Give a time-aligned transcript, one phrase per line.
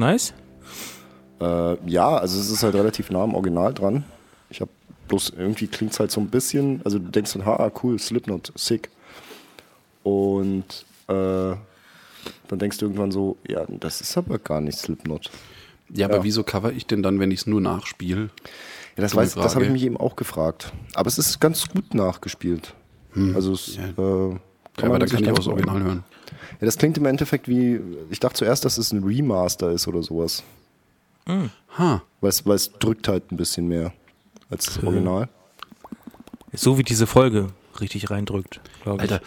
[0.00, 0.32] Nice?
[1.40, 4.04] Äh, ja, also es ist halt relativ nah am Original dran.
[4.50, 4.70] Ich habe
[5.08, 8.52] bloß irgendwie klingt es halt so ein bisschen, also du denkst dann, ha, cool, Slipknot,
[8.56, 8.90] sick.
[10.02, 15.30] Und äh, dann denkst du irgendwann so, ja, das ist aber gar nicht Slipknot.
[15.92, 16.24] Ja, aber Ja.
[16.24, 18.30] wieso cover ich denn dann, wenn ich es nur nachspiele?
[18.96, 20.72] Ja, das weiß, das habe ich mich eben auch gefragt.
[20.94, 22.74] Aber es ist ganz gut nachgespielt.
[23.34, 24.30] Also es, Ja.
[24.30, 24.36] äh,
[24.80, 26.04] Ja, kann aber man da kann ich auch das Original hören.
[26.60, 27.80] Ja, das klingt im Endeffekt wie,
[28.10, 30.42] ich dachte zuerst, dass es ein Remaster ist oder sowas.
[31.78, 33.92] Ha, Weil es, weil es drückt halt ein bisschen mehr
[34.50, 35.28] als das Original.
[36.52, 37.50] So wie diese Folge
[37.80, 39.12] richtig reindrückt, glaube ich.
[39.12, 39.24] Alter,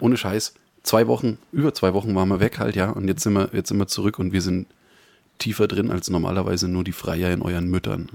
[0.00, 0.54] ohne Scheiß.
[0.82, 2.90] Zwei Wochen, über zwei Wochen waren wir weg halt, ja.
[2.90, 4.66] Und jetzt sind wir, jetzt sind wir zurück und wir sind
[5.38, 8.08] tiefer drin als normalerweise nur die Freier in euren Müttern.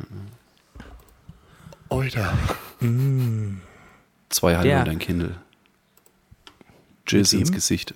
[1.89, 2.37] Alter.
[4.29, 5.35] Zwei halbe und ein Kindle.
[7.09, 7.93] Jizz ins Gesicht.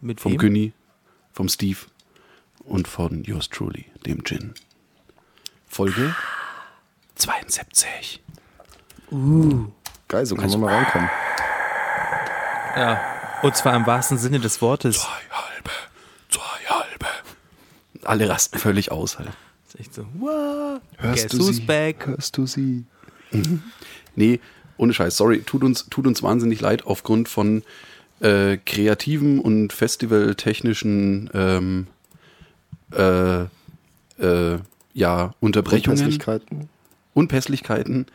[0.00, 0.38] Mit Vom wem?
[0.38, 0.72] Günni,
[1.32, 1.78] vom Steve
[2.64, 4.54] und von yours truly, dem Gin.
[5.66, 6.14] Folge
[7.16, 8.22] 72.
[10.08, 11.10] Geil, so kann man mal reinkommen.
[12.76, 13.00] Ja.
[13.42, 14.98] Und zwar im wahrsten Sinne des Wortes.
[14.98, 15.70] Zwei halbe,
[16.30, 17.06] zwei halbe.
[18.04, 19.28] Alle rasten völlig aus halt.
[19.64, 20.82] Das ist echt so, what?
[20.98, 21.62] Hörst Guess du who's sie?
[21.62, 22.06] back?
[22.06, 22.84] Hörst du sie?
[24.14, 24.40] Nee,
[24.76, 27.62] ohne Scheiß, sorry, tut uns, tut uns wahnsinnig leid aufgrund von
[28.20, 31.86] äh, kreativen und festivaltechnischen ähm,
[32.92, 33.42] äh,
[34.18, 34.58] äh,
[34.94, 36.68] ja, Unterbrechungen, Unpässlichkeiten.
[37.14, 38.06] Unpässlichkeiten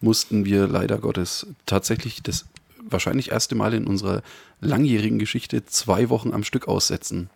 [0.00, 2.46] mussten wir leider Gottes tatsächlich das
[2.80, 4.22] wahrscheinlich erste Mal in unserer
[4.60, 7.30] langjährigen Geschichte zwei Wochen am Stück aussetzen.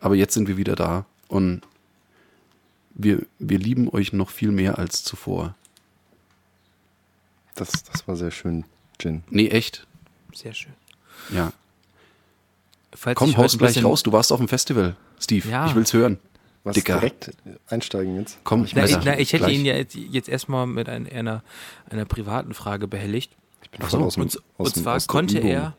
[0.00, 1.62] Aber jetzt sind wir wieder da und
[2.94, 5.54] wir, wir lieben euch noch viel mehr als zuvor.
[7.54, 8.64] Das, das war sehr schön,
[9.00, 9.24] Jin.
[9.30, 9.86] Nee, echt.
[10.32, 10.72] Sehr schön.
[11.30, 11.52] Ja.
[12.92, 14.02] Falls Komm, ich haust gleich raus.
[14.02, 15.48] Du warst auf dem Festival, Steve.
[15.48, 15.66] Ja.
[15.66, 16.18] Ich will's hören.
[16.62, 16.94] Was Dicker.
[16.94, 17.32] direkt
[17.68, 18.38] einsteigen jetzt?
[18.44, 19.58] Komm, Na, ich, na, ich hätte gleich.
[19.58, 21.42] ihn ja jetzt, jetzt erstmal mit ein, einer,
[21.90, 23.32] einer privaten Frage behelligt.
[23.62, 25.76] Ich bin voll aus dem- und, aus und dem- zwar aus konnte er,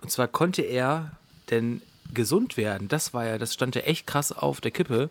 [0.00, 1.10] und zwar konnte er
[1.50, 1.82] denn
[2.14, 2.88] gesund werden.
[2.88, 5.10] Das war ja, das stand ja echt krass auf der Kippe,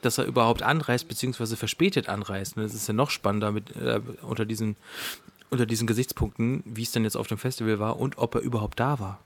[0.00, 2.56] dass er überhaupt anreist, beziehungsweise verspätet anreist.
[2.56, 4.76] Und das ist ja noch spannender mit, äh, unter diesen,
[5.50, 8.80] unter diesen Gesichtspunkten, wie es denn jetzt auf dem Festival war und ob er überhaupt
[8.80, 9.20] da war.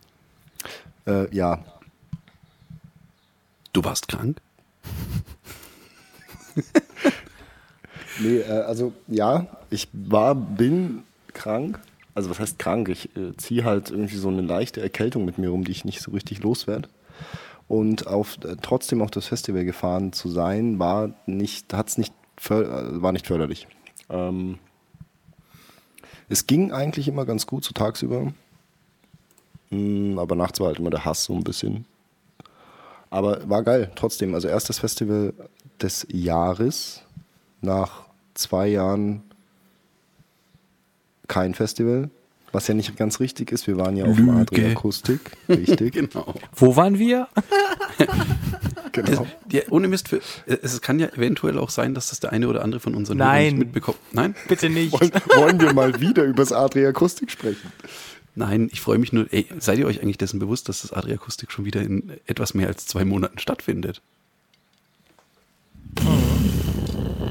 [1.07, 1.65] Äh, ja,
[3.73, 4.41] Du warst krank?
[8.19, 11.81] Nee, äh, also ja, ich war, bin krank.
[12.15, 12.91] Also was heißt krank?
[12.91, 16.03] Ich äh, ziehe halt irgendwie so eine leichte Erkältung mit mir rum, die ich nicht
[16.03, 16.91] so richtig loswerde.
[17.67, 22.13] Und auf, äh, trotzdem auf das Festival gefahren zu sein, war nicht, hat's nicht,
[22.51, 23.69] äh, war nicht förderlich.
[24.11, 24.59] Ähm,
[26.31, 28.33] es ging eigentlich immer ganz gut, so tagsüber.
[29.71, 31.85] Mm, aber nachts war halt immer der Hass so ein bisschen.
[33.11, 34.35] Aber war geil, trotzdem.
[34.35, 35.35] Also erstes Festival
[35.83, 37.03] des Jahres
[37.61, 38.05] nach
[38.35, 39.23] zwei Jahren
[41.27, 42.11] kein Festival.
[42.53, 43.67] Was ja nicht ganz richtig ist.
[43.67, 44.41] Wir waren ja auf dem Lüge.
[44.41, 45.21] Adria Akustik.
[45.49, 46.35] Richtig, Genau.
[46.55, 47.29] Wo waren wir?
[48.93, 49.27] genau.
[49.51, 52.63] Ja, ohne Mist, für, es kann ja eventuell auch sein, dass das der eine oder
[52.63, 53.29] andere von unseren Nein.
[53.29, 53.99] Hörern nicht mitbekommt.
[54.13, 54.35] Nein?
[54.49, 54.93] Bitte nicht.
[55.01, 57.73] Wollen, wollen wir mal wieder über das Adria Akustik sprechen?
[58.35, 59.27] Nein, ich freue mich nur.
[59.33, 62.69] Ey, seid ihr euch eigentlich dessen bewusst, dass das Adriakustik schon wieder in etwas mehr
[62.69, 64.01] als zwei Monaten stattfindet?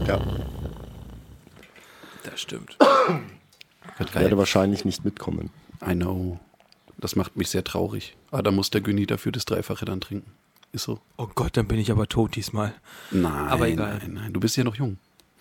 [0.07, 0.19] Ja,
[2.23, 2.77] Das stimmt.
[3.97, 5.49] Wird werde wahrscheinlich nicht mitkommen.
[5.85, 6.39] I know.
[6.97, 8.15] Das macht mich sehr traurig.
[8.31, 10.31] Aber da muss der Günni dafür das Dreifache dann trinken.
[10.71, 10.99] Ist so.
[11.17, 12.73] Oh Gott, dann bin ich aber tot diesmal.
[13.11, 13.97] Nein, Aber egal.
[13.99, 14.33] nein, nein.
[14.33, 14.97] Du bist ja noch jung.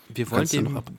[0.08, 0.90] Wir wollen dem, noch ab-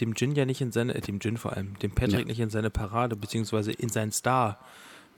[0.00, 2.24] dem Gin ja nicht in seine, äh, dem Gin vor allem, dem Patrick Ja.
[2.26, 4.58] nicht in seine Parade, beziehungsweise in seinen Star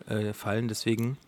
[0.06, 0.68] äh, fallen.
[0.68, 1.18] Deswegen,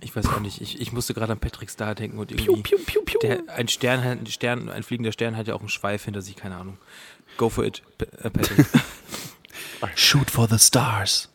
[0.00, 2.60] ich weiß auch nicht, ich, ich musste gerade an Patrick Star denken und irgendwie.
[2.62, 3.18] piu, piu, piu.
[3.22, 6.34] Der, ein Stern, ein Stern, ein fliegender Stern hat ja auch einen Schweif hinter sich,
[6.34, 6.76] keine Ahnung.
[7.36, 8.66] Go for it, P äh, Patrick.
[9.94, 11.28] Shoot for the stars.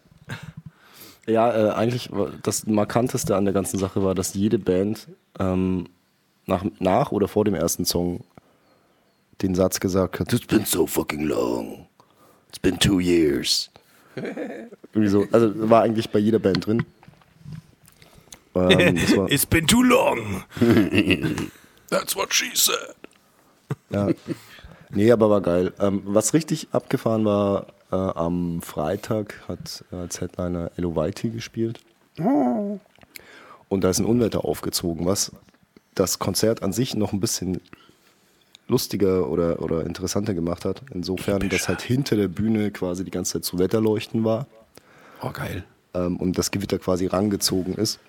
[1.27, 2.09] Ja, äh, eigentlich
[2.41, 5.07] das Markanteste an der ganzen Sache war, dass jede Band
[5.39, 5.89] ähm,
[6.45, 8.24] nach, nach oder vor dem ersten Song
[9.41, 11.88] den Satz gesagt hat, It's been so fucking long.
[12.47, 13.69] It's been two years.
[14.15, 16.85] Irgendwie so, also war eigentlich bei jeder Band drin.
[18.56, 18.97] Ähm,
[19.27, 20.44] It's been too long.
[21.89, 22.95] That's what she said.
[23.89, 24.09] ja.
[24.89, 25.74] Nee, aber war geil.
[25.79, 31.80] Ähm, was richtig abgefahren war, äh, am Freitag hat äh, als Headliner Elo Whitey gespielt.
[32.18, 35.31] Und da ist ein Unwetter aufgezogen, was
[35.95, 37.62] das Konzert an sich noch ein bisschen
[38.68, 40.81] lustiger oder, oder interessanter gemacht hat.
[40.94, 44.48] Insofern, dass halt hinter der Bühne quasi die ganze Zeit zu Wetterleuchten war
[45.22, 45.63] Oh, geil.
[45.94, 48.00] ähm, und das Gewitter quasi rangezogen ist.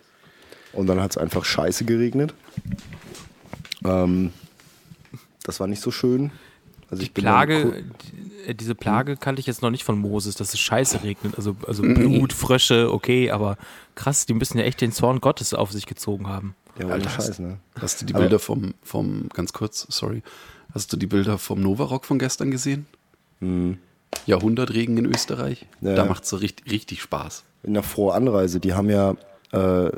[0.72, 2.34] Und dann hat es einfach scheiße geregnet.
[3.84, 4.32] Ähm,
[5.44, 6.30] das war nicht so schön.
[6.90, 7.72] Also ich bin dann Plage, ku-
[8.46, 11.34] die, äh, diese Plage kannte ich jetzt noch nicht von Moses, dass es Scheiße regnet.
[11.36, 13.56] Also, also Blut, Frösche, okay, aber
[13.94, 16.54] krass, die müssen ja echt den Zorn Gottes auf sich gezogen haben.
[16.78, 17.58] Ja, ohne Alter, Scheiß, ne?
[17.80, 20.22] Hast du die Bilder vom, vom, ganz kurz, sorry,
[20.72, 22.86] hast du die Bilder vom Novarock von gestern gesehen?
[24.26, 25.66] Jahrhundertregen in Österreich.
[25.80, 25.94] Ja.
[25.94, 27.44] Da macht es so richtig, richtig Spaß.
[27.64, 29.14] In der Voranreise, die haben ja
[29.52, 29.90] äh,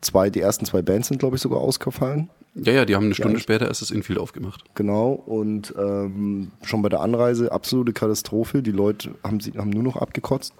[0.00, 2.30] zwei, die ersten zwei Bands sind, glaube ich, sogar ausgefallen.
[2.54, 3.42] Ja, ja, die haben eine Stunde echt?
[3.42, 4.64] später erst das Infield aufgemacht.
[4.74, 8.62] Genau, und ähm, schon bei der Anreise absolute Katastrophe.
[8.62, 10.54] Die Leute haben, sie, haben nur noch abgekotzt.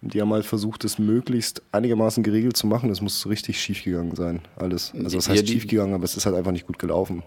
[0.00, 2.90] Und die haben halt versucht, es möglichst einigermaßen geregelt zu machen.
[2.90, 4.92] Es muss richtig schief gegangen sein, alles.
[4.96, 7.22] Also Ja, heißt die- schief gegangen, aber es ist halt einfach nicht gut gelaufen.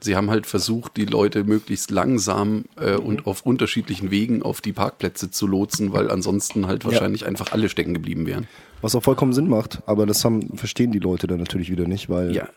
[0.00, 4.72] Sie haben halt versucht, die Leute möglichst langsam äh, und auf unterschiedlichen Wegen auf die
[4.72, 8.46] Parkplätze zu lotsen, weil ansonsten halt wahrscheinlich einfach alle stecken geblieben wären.
[8.82, 12.10] Was auch vollkommen Sinn macht, aber das haben, verstehen die Leute dann natürlich wieder nicht,
[12.10, 12.48] weil Ja,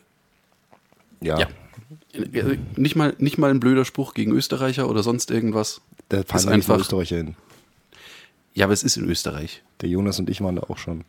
[1.22, 1.48] ja, ja.
[2.14, 5.82] Äh, Nicht mal, nicht mal ein blöder Spruch gegen Österreicher oder sonst irgendwas.
[6.10, 6.80] da ist fahren ja nur einfach.
[6.80, 7.36] Österreicher hin.
[8.54, 9.64] Ja, aber es ist in Österreich.
[9.82, 11.06] Der Jonas und ich waren da auch schon.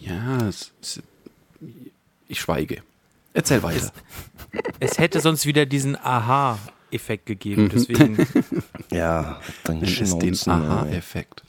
[0.00, 1.02] Ja, es, es,
[2.26, 2.82] ich schweige.
[3.32, 3.92] Erzähl weiter.
[4.80, 8.26] Es hätte sonst wieder diesen Aha-Effekt gegeben, deswegen.
[8.90, 11.42] Ja, dann es den Aha-Effekt.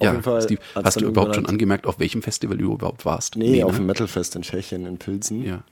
[0.00, 3.36] Ja, jeden Fall Steve, hast du überhaupt schon angemerkt, auf welchem Festival du überhaupt warst?
[3.36, 3.78] Nee, auf ne?
[3.78, 5.42] dem Metalfest in Tschechien, in Pilsen.
[5.42, 5.64] Ja.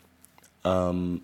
[0.64, 1.20] Ähm,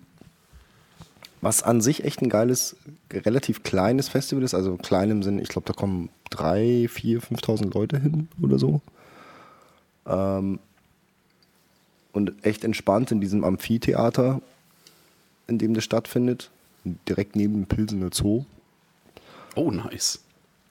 [1.41, 2.75] was an sich echt ein geiles,
[3.11, 7.73] relativ kleines Festival ist, also klein im Sinn, ich glaube, da kommen drei, vier, 5.000
[7.73, 8.81] Leute hin oder so.
[10.05, 10.59] Ähm,
[12.13, 14.41] und echt entspannt in diesem Amphitheater,
[15.47, 16.51] in dem das stattfindet,
[17.07, 18.45] direkt neben dem Pilsener Zoo.
[19.55, 20.19] Oh, nice.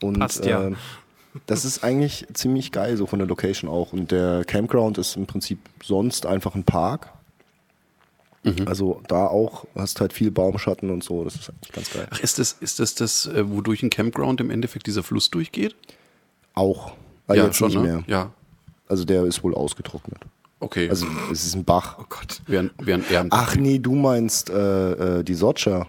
[0.02, 0.68] Und Passt ja.
[0.68, 0.74] äh,
[1.46, 3.92] das ist eigentlich ziemlich geil, so von der Location auch.
[3.92, 7.12] Und der Campground ist im Prinzip sonst einfach ein Park.
[8.64, 11.24] Also da auch hast halt viel Baumschatten und so.
[11.24, 12.08] Das ist eigentlich ganz geil.
[12.10, 15.76] Ach, ist das ist das, das äh, wodurch ein Campground im Endeffekt dieser Fluss durchgeht?
[16.54, 16.92] Auch.
[17.26, 17.82] Aber jetzt nicht ne?
[17.82, 18.04] mehr.
[18.06, 18.32] Ja,
[18.90, 20.18] Also der ist wohl ausgetrocknet.
[20.58, 20.90] okay.
[20.90, 21.96] Also es ist ein Bach.
[22.00, 22.42] oh Gott.
[22.46, 25.86] Während, während er Ach nee, du meinst äh, äh, die Socha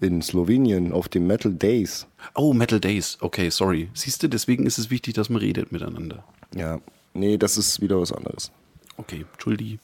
[0.00, 2.06] in Slowenien auf dem Metal Days.
[2.34, 3.16] Oh, Metal Days.
[3.22, 3.88] Okay, sorry.
[3.94, 6.22] Siehst du, deswegen ist es wichtig, dass man redet miteinander.
[6.54, 6.78] Ja.
[7.14, 8.52] Nee, das ist wieder was anderes.
[8.98, 9.78] Okay, Entschuldi.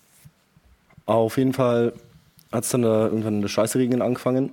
[1.06, 1.94] Auf jeden Fall
[2.52, 4.52] hat es dann da irgendwann eine Scheiße regnen angefangen.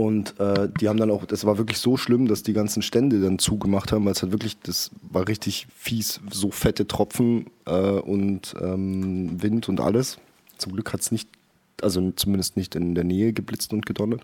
[0.00, 3.20] Und äh, die haben dann auch, das war wirklich so schlimm, dass die ganzen Stände
[3.20, 7.72] dann zugemacht haben, weil es halt wirklich, das war richtig fies, so fette Tropfen äh,
[7.72, 10.16] und ähm, Wind und alles.
[10.56, 11.28] Zum Glück hat es nicht,
[11.82, 14.22] also zumindest nicht in der Nähe geblitzt und gedonnert.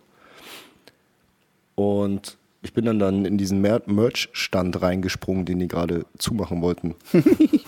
[1.75, 6.95] Und ich bin dann, dann in diesen Mer Merch-Stand reingesprungen, den die gerade zumachen wollten.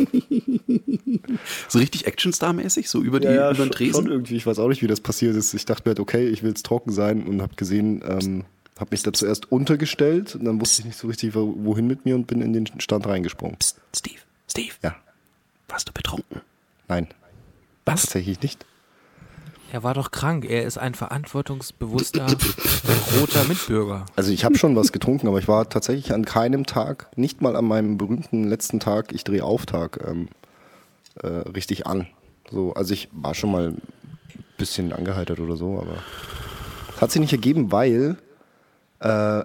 [1.68, 4.02] So richtig Actionstar-mäßig, so über, die, über den Tresen?
[4.04, 4.36] schon irgendwie.
[4.36, 5.52] Ich weiß auch nicht, wie das passiert ist.
[5.54, 8.44] Ich dachte mir halt, okay, ich will jetzt trocken sein und habe gesehen, ähm,
[8.78, 12.04] habe mich da zuerst untergestellt und dann wusste ich nicht so richtig, wo- wohin mit
[12.04, 13.56] mir und bin in den Stand reingesprungen.
[13.58, 14.96] Psst, Steve, Steve, Ja,
[15.68, 16.40] warst du betrunken?
[16.88, 17.08] nein,
[17.84, 18.02] Was?
[18.02, 18.64] tatsächlich nicht.
[19.70, 20.46] Er war doch krank.
[20.48, 22.26] Er ist ein verantwortungsbewusster
[23.20, 24.06] roter Mitbürger.
[24.16, 27.54] Also ich habe schon was getrunken, aber ich war tatsächlich an keinem Tag, nicht mal
[27.54, 30.28] an meinem berühmten letzten Tag, ich drehe Auftag, ähm,
[31.22, 32.06] äh, richtig an.
[32.50, 33.82] So, also ich war schon mal ein
[34.56, 36.02] bisschen angeheitert oder so, aber
[37.00, 38.16] hat sich nicht ergeben, weil
[39.00, 39.44] äh,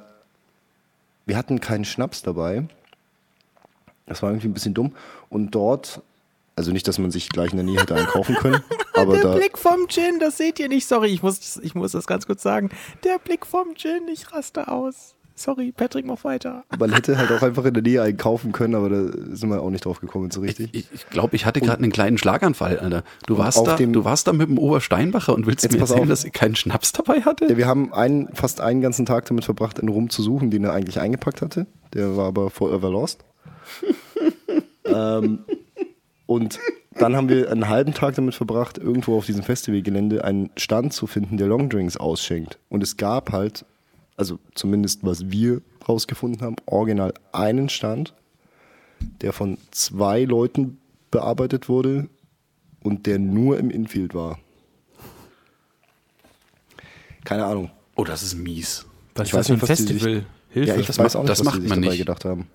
[1.25, 2.67] wir hatten keinen Schnaps dabei.
[4.05, 4.93] Das war irgendwie ein bisschen dumm.
[5.29, 6.01] Und dort,
[6.55, 8.61] also nicht, dass man sich gleich in der Nähe hätte einkaufen können,
[8.93, 10.87] aber Der da, Blick vom Gin, das seht ihr nicht.
[10.87, 12.69] Sorry, ich muss, ich muss das ganz kurz sagen.
[13.03, 15.15] Der Blick vom Gin, ich raste aus.
[15.35, 16.63] Sorry, Patrick, mach weiter.
[16.77, 19.01] man hätte halt auch einfach in der Nähe einkaufen können, aber da
[19.35, 20.69] sind wir auch nicht drauf gekommen so richtig.
[20.73, 23.03] Ich glaube, ich, glaub, ich hatte gerade einen kleinen Schlaganfall, Alter.
[23.25, 26.01] Du warst, da, dem- du warst da mit dem Obersteinbacher und willst Jetzt mir erzählen,
[26.01, 26.07] auf.
[26.09, 27.47] dass ihr keinen Schnaps dabei hatte?
[27.47, 30.63] Ja, wir haben einen, fast einen ganzen Tag damit verbracht, einen Rum zu suchen, den
[30.65, 31.65] er eigentlich eingepackt hatte.
[31.93, 33.23] Der war aber forever lost.
[34.85, 35.39] ähm,
[36.25, 36.59] und
[36.99, 41.07] dann haben wir einen halben Tag damit verbracht, irgendwo auf diesem Festivalgelände einen Stand zu
[41.07, 42.59] finden, der Longdrinks ausschenkt.
[42.69, 43.65] Und es gab halt,
[44.17, 48.13] also zumindest was wir rausgefunden haben, original einen Stand,
[49.21, 50.77] der von zwei Leuten
[51.11, 52.07] bearbeitet wurde
[52.83, 54.39] und der nur im Infield war.
[57.23, 57.69] Keine Ahnung.
[57.95, 58.85] Oh, das ist mies.
[59.15, 60.13] Was Ich weiß nicht, für ein was die Festival?
[60.15, 60.69] sich- Hilfe.
[60.69, 61.99] Ja, ich Das weiß macht- auch nicht, das was macht die sich man dabei nicht.
[61.99, 62.47] gedacht haben.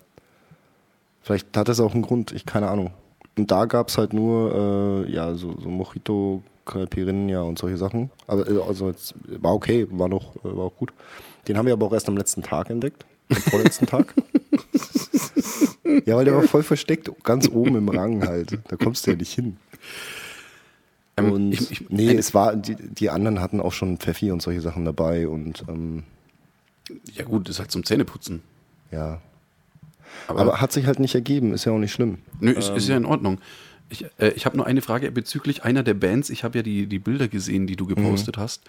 [1.21, 2.91] Vielleicht hat das auch einen Grund, ich keine Ahnung.
[3.37, 8.09] Und da gab es halt nur, äh, ja, so, so Mojito, Caipirinha und solche Sachen.
[8.27, 10.93] Aber also jetzt, war okay, war noch, äh, war auch gut.
[11.49, 13.05] Den haben wir aber auch erst am letzten Tag entdeckt.
[13.29, 14.13] Am vorletzten Tag.
[16.05, 18.59] Ja, weil der war voll versteckt, ganz oben im Rang halt.
[18.67, 19.57] Da kommst du ja nicht hin.
[21.17, 24.41] Ähm, Und ich- ich- nee, es war, die, die anderen hatten auch schon Pfeffi und
[24.41, 26.03] solche Sachen dabei und ähm,
[27.13, 28.41] Ja gut, ist halt zum Zähneputzen.
[28.91, 29.21] ja.
[30.27, 32.17] Aber, Aber hat sich halt nicht ergeben, ist ja auch nicht schlimm.
[32.39, 33.39] nö, ist, ist ja in Ordnung.
[33.89, 36.29] Ich, äh, ich habe nur eine Frage bezüglich einer der Bands.
[36.29, 38.63] Ich habe ja die, die Bilder gesehen, die du gepostet hast.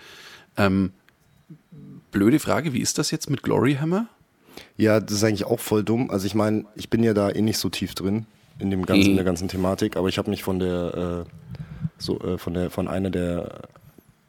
[0.57, 0.93] Ähm,
[2.11, 4.07] blöde Frage, wie ist das jetzt mit Glory Hammer?
[4.77, 6.11] Ja, das ist eigentlich auch voll dumm.
[6.11, 8.27] Also ich meine, ich bin ja da eh nicht so tief drin
[8.59, 9.11] in dem ganzen, Mhm.
[9.11, 11.31] in der ganzen Thematik, aber ich habe mich von der, äh,
[11.99, 13.63] so, äh, von der, von einer der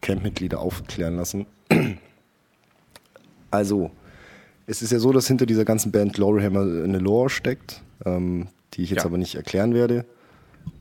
[0.02, 1.46] Campmitglieder aufklären lassen.
[3.54, 3.92] Also,
[4.66, 8.84] es ist ja so, dass hinter dieser ganzen Band Gloryhammer eine Lore steckt, ähm, die
[8.84, 9.06] ich jetzt Ja.
[9.06, 10.06] aber nicht erklären werde.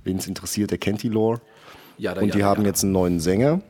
[0.05, 1.41] Wen es interessiert, der kennt die Lore.
[1.99, 3.61] Ja, Und die haben jetzt einen neuen Sänger.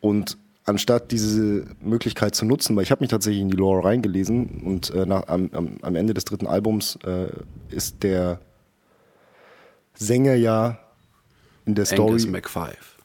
[0.00, 4.62] Und anstatt diese Möglichkeit zu nutzen, weil ich habe mich tatsächlich in die Lore reingelesen
[4.64, 5.48] und äh, nach, am,
[5.80, 7.28] am, Ende des dritten Albums äh,
[7.70, 8.40] ist der
[9.94, 10.78] Sänger ja
[11.64, 12.96] in der Story Angus McFive.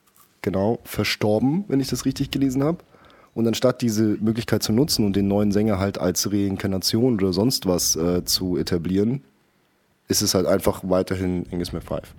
[0.41, 2.79] genau verstorben, wenn ich das richtig gelesen habe.
[3.33, 7.65] Und anstatt diese Möglichkeit zu nutzen und den neuen Sänger halt als Reinkarnation oder sonst
[7.65, 9.23] was äh, zu etablieren,
[10.09, 12.13] ist es halt einfach weiterhin Angus McFive.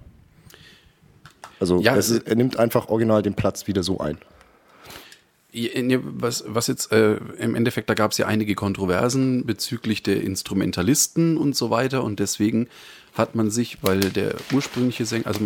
[1.60, 4.16] Also Ja, es ist, er nimmt einfach original den Platz wieder so ein.
[5.54, 11.36] Was, was jetzt äh, im Endeffekt, da gab es ja einige Kontroversen bezüglich der Instrumentalisten
[11.36, 12.68] und so weiter und deswegen
[13.12, 15.40] hat man sich, weil der ursprüngliche Sänger, also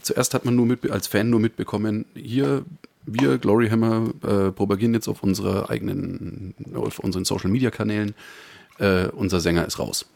[0.00, 2.64] zuerst hat man nur mit, als Fan nur mitbekommen, hier
[3.04, 8.14] wir Glory Hammer äh, propagieren jetzt auf unserer eigenen, auf unseren Social Media Kanälen,
[8.78, 10.06] äh, unser Sänger ist raus.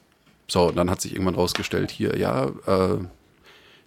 [0.46, 2.99] So, dann hat sich irgendwann rausgestellt, hier, ja, äh,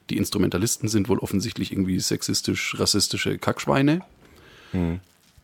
[0.09, 4.01] die Instrumentalisten sind wohl offensichtlich irgendwie sexistisch, rassistische Kackschweine.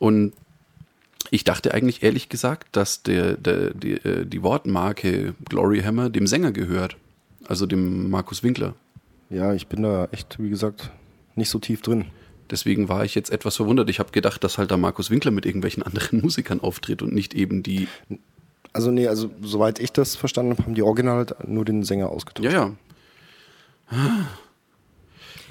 [0.02, 0.32] Und
[1.30, 6.26] ich dachte eigentlich ehrlich gesagt, dass der, der, die, äh, die Wortmarke Glory Hammer dem
[6.26, 6.96] Sänger gehört.
[7.46, 8.74] Also dem Markus Winkler.
[9.30, 10.90] Ja, ich bin da echt, wie gesagt,
[11.36, 12.06] nicht so tief drin.
[12.50, 13.88] Deswegen war ich jetzt etwas verwundert.
[13.90, 17.32] Ich habe gedacht, dass halt da Markus Winkler mit irgendwelchen anderen Musikern auftritt und nicht
[17.32, 17.86] eben die.
[18.72, 22.08] Also nee, also soweit ich das verstanden habe, haben die Original halt nur den Sänger
[22.08, 22.52] ausgetauscht.
[22.52, 22.72] Ja,
[23.92, 24.26] ja.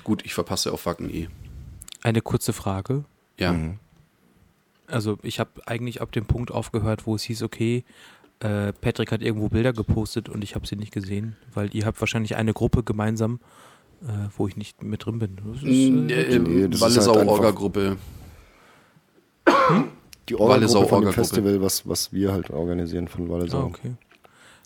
[0.03, 1.29] Gut, ich verpasse auf Wacken eh.
[2.03, 3.05] Eine kurze Frage.
[3.39, 3.55] Ja.
[4.92, 7.84] Also ich habe eigentlich ab dem Punkt aufgehört, wo es hieß, okay,
[8.40, 12.00] äh, Patrick hat irgendwo Bilder gepostet und ich habe sie nicht gesehen, weil ihr habt
[12.00, 13.40] wahrscheinlich eine Gruppe gemeinsam,
[14.02, 14.06] äh,
[14.36, 15.38] wo ich nicht mit drin bin.
[15.46, 17.98] Das ist, Äh, äh, nee, das ist halt Orga-Gruppe.
[20.28, 21.14] Die Wallisau Orga-Gruppe von dem.
[21.14, 23.64] Festival, was, was wir halt organisieren von ah, Wallisau.
[23.66, 23.94] okay.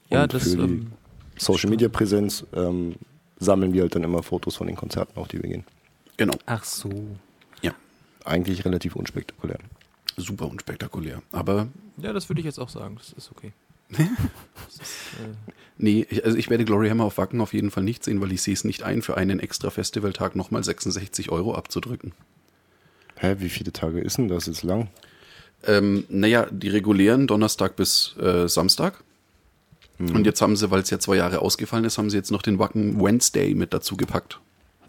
[0.10, 0.92] Ja, Und das für die ähm,
[1.38, 2.96] Social Media Präsenz ähm,
[3.40, 5.66] sammeln wir halt dann immer Fotos von den Konzerten, auf die wir gehen.
[6.18, 6.36] Genau.
[6.46, 6.90] ach so.
[7.62, 7.74] Ja.
[8.24, 9.60] Eigentlich relativ unspektakulär.
[10.18, 11.22] Super unspektakulär.
[11.32, 11.68] Aber
[11.98, 12.96] Ja, das würde ich jetzt auch sagen.
[12.96, 13.54] Das ist okay.
[13.90, 14.00] das
[14.74, 18.04] ist, äh, Nee, ich, also ich werde Glory Hammer auf Wacken auf jeden Fall nicht
[18.04, 22.14] sehen, weil ich sehe es nicht ein, für einen extra Festivaltag nochmal 66 Euro abzudrücken.
[23.18, 24.90] Hä, wie viele Tage ist denn das jetzt lang?
[25.66, 29.04] Ähm, naja, die regulären Donnerstag bis äh, Samstag.
[29.98, 32.42] Und jetzt haben sie, weil es ja zwei Jahre ausgefallen ist, haben sie jetzt noch
[32.42, 34.40] den Wacken Wednesday mit dazu gepackt.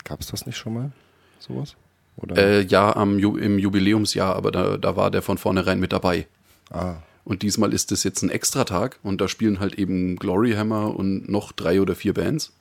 [0.03, 0.93] Gab es das nicht schon mal?
[1.39, 1.77] Sowas?
[2.17, 2.37] Oder?
[2.37, 6.27] Äh, ja, am im Jubiläumsjahr, aber da, da war der von vornherein mit dabei.
[6.71, 10.97] ah, Und diesmal ist es jetzt ein Extratag und da spielen halt eben Glory Hammer
[10.97, 12.53] und noch drei oder vier Bands.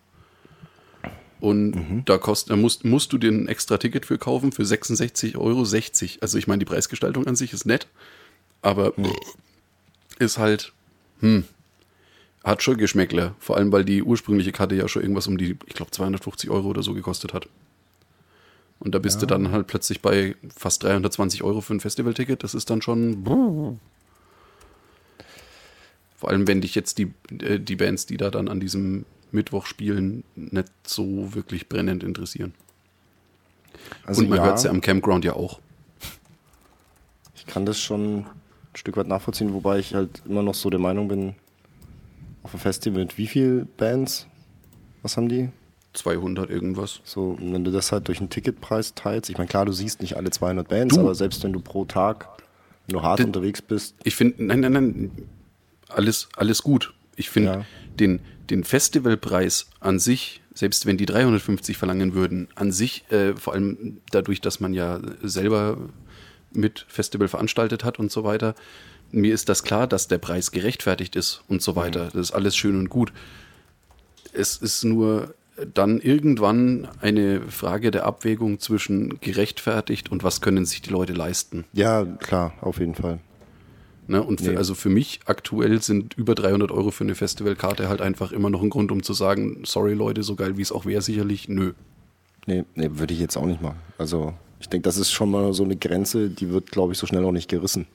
[1.40, 5.38] Und da, kost, da musst, musst du dir ein extra Ticket für kaufen für 66,60
[5.38, 5.60] Euro.
[6.22, 7.88] Also ich meine, die Preisgestaltung an sich ist nett,
[8.62, 8.94] aber
[10.18, 10.74] ist halt,
[11.20, 11.44] hm,
[12.44, 13.36] hat schon Geschmäckler.
[13.40, 16.70] Vor allem, weil die ursprüngliche Karte ja schon irgendwas um die, ich glaube, 250 Euro
[16.70, 17.48] oder so gekostet hat.
[18.80, 22.44] Und da bist du dann halt plötzlich bei fast 320 Euro für ein Festivalticket.
[22.44, 23.80] Das ist dann schon.
[26.18, 29.66] Vor allem, wenn dich jetzt die, äh, die Bands, die da dann an diesem Mittwoch
[29.66, 32.54] spielen, nicht so wirklich brennend interessieren.
[34.06, 35.60] also Und man ja, hört es ja am Campground ja auch.
[37.36, 38.26] ich kann das schon ein
[38.74, 41.36] Stück weit nachvollziehen, wobei ich halt immer noch so der Meinung bin,
[42.44, 44.28] auf einem Festival mit wie viel Bands?
[45.02, 45.50] Was haben die?
[45.96, 47.02] 200 irgendwas.
[47.04, 50.16] So, wenn du das halt durch einen Ticketpreis teilst, ich meine, klar, du siehst nicht
[50.18, 51.02] alle 200 Bands, Du.
[51.02, 52.28] aber selbst wenn du pro Tag,
[52.88, 55.12] du hart Das- unterwegs bist, Ich finde, nein, nein, nein,
[55.90, 56.94] alles, alles gut.
[57.16, 57.66] Ich finde Ja.
[58.00, 63.54] den, den Festivalpreis an sich, selbst wenn die 350 verlangen würden, an sich, äh, vor
[63.54, 65.78] allem dadurch, dass man ja selber
[66.54, 68.56] mit Festival veranstaltet hat und so weiter,
[69.12, 72.06] mir ist das klar, dass der Preis gerechtfertigt ist und so weiter.
[72.06, 73.12] Das ist alles schön und gut.
[74.34, 75.34] Es ist nur
[75.74, 81.64] dann irgendwann eine Frage der Abwägung zwischen gerechtfertigt und was können sich die Leute leisten.
[81.74, 83.20] ja, klar, auf jeden Fall.
[84.08, 84.22] Ne?
[84.22, 84.58] Und für, Nee.
[84.58, 88.62] also für mich aktuell sind über 300 Euro für eine Festivalkarte halt einfach immer noch
[88.62, 91.74] ein Grund, um zu sagen, sorry Leute, so geil wie es auch wäre, sicherlich, nö.
[92.46, 93.80] Nee, nee, würde ich jetzt auch nicht machen.
[93.98, 97.08] Also, ich denke, das ist schon mal so eine Grenze, die wird, glaube ich, so
[97.08, 97.88] schnell auch nicht gerissen.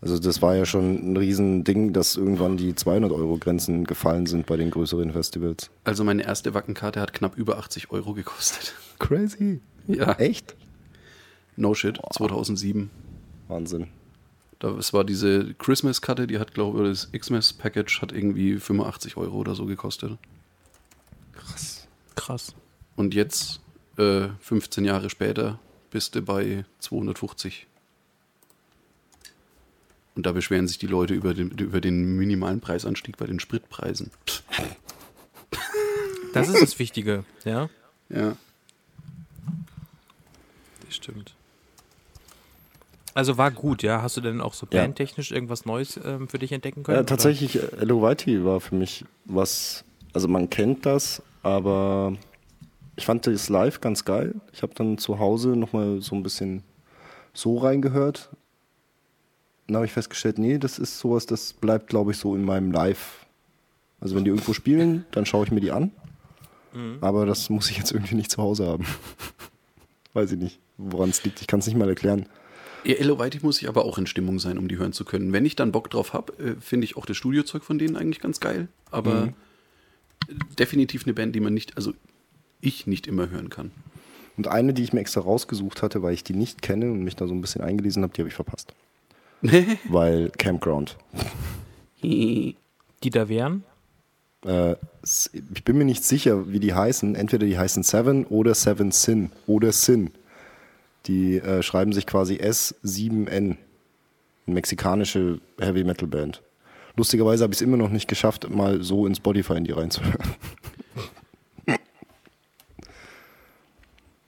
[0.00, 4.70] Also, das war ja schon ein Riesending, dass irgendwann die 200-Euro-Grenzen gefallen sind bei den
[4.70, 5.70] größeren Festivals.
[5.84, 8.74] Also meine erste Wackenkarte hat knapp über 80 Euro gekostet.
[8.98, 9.60] Crazy.
[9.88, 10.12] Ja.
[10.14, 10.54] Echt?
[11.56, 12.90] No shit, 2007.
[13.48, 13.88] Wahnsinn.
[14.58, 19.36] Da, es war diese Christmas-Karte, die hat, glaube ich, das Xmas-Package hat irgendwie 85 Euro
[19.36, 20.18] oder so gekostet.
[21.32, 21.88] Krass.
[22.14, 22.54] Krass.
[22.96, 23.60] Und jetzt,
[23.98, 25.58] äh, 15 Jahre später,
[25.90, 27.66] bist du bei 250.
[30.16, 34.10] Und da beschweren sich die Leute über den, über den minimalen Preisanstieg bei den Spritpreisen.
[36.32, 37.68] Das ist das Wichtige, ja.
[38.08, 38.36] Ja.
[40.84, 41.34] Das stimmt.
[43.14, 44.02] Also war gut, ja.
[44.02, 44.82] Hast du denn auch so Ja.
[44.82, 46.98] bandtechnisch irgendwas Neues ähm, für dich entdecken können?
[46.98, 52.16] Ja, tatsächlich, äh, Hello Whitey war für mich was, also man kennt das, aber
[52.96, 54.34] ich fand das live ganz geil.
[54.52, 56.62] Ich habe dann zu Hause nochmal so ein bisschen
[57.32, 58.30] so reingehört.
[59.66, 62.70] Dann habe ich festgestellt, nee, das ist sowas, das bleibt, glaube ich, so in meinem
[62.70, 63.26] Live.
[64.00, 65.90] Also wenn die irgendwo spielen, dann schaue ich mir die an.
[67.00, 68.84] Aber das muss ich jetzt irgendwie nicht zu Hause haben.
[70.12, 71.40] Weiß ich nicht, woran es liegt.
[71.40, 72.26] Ich kann es nicht mal erklären.
[72.84, 75.32] Ja, Eloweitig muss ich aber auch in Stimmung sein, um die hören zu können.
[75.32, 78.20] Wenn ich dann Bock drauf habe, äh, finde ich auch das Studiozeug von denen eigentlich
[78.20, 78.68] ganz geil.
[78.90, 79.32] Aber
[80.58, 81.92] definitiv eine Band, die man nicht, also
[82.60, 83.70] ich nicht immer hören kann.
[84.36, 87.16] Und eine, die ich mir extra rausgesucht hatte, weil ich die nicht kenne und mich
[87.16, 88.74] da so ein bisschen eingelesen habe, die habe ich verpasst.
[89.88, 90.96] weil Campground.
[92.02, 92.56] Die
[93.10, 93.64] da wären?
[94.44, 97.14] Äh, ich bin mir nicht sicher, wie die heißen.
[97.14, 100.10] Entweder die heißen Seven oder Seven Sin oder Sin.
[101.06, 103.28] Die äh, schreiben sich quasi S7N.
[103.28, 103.56] Eine
[104.46, 106.42] mexikanische Heavy Metal Band.
[106.96, 110.34] Lustigerweise habe ich es immer noch nicht geschafft, mal so in Spotify in die reinzuhören.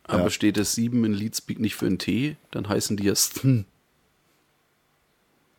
[0.04, 0.30] Aber Ja.
[0.30, 3.66] steht das 7 in Leadspeak nicht für ein T, dann heißen die ja Stn.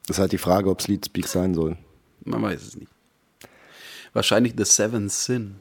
[0.09, 1.77] Das ist halt die Frage, ob es Leadspeak sein soll.
[2.25, 2.91] Man weiß es nicht.
[4.11, 5.57] Wahrscheinlich The Seven Sin.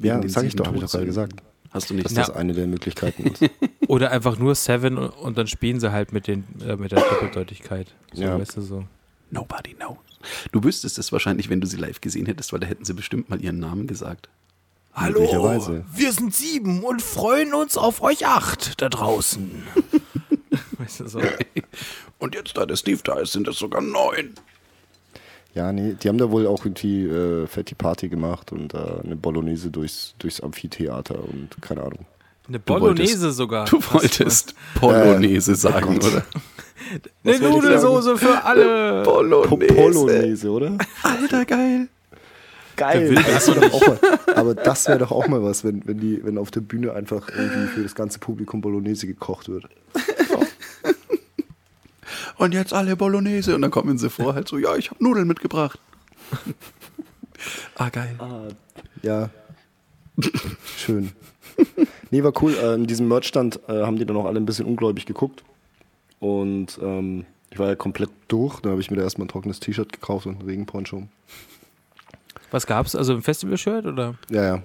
[0.00, 1.42] Ja, Wegen den sag ich doch, habe ich doch gerade gesagt.
[1.72, 2.20] Hast du nicht Dass Ja.
[2.24, 3.42] das eine der Möglichkeiten ist.
[3.88, 7.94] Oder einfach nur Seven und, dann spielen sie halt mit, den, äh, mit der Doppeldeutigkeit.
[8.14, 8.38] So, Ja.
[8.40, 8.84] weißt du so.
[9.30, 9.98] Nobody knows.
[10.52, 13.28] Du wüsstest es wahrscheinlich, wenn du sie live gesehen hättest, weil da hätten sie bestimmt
[13.28, 14.30] mal ihren Namen gesagt.
[14.98, 15.84] Möglicherweise.
[15.92, 19.50] wir sind sieben und freuen uns auf euch acht da draußen.
[20.78, 21.20] weißt du so.
[22.18, 24.34] Und jetzt, da der Steve da ist, sind es sogar neun.
[25.54, 29.16] Ja, nee, die haben da wohl auch irgendwie äh, fette Party gemacht und äh, eine
[29.16, 32.04] Bolognese durchs, durchs Amphitheater und keine Ahnung.
[32.48, 32.80] Eine Du wolltest-
[33.14, 33.64] Bolognese sogar.
[33.64, 36.24] Du wolltest Polonaise sagen, oder?
[37.24, 39.02] Eine Nudelsoße für alle.
[39.02, 40.76] Po Polonaise, oder?
[41.02, 41.88] Alter, geil.
[42.76, 43.08] Geil.
[43.10, 43.98] will Das wär doch auch mal,
[44.36, 47.30] aber das wäre doch auch mal was, wenn, wenn, die, wenn auf der Bühne einfach
[47.30, 49.64] irgendwie für das ganze Publikum Bolognese gekocht wird.
[52.38, 53.54] Und jetzt alle Bolognese.
[53.54, 55.78] Und dann kommen sie vor, halt so, ja, ich habe Nudeln mitgebracht.
[57.76, 58.16] ah, geil.
[59.02, 59.30] Ja.
[60.76, 61.12] Schön.
[62.10, 62.54] Nee, war cool.
[62.54, 65.42] Äh, in diesem Merchstand äh, haben die dann auch alle ein bisschen ungläubig geguckt.
[66.20, 68.60] Und ähm, ich war ja komplett durch.
[68.60, 71.08] Dann habe ich mir da erstmal ein trockenes T-Shirt gekauft und einen Regenponcho.
[72.50, 72.94] Was gab's?
[72.94, 74.14] Also ein Festival-Shirt oder?
[74.30, 74.62] Ja, ja.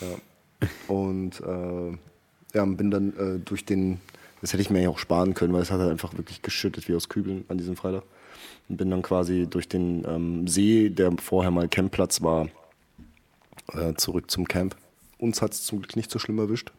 [0.00, 0.68] ja.
[0.88, 1.98] Und äh,
[2.54, 4.00] ja, bin dann äh, durch den,
[4.42, 6.88] das hätte ich mir ja auch sparen können, weil es hat halt einfach wirklich geschüttet
[6.88, 8.02] wie aus Kübeln an diesem Freitag.
[8.68, 12.48] Und bin dann quasi durch den ähm, See, der vorher mal Campplatz war,
[13.72, 14.76] äh, zurück zum Camp.
[15.18, 16.72] Uns hat es zum Glück nicht so schlimm erwischt.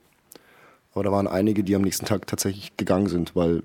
[0.94, 3.64] Aber da waren einige, die am nächsten Tag tatsächlich gegangen sind, weil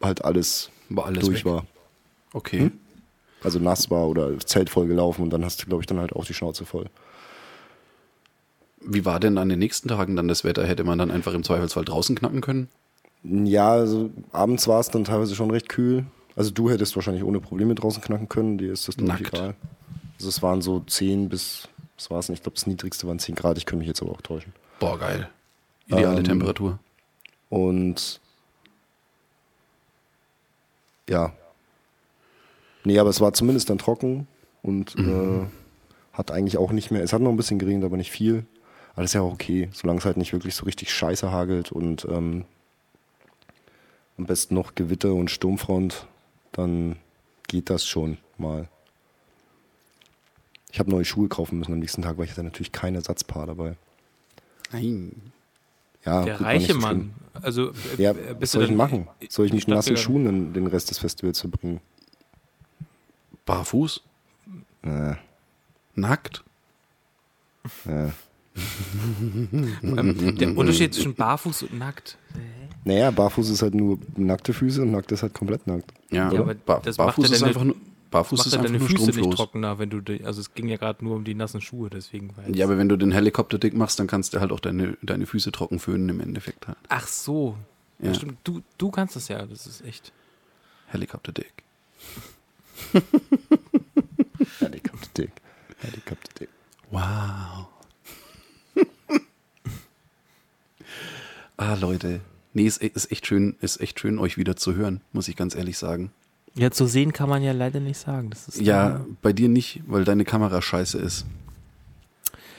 [0.00, 1.52] halt alles, War alles durch weg.
[1.52, 1.66] war.
[2.32, 2.70] Okay.
[3.42, 5.98] Also nass war oder das Zelt voll gelaufen und dann hast du, glaube ich, dann
[5.98, 6.86] halt auch die Schnauze voll.
[8.80, 10.66] Wie war denn an den nächsten Tagen dann das Wetter?
[10.66, 12.68] Hätte man dann einfach im Zweifelsfall draußen knacken können?
[13.22, 16.06] Ja, also abends war es dann teilweise schon recht kühl.
[16.36, 19.28] Also du hättest wahrscheinlich ohne Probleme draußen knacken können, dir ist das Nackt.
[19.34, 19.54] egal.
[20.16, 23.18] Also es waren so 10 bis, was war es nicht, ich glaube das niedrigste waren
[23.18, 24.54] 10 Grad, ich könnte mich jetzt aber auch täuschen.
[24.78, 25.28] Boah, geil.
[25.88, 26.78] Ideale Ähm, Temperatur.
[27.50, 28.20] Und
[31.08, 31.32] ja.
[32.84, 34.26] Nee, aber es war zumindest dann trocken
[34.62, 35.46] und äh,
[36.12, 38.46] hat eigentlich auch nicht mehr, es hat noch ein bisschen geregnet, aber nicht viel.
[38.92, 41.72] Aber das ist ja auch okay, solange es halt nicht wirklich so richtig scheiße hagelt
[41.72, 42.44] und ähm,
[44.18, 46.06] am besten noch Gewitter und Sturmfront,
[46.52, 46.96] dann
[47.48, 48.68] geht das schon mal.
[50.72, 53.46] Ich habe neue Schuhe kaufen müssen am nächsten Tag, weil ich hatte natürlich kein Ersatzpaar
[53.46, 53.76] dabei.
[54.72, 55.32] Nein.
[56.04, 56.96] Ja, Der nicht reiche so Mann.
[57.32, 57.42] schlimm.
[57.42, 59.08] Also, äh, Ja, was soll ich dann machen?
[59.28, 59.96] Soll ich mit Stadt nassen?
[59.96, 61.80] Schuhen den, den Rest des Festivals verbringen?
[63.46, 64.02] Barfuß?
[64.82, 65.14] Äh,
[65.94, 66.44] Nackt?
[67.86, 68.08] äh.
[69.82, 72.18] Ähm, der Unterschied zwischen barfuß und nackt.
[72.84, 75.92] Naja, barfuß ist halt nur nackte Füße und nackt ist halt komplett nackt.
[76.10, 77.76] Ja, Ja, aber Bar das macht Barfuß ja ist deine- einfach nur,
[78.10, 80.66] Barfuß Macht ist einfach deine nur Füße nicht trockener, wenn du, die- also es ging
[80.68, 82.30] ja gerade nur um die nassen Schuhe, deswegen.
[82.46, 85.26] jetzt- Ja, aber wenn du den Helikopterdick machst, dann kannst du halt auch deine, deine
[85.26, 86.78] Füße trocken föhnen im Endeffekt halt.
[86.88, 87.56] Ach so.
[88.00, 88.08] Ja.
[88.08, 88.14] Ja.
[88.14, 88.38] stimmt.
[88.44, 90.12] Du, du kannst das ja, das ist echt.
[90.88, 91.52] Helikopterdick.
[94.58, 95.32] Helikopterdick.
[95.78, 96.48] Helikopterdick.
[96.90, 97.68] Wow.
[101.60, 102.20] Ah, Leute.
[102.52, 105.54] Nee, ist, ist echt schön, ist echt schön, euch wieder zu hören, muss ich ganz
[105.54, 106.10] ehrlich sagen.
[106.56, 108.30] Ja, zu sehen kann man ja leider nicht sagen.
[108.30, 111.24] Das ist Ja, bei dir nicht, weil deine Kamera scheiße ist.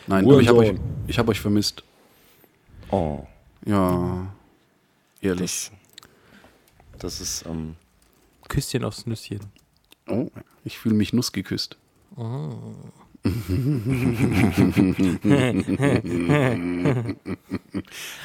[0.08, 0.74] Nein, aber ich habe euch,
[1.08, 1.84] ich hab euch vermisst.
[2.90, 3.26] Oh,
[3.66, 4.28] Ja,
[5.22, 5.72] ehrlich.
[7.00, 7.76] das, das ist, ähm,
[8.48, 9.42] Küsschen aufs Nüsschen.
[10.08, 10.30] Oh,
[10.64, 11.78] ich fühle mich nussgeküsst.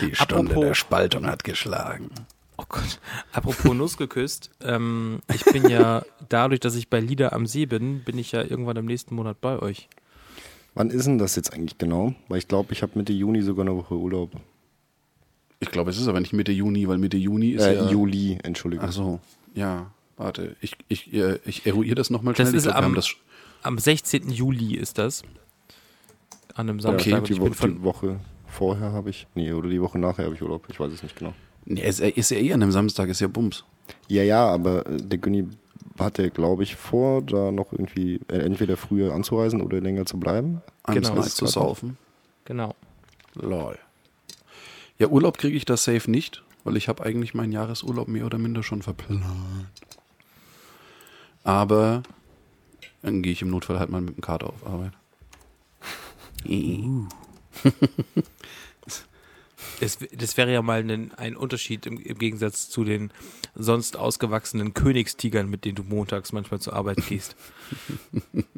[0.00, 2.10] Die Stunde Apropos- der Spaltung hat geschlagen.
[2.58, 3.00] Oh Gott.
[3.32, 4.50] Apropos Nuss geküsst.
[4.62, 8.42] Ähm, ich bin ja, dadurch, dass ich bei Lieder am See bin, bin ich ja
[8.42, 9.88] irgendwann im nächsten Monat bei euch.
[10.74, 12.14] wann ist denn das jetzt eigentlich genau?
[12.28, 14.32] Weil ich glaube, ich habe Mitte Juni sogar eine Woche Urlaub.
[15.60, 17.90] Ich glaube, es ist aber nicht Mitte Juni, weil Mitte Juni ist Äh, ja...
[17.90, 18.86] Juli, Entschuldigung.
[18.88, 19.20] Ach so,
[19.54, 20.56] ja, warte.
[20.60, 22.46] Ich, ich, äh, ich eruiere das nochmal schnell.
[22.46, 23.10] Das ich ist glaub, wir am- haben das,
[23.66, 24.30] Am 16.
[24.30, 25.22] Juli ist das.
[26.54, 27.22] An einem Samstag.
[27.22, 30.42] Okay, die, Wo die Woche vorher habe ich, nee, oder die Woche nachher habe ich
[30.42, 31.34] Urlaub, ich weiß es nicht genau.
[31.64, 33.64] nee, es ist ja eh an einem Samstag, ist ja Bums.
[34.06, 35.48] Ja, ja, aber äh, der Günni
[35.98, 40.62] hatte, glaube ich, vor, da noch irgendwie äh, entweder früher anzureisen oder länger zu bleiben.
[40.86, 41.14] Genau.
[41.16, 41.98] Night zu saufen.
[42.44, 42.76] genau.
[43.34, 43.78] Lol.
[44.98, 48.38] Ja, Urlaub kriege ich da safe nicht, weil ich habe eigentlich meinen Jahresurlaub mehr oder
[48.38, 49.24] minder schon verplant.
[51.42, 52.04] Aber
[53.06, 54.92] dann gehe ich im Notfall halt mal mit dem Kater auf Arbeit.
[59.80, 63.10] Das, das wäre ja mal ein, ein Unterschied im, im Gegensatz zu den
[63.54, 67.36] sonst ausgewachsenen Königstigern, mit denen du montags manchmal zur Arbeit gehst.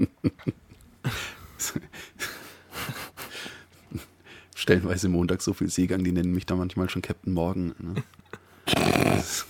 [4.54, 7.74] Stellenweise montags so viel Seegang, die nennen mich da manchmal schon Captain Morgan.
[7.78, 8.04] Ne?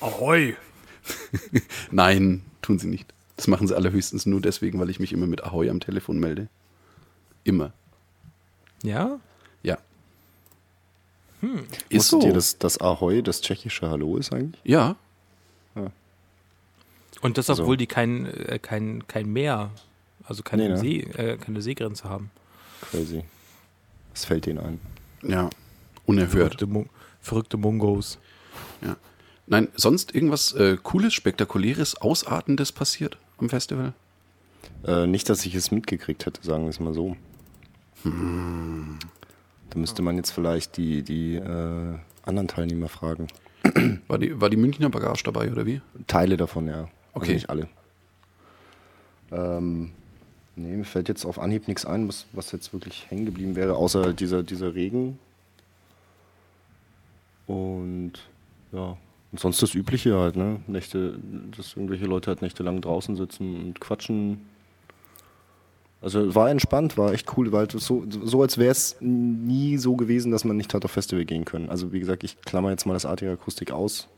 [0.01, 0.57] Ahoi!
[1.91, 3.13] Nein, tun sie nicht.
[3.39, 6.49] Das machen sie allerhöchstens nur deswegen, weil ich mich immer mit Ahoi am Telefon melde.
[7.45, 7.73] Immer.
[8.83, 9.21] Ja?
[9.63, 9.79] Ja.
[11.41, 11.61] Hm.
[11.89, 12.27] Ist Wusstet so.
[12.27, 14.61] ihr, dass das Ahoi das tschechische Hallo ist eigentlich?
[14.65, 14.97] Ja.
[17.21, 19.71] Und das, Also- obwohl die kein, äh, kein, kein Meer,
[20.25, 20.79] also keine, Nee, ne?
[20.79, 22.31] See, äh, keine Seegrenze haben.
[22.91, 23.25] Crazy.
[24.13, 24.81] Was fällt denen ein?
[25.23, 25.49] Ja.
[26.07, 26.33] Unerhört.
[26.33, 26.89] Verrückte, Mon
[27.21, 28.19] verrückte Mongos.
[28.83, 28.97] Ja.
[29.47, 33.93] Nein, sonst irgendwas äh, Cooles, Spektakuläres, Ausartendes passiert am Festival?
[34.85, 37.17] Äh, nicht, dass ich es mitgekriegt hätte, sagen wir es mal so.
[38.05, 43.29] Da müsste man jetzt vielleicht die, die äh, anderen Teilnehmer fragen.
[44.07, 45.81] War die, war die Münchner Bagage dabei oder wie?
[46.07, 46.89] Teile davon, ja.
[47.13, 47.21] Okay.
[47.21, 47.69] Also nicht alle.
[49.31, 49.91] Ähm,
[50.57, 53.75] nee, mir fällt jetzt auf Anhieb nichts ein, was, was jetzt wirklich hängen geblieben wäre,
[53.77, 55.19] außer dieser, dieser Regen.
[57.47, 58.13] Und
[58.73, 58.97] ja,
[59.33, 60.61] und sonst das Übliche halt, ne?
[60.67, 61.19] Nächte,
[61.57, 64.47] dass irgendwelche Leute halt nächtelang draußen sitzen und quatschen.
[66.01, 70.31] Also war entspannt, war echt cool, weil so, so als wäre es nie so gewesen,
[70.31, 71.69] dass man nicht hat auf Festival gehen können.
[71.69, 74.09] Also wie gesagt, ich klammer jetzt mal das Artige Akustik aus.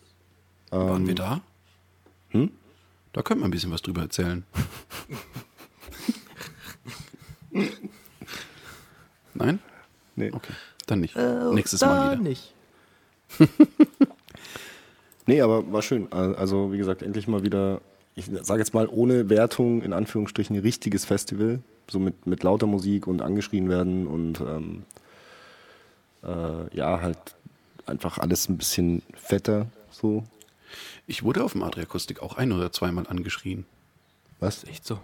[0.70, 1.40] Waren Ähm, wir da?
[2.28, 2.50] Hm?
[3.12, 4.44] Da können wir ein bisschen was drüber erzählen.
[9.34, 9.58] Nein?
[10.16, 10.30] Nee.
[10.32, 10.52] Okay,
[10.86, 11.16] dann nicht.
[11.16, 12.22] Nächstes Mal wieder.
[12.22, 12.54] nicht.
[15.30, 16.12] Nee, aber war schön.
[16.12, 17.80] Also, wie gesagt, endlich mal wieder,
[18.16, 21.60] ich sage jetzt mal ohne Wertung, in Anführungsstrichen, ein richtiges Festival.
[21.88, 24.82] So mit, mit lauter Musik und angeschrien werden und ähm,
[26.24, 27.18] äh, ja, halt
[27.86, 29.68] einfach alles ein bisschen fetter.
[29.92, 30.24] So.
[31.06, 33.66] Ich wurde auf dem Adriakustik auch ein oder zweimal angeschrien.
[34.40, 34.64] Was?
[34.64, 34.98] Echt so.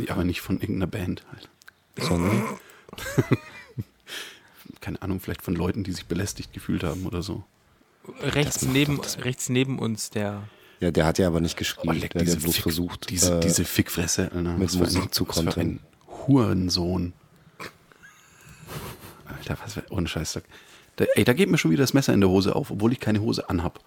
[0.00, 1.48] Ja, aber nicht von irgendeiner Band halt.
[2.08, 2.42] Sondern,
[4.80, 7.44] Keine Ahnung, vielleicht von Leuten, die sich belästigt gefühlt haben oder so.
[8.20, 10.42] Rechts neben, rechts neben uns der.
[10.80, 11.88] ja, der hat ja aber nicht geschrien.
[11.88, 13.10] Oh, der hat ja bloß Fick, versucht.
[13.10, 14.30] diese, äh, diese Fickfresse.
[14.34, 14.52] Alter.
[14.54, 15.60] mit Was für ein- Musik zu kontern.
[15.60, 15.80] ein
[16.26, 17.12] Hurensohn.
[19.26, 20.40] Alter, was für ohne Scheiß.
[20.96, 23.00] Da, ey, da geht mir schon wieder das Messer in der Hose auf, obwohl ich
[23.00, 23.80] keine Hose anhab.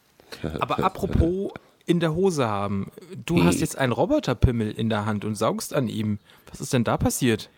[0.59, 1.51] Aber apropos
[1.85, 2.91] in der Hose haben.
[3.25, 6.19] Du hast jetzt einen Roboterpimmel in der Hand und saugst an ihm.
[6.49, 7.49] Was ist denn da passiert?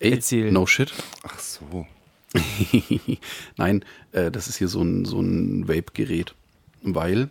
[0.00, 0.50] Ey, Erzähl.
[0.52, 0.92] no shit.
[1.22, 1.86] Ach so.
[3.56, 6.34] Nein, äh, das ist hier so ein, so ein Vape-Gerät,
[6.82, 7.30] weil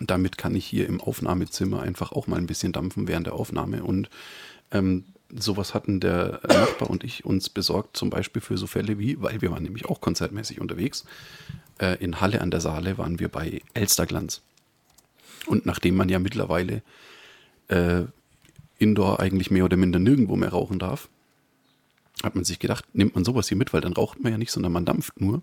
[0.00, 3.84] damit kann ich hier im Aufnahmezimmer einfach auch mal ein bisschen dampfen während der Aufnahme.
[3.84, 4.08] Und
[4.72, 9.20] ähm, sowas hatten der Nachbar und ich uns besorgt, zum Beispiel für so Fälle wie,
[9.20, 11.04] weil wir waren nämlich auch konzertmäßig unterwegs,
[11.78, 14.40] äh, in Halle an der Saale waren wir bei Elsterglanz.
[15.46, 16.82] Und nachdem man ja mittlerweile
[17.68, 18.02] äh,
[18.78, 21.08] Indoor eigentlich mehr oder minder nirgendwo mehr rauchen darf,
[22.22, 24.52] hat man sich gedacht, nimmt man sowas hier mit, weil dann raucht man ja nicht,
[24.52, 25.42] sondern man dampft nur.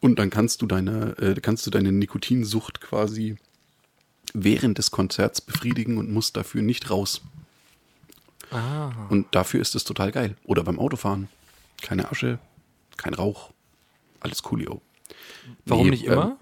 [0.00, 3.36] Und dann kannst du deine, äh, kannst du deine Nikotinsucht quasi
[4.34, 7.22] während des Konzerts befriedigen und musst dafür nicht raus.
[8.50, 8.92] Ah.
[9.08, 10.36] Und dafür ist es total geil.
[10.44, 11.28] Oder beim Autofahren.
[11.80, 12.38] Keine Asche,
[12.96, 13.50] kein Rauch.
[14.20, 14.80] Alles coolio.
[15.64, 16.38] Warum Nee, nicht ähm, immer?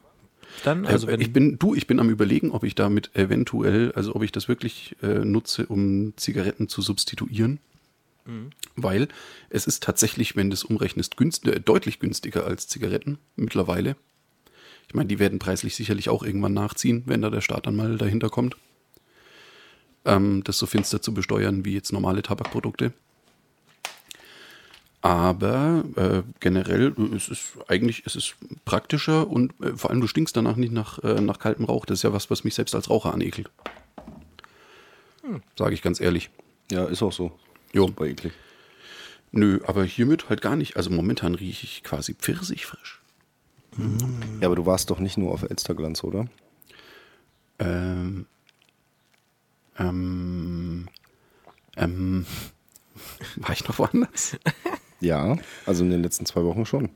[0.65, 3.93] Dann, also äh, wenn, ich bin, du, ich bin am überlegen, ob ich damit eventuell,
[3.93, 7.59] also ob ich das wirklich äh, nutze, um Zigaretten zu substituieren.
[8.25, 8.51] Mhm.
[8.77, 9.09] Weil
[9.51, 13.97] es ist tatsächlich, wenn du es umrechnest, günst, äh, deutlich günstiger als Zigaretten mittlerweile.
[14.89, 17.97] Ich meine, die werden preislich sicherlich auch irgendwann nachziehen, wenn da der Staat dann mal
[17.97, 18.57] dahinter kommt.
[20.05, 22.93] Ähm, das so finster zu besteuern wie jetzt normale Tabakprodukte.
[25.01, 30.07] Aber äh, generell äh, es ist eigentlich es ist praktischer und äh, vor allem du
[30.07, 31.87] stinkst danach nicht nach, äh, nach kaltem Rauch.
[31.87, 33.51] Das ist ja was, was mich selbst als Raucher anekelt.
[35.57, 36.31] Sage ich ganz ehrlich.
[36.71, 37.33] Ja, ist auch so.
[37.73, 37.87] Jo.
[37.87, 38.33] Super eklig.
[39.31, 40.77] Nö, aber hiermit halt gar nicht.
[40.77, 43.01] Also momentan rieche ich quasi pfirsichfrisch.
[44.41, 46.27] Ja, aber du warst doch nicht nur auf Elsterglanz, oder?
[47.59, 48.27] Ähm,
[49.79, 50.89] ähm,
[51.77, 52.27] ähm,
[53.37, 54.37] war ich noch woanders?
[55.01, 56.89] Ja, also in den letzten zwei Wochen schon.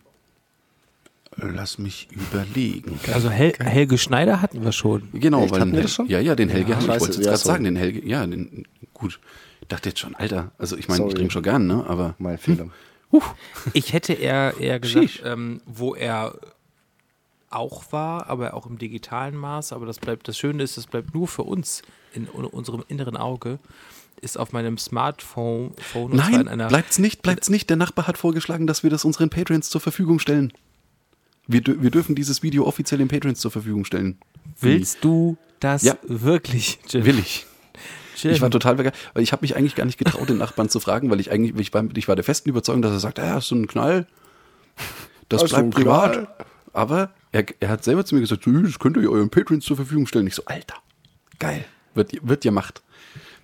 [1.35, 3.01] Lass mich überlegen.
[3.13, 5.09] also Hel Helge Schneider hatten wir schon.
[5.13, 6.07] Genau, Echt, weil hatten wir das schon?
[6.07, 6.95] Ja, ja, den Helge Ja, haben wir.
[6.95, 9.19] Ich wollte jetzt ja, gerade sagen, den Helge, ja, den, gut.
[9.67, 12.39] Ich dachte jetzt schon, Alter, also ich meine, ich trinke schon gern, ne, aber Mein
[12.39, 12.69] Fehler.
[13.11, 13.21] huh,
[13.73, 16.39] Ich hätte eher, eher gesagt, ähm, wo er
[17.51, 21.15] auch war, aber auch im digitalen Maß, aber das bleibt, das Schöne ist, das bleibt
[21.15, 21.83] nur für uns
[22.15, 23.59] in, un- unserem inneren Auge,
[24.21, 27.69] ist auf meinem Smartphone Phone, nein, einer, bleibt's nicht, bleibt's nicht.
[27.69, 30.53] Der Nachbar hat vorgeschlagen, dass wir das unseren Patrons zur Verfügung stellen.
[31.49, 34.19] Wir, wir dürfen dieses Video offiziell den Patrons zur Verfügung stellen.
[34.61, 35.97] Willst du das Ja.
[36.05, 37.05] wirklich, Jim?
[37.05, 37.47] Will ich.
[38.17, 38.33] Jim.
[38.33, 40.81] Ich war total begeistert, weil ich habe mich eigentlich gar nicht getraut, den Nachbarn zu
[40.81, 43.35] fragen, weil ich eigentlich, ich war, ich war der festen Überzeugung, dass er sagt, ja,
[43.35, 44.07] hast du einen Knall?
[45.29, 46.13] Das du bleibt privat.
[46.13, 46.29] Knall?
[46.73, 49.77] Aber er, er hat selber zu mir gesagt, "Hm, das könnt ihr euren Patrons zur
[49.77, 50.27] Verfügung stellen.
[50.27, 50.77] Ich so, Alter,
[51.39, 51.65] geil.
[51.95, 52.83] Wird, wird ja Macht.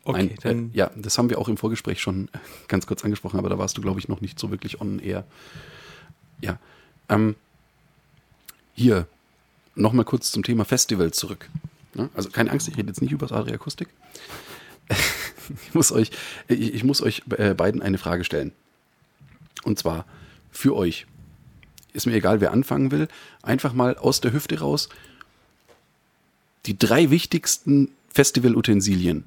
[0.04, 3.38] Okay, Nein, äh, ja, das haben wir auch im Vorgespräch schon äh, ganz kurz angesprochen,
[3.38, 5.24] aber da warst du, glaube ich, noch nicht so wirklich on air.
[6.40, 6.58] Ja.
[7.08, 7.36] Ähm,
[8.74, 9.06] hier,
[9.76, 11.48] nochmal kurz zum Thema Festival zurück.
[11.94, 13.88] Ja, also keine Angst, ich rede jetzt nicht über das Adria Akustik.
[15.66, 16.10] ich muss euch,
[16.48, 18.52] ich, ich muss euch äh, beiden eine Frage stellen.
[19.64, 20.06] Und zwar
[20.50, 21.06] für euch.
[21.92, 23.08] Ist mir egal, wer anfangen will.
[23.42, 24.88] Einfach mal aus der Hüfte raus.
[26.66, 29.24] Die drei wichtigsten Festivalutensilien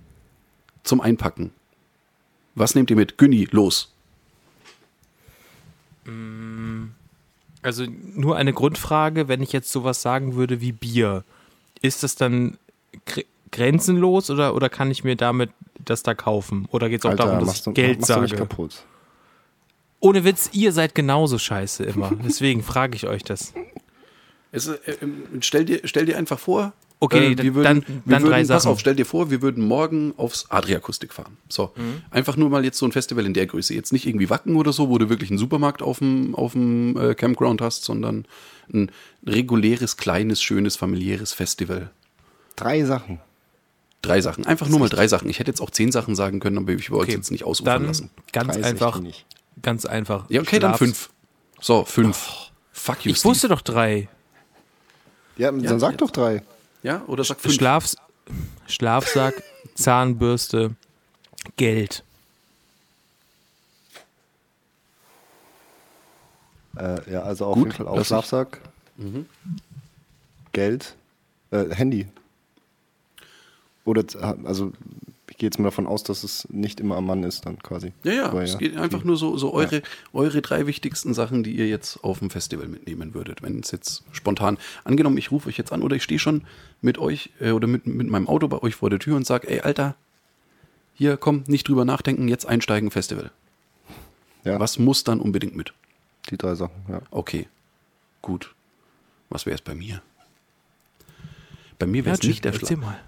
[0.83, 1.51] zum Einpacken.
[2.55, 3.17] Was nehmt ihr mit?
[3.17, 3.91] Günni, los.
[7.61, 11.23] Also nur eine Grundfrage, wenn ich jetzt sowas sagen würde wie Bier,
[11.81, 12.57] ist das dann
[13.55, 15.49] grenzenlos oder, oder kann ich mir damit
[15.83, 16.67] das da kaufen?
[16.71, 18.41] Oder geht es auch Alter, darum, dass ich du, Geld machst du mich sage?
[18.41, 18.83] kaputt.
[19.99, 22.11] Ohne Witz, ihr seid genauso scheiße immer.
[22.25, 23.53] Deswegen frage ich euch das.
[24.51, 26.73] Es, äh, ähm, stell, dir, stell dir einfach vor.
[26.99, 28.71] Okay, äh, wir dann- würden, dann- wir dann würden, drei Pass Sachen.
[28.71, 31.37] auf, stell dir vor, wir würden morgen aufs Adriakustik fahren.
[31.49, 31.71] So.
[31.75, 32.01] Mhm.
[32.09, 33.73] Einfach nur mal jetzt so ein Festival in der Größe.
[33.73, 36.95] Jetzt nicht irgendwie Wacken oder so, wo du wirklich einen Supermarkt auf dem, auf dem
[36.97, 38.25] äh, Campground hast, sondern
[38.73, 38.91] ein
[39.25, 41.89] reguläres, kleines, schönes, familiäres Festival.
[42.55, 43.19] Drei Sachen.
[44.05, 44.45] Drei Sachen.
[44.45, 45.29] Einfach nur mal drei Sachen.
[45.29, 47.43] Ich hätte jetzt auch zehn Sachen sagen können, aber ich wollte es Okay, jetzt nicht
[47.43, 48.09] ausufern Dann lassen.
[48.31, 49.01] ganz einfach,
[49.61, 50.29] ganz einfach.
[50.29, 51.09] Ja, okay, dann Schlafs- fünf.
[51.61, 52.51] So, fünf.
[52.71, 53.29] Fuck you, Ich Steve.
[53.31, 54.07] wusste doch drei.
[55.37, 55.97] Ja, dann Ja, sag ja.
[55.97, 56.43] doch drei.
[56.83, 57.55] Ja, oder sag fünf.
[57.55, 57.95] Schlafs
[58.67, 59.41] Schlafsack,
[59.75, 60.75] Zahnbürste,
[61.57, 62.03] Geld.
[66.77, 68.59] Äh, ja, also auf Gut, jeden Fall auch Schlafsack.
[70.51, 70.95] Geld.
[71.51, 72.07] Äh, Handy.
[73.85, 74.03] Oder,
[74.43, 74.73] also,
[75.29, 77.93] ich gehe jetzt mal davon aus, dass es nicht immer am Mann ist, dann quasi.
[78.03, 81.51] Ja, ja, Aber es geht einfach nur so, so eure, eure drei wichtigsten Sachen, die
[81.55, 85.57] ihr jetzt auf dem Festival mitnehmen würdet, wenn es jetzt spontan, angenommen, ich rufe euch
[85.57, 86.43] jetzt an oder ich stehe schon
[86.81, 89.47] mit euch äh, oder mit, mit meinem Auto bei euch vor der Tür und sage,
[89.49, 89.95] ey, Alter,
[90.95, 93.29] hier, komm, nicht drüber nachdenken, jetzt einsteigen, Festival.
[94.45, 95.73] Ja, Was muss dann unbedingt mit?
[96.31, 97.01] die drei Sachen, ja.
[97.11, 97.47] Okay,
[98.23, 98.55] gut.
[99.29, 100.01] Was wäre es bei mir?
[101.77, 102.71] Bei mir wäre Ja, es nicht der Schlaf.
[102.77, 102.99] mal.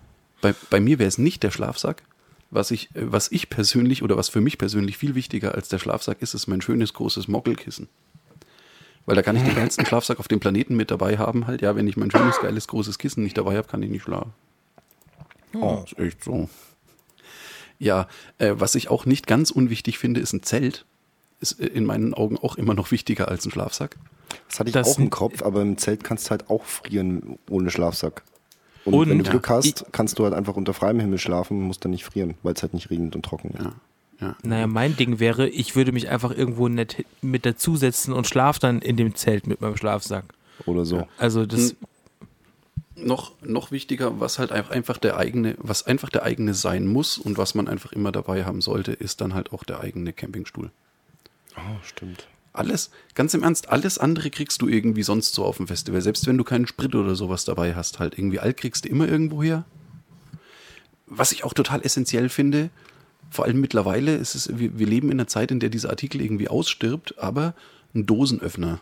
[0.42, 2.04] Bei, bei mir wäre es nicht der Schlafsack.
[2.50, 6.22] Was ich, was ich persönlich oder was für mich persönlich viel wichtiger als der Schlafsack
[6.22, 7.90] ist, ist mein schönes großes Moggelkissen.
[9.06, 11.62] Weil da kann ich den geilsten Schlafsack auf dem Planeten mit dabei haben, halt.
[11.62, 14.34] Ja, wenn ich mein schönes, geiles, großes Kissen nicht dabei habe, kann ich nicht schlafen.
[15.54, 16.50] Oh, ist echt so.
[17.80, 20.86] Ja, äh, was ich auch nicht ganz unwichtig finde, ist ein Zelt.
[21.40, 23.98] Ist äh, in meinen Augen auch immer noch wichtiger als ein Schlafsack.
[24.50, 27.38] Das hatte ich Das auch im Kopf, aber im Zelt kannst du halt auch frieren
[27.50, 28.24] ohne Schlafsack.
[28.88, 29.32] Und, Und- wenn du Ja.
[29.32, 32.54] Glück hast, kannst du halt einfach unter freiem Himmel schlafen, musst dann nicht frieren, weil
[32.54, 33.64] es halt nicht regnet und trocken ist.
[33.64, 33.74] Ja.
[34.20, 34.36] Ja.
[34.42, 38.80] Naja, mein Ding wäre, ich würde mich einfach irgendwo nett mit dazusetzen und schlaf dann
[38.82, 40.24] in dem Zelt mit meinem Schlafsack.
[40.66, 41.08] Oder so.
[41.20, 41.76] Also das,
[42.96, 47.20] noch, noch wichtiger, was halt einfach- einfach der eigene, was einfach der eigene sein muss
[47.20, 50.72] und was man einfach immer dabei haben sollte, ist dann halt auch der eigene Campingstuhl.
[51.56, 52.28] Oh, stimmt.
[52.58, 56.02] Alles, ganz im Ernst, alles andere kriegst du irgendwie sonst so auf dem Festival.
[56.02, 59.08] Selbst wenn du keinen Sprit oder sowas dabei hast, halt irgendwie alt kriegst du immer
[59.08, 59.64] irgendwo her.
[61.06, 62.72] Was ich auch total essentiell finde,
[63.30, 66.20] vor allem mittlerweile, ist es, wir, wir leben in einer Zeit, in der dieser Artikel
[66.20, 67.54] irgendwie ausstirbt, aber
[67.94, 68.80] ein Dosenöffner.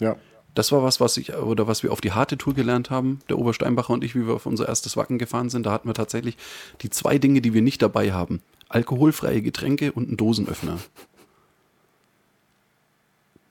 [0.00, 0.16] Ja.
[0.54, 3.38] Das war was, was ich oder was wir auf die harte Tour gelernt haben, der
[3.38, 5.66] Obersteinbacher und ich, wie wir auf unser erstes Wacken gefahren sind.
[5.66, 6.36] Da hatten wir tatsächlich
[6.80, 10.78] die zwei Dinge, die wir nicht dabei haben: alkoholfreie Getränke und einen Dosenöffner.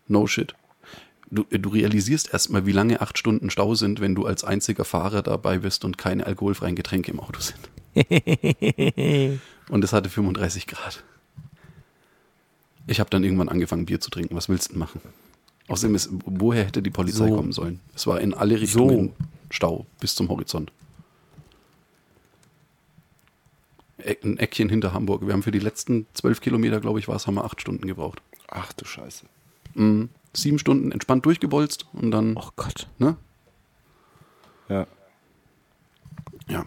[0.08, 0.54] No shit.
[1.32, 5.24] Du, du realisierst erstmal, wie lange acht Stunden Stau sind, wenn du als einziger Fahrer
[5.24, 7.60] dabei bist und keine alkoholfreien Getränke im Auto sind.
[9.70, 11.04] und es hatte 35 Grad.
[12.86, 14.36] Ich habe dann irgendwann angefangen, Bier zu trinken.
[14.36, 15.02] Was willst du denn machen?
[15.70, 17.36] Außerdem ist, woher hätte die Polizei So.
[17.36, 17.80] kommen sollen?
[17.96, 19.14] Es war in alle Richtungen
[19.50, 20.72] Stau bis zum Horizont.
[24.24, 25.26] Ein Eckchen hinter Hamburg.
[25.26, 27.88] Wir haben für die letzten zwölf Kilometer, glaube ich, war es, haben wir acht Stunden
[27.88, 28.22] gebraucht.
[28.50, 29.26] Ach du Scheiße.
[29.76, 30.10] Mhm.
[30.34, 32.88] Sieben Stunden entspannt durchgebolzt und dann, oh Gott.
[32.98, 33.18] ne?
[34.68, 34.88] Ja.
[36.48, 36.66] Ja.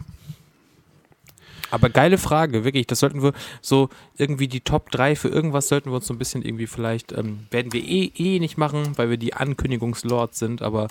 [1.69, 2.87] Aber geile Frage, wirklich.
[2.87, 6.17] Das sollten wir so irgendwie die Top 3 für irgendwas sollten wir uns so ein
[6.17, 10.61] bisschen irgendwie vielleicht, ähm, werden wir eh, eh nicht machen, weil wir die Ankündigungslords sind,
[10.61, 10.87] aber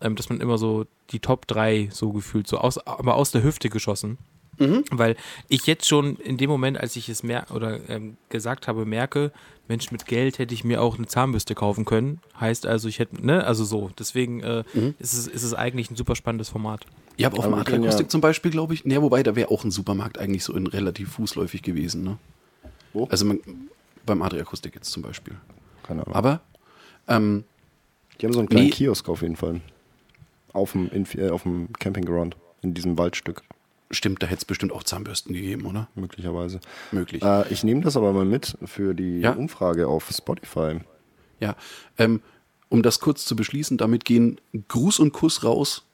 [0.00, 3.42] ähm, dass man immer so die Top 3 so gefühlt, so aus, aber aus der
[3.42, 4.18] Hüfte geschossen.
[4.90, 5.16] Weil
[5.48, 9.32] ich jetzt schon in dem Moment, als ich es mer oder ähm, gesagt habe, merke,
[9.68, 12.20] Mensch, mit Geld hätte ich mir auch eine Zahnbürste kaufen können.
[12.38, 13.90] Heißt also, ich hätte, ne, also so.
[13.98, 14.64] Deswegen äh,
[14.98, 16.84] ist, es, ist es eigentlich ein super spannendes Format.
[17.16, 19.64] Ja, aber auf dem Adriakustik ja- zum Beispiel, glaube ich, ne, wobei, da wäre auch
[19.64, 22.18] ein Supermarkt eigentlich so in relativ fußläufig gewesen, ne?
[22.92, 23.06] Wo?
[23.06, 23.40] Also man,
[24.04, 25.34] beim Adriakustik jetzt zum Beispiel.
[25.84, 26.14] Keine Ahnung.
[26.14, 26.40] Aber,
[27.08, 27.44] ähm,
[28.20, 28.70] Die haben so einen kleinen Nee.
[28.70, 29.60] Kiosk auf jeden Fall.
[30.52, 32.36] Auf dem, Inf- äh, auf dem Campingground.
[32.62, 33.42] In diesem Waldstück,
[33.92, 35.88] stimmt, da hätte es bestimmt auch Zahnbürsten gegeben, oder?
[35.94, 36.60] möglicherweise.
[36.90, 37.22] Möglich.
[37.22, 39.32] Äh, ich nehme das aber mal mit für die Ja.
[39.32, 40.80] Umfrage auf Spotify.
[41.40, 41.56] Ja,
[41.98, 42.20] ähm,
[42.68, 45.84] um das kurz zu beschließen, damit gehen Gruß und Kuss raus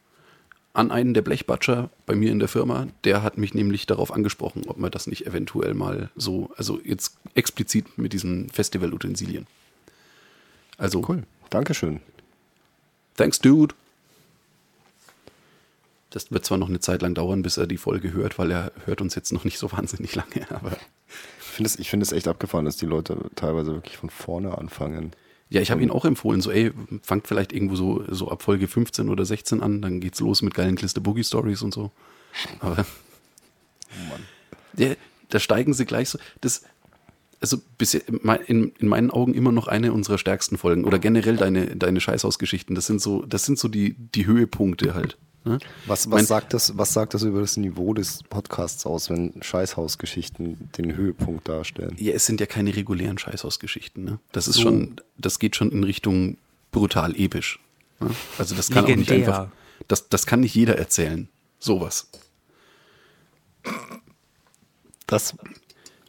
[0.74, 2.86] an einen der Blechbatscher bei mir in der Firma.
[3.02, 7.16] Der hat mich nämlich darauf angesprochen, ob man das nicht eventuell mal so, also jetzt
[7.34, 9.46] explizit mit diesen Festivalutensilien.
[10.76, 11.24] Also, Cool.
[11.50, 12.00] Dankeschön.
[13.16, 13.74] thanks, dude.
[16.10, 18.72] Das wird zwar noch eine Zeit lang dauern, bis er die Folge hört, weil er
[18.86, 20.76] hört uns jetzt noch nicht so wahnsinnig lange, aber
[21.48, 25.12] Ich finde es find echt abgefahren, dass die Leute teilweise wirklich von vorne anfangen.
[25.50, 28.68] Ja, ich habe ihn auch empfohlen, so, ey, fangt vielleicht irgendwo so, so ab Folge
[28.68, 31.90] 15 oder 16 an, dann geht's los mit geilen Clister Boogie Stories und so.
[32.60, 32.84] Aber.
[34.76, 34.94] Ja,
[35.30, 36.18] da steigen sie gleich so.
[36.42, 36.64] Das,
[37.40, 38.02] also bisher,
[38.46, 40.84] in, in meinen Augen immer noch eine unserer stärksten Folgen.
[40.84, 42.74] Oder generell deine, deine Scheißhausgeschichten.
[42.74, 45.16] Das sind so, das sind so die, die Höhepunkte halt.
[45.44, 45.58] Ne?
[45.86, 49.42] Was, was, Mein- sagt das, was sagt das über das Niveau des Podcasts aus, wenn
[49.42, 51.94] Scheißhausgeschichten den Höhepunkt darstellen?
[51.98, 54.04] Ja, es sind ja keine regulären Scheißhausgeschichten.
[54.04, 54.18] Ne?
[54.32, 56.36] Das ist schon, das geht schon in Richtung
[56.72, 57.60] brutal episch.
[58.00, 58.10] Ne?
[58.38, 59.40] Also das kann auch nicht Legendär.
[59.40, 59.52] einfach,
[59.86, 61.28] das, das kann nicht jeder erzählen.
[61.60, 62.08] Sowas.
[65.06, 65.34] Das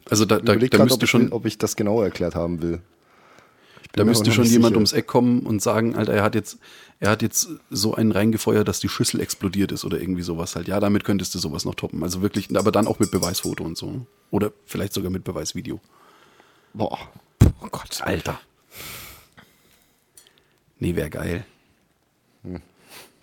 [0.10, 2.82] Also da, da, da müsste ob, ich, schon, ob ich das genau erklärt haben will.
[3.94, 4.76] Da müsste schon jemand sicher.
[4.78, 6.60] ums Eck kommen und sagen, Alter, er hat jetzt,
[7.00, 10.68] er hat jetzt so einen reingefeuert, dass die Schüssel explodiert ist oder irgendwie sowas halt.
[10.68, 12.04] Ja, damit könntest du sowas noch toppen.
[12.04, 14.06] Also wirklich, aber dann auch mit Beweisfoto und so.
[14.32, 15.80] Oder vielleicht sogar mit Beweisvideo.
[16.74, 17.00] Boah.
[17.62, 18.00] Oh Gott.
[18.02, 18.40] Alter.
[20.78, 21.46] Nee, wäre geil.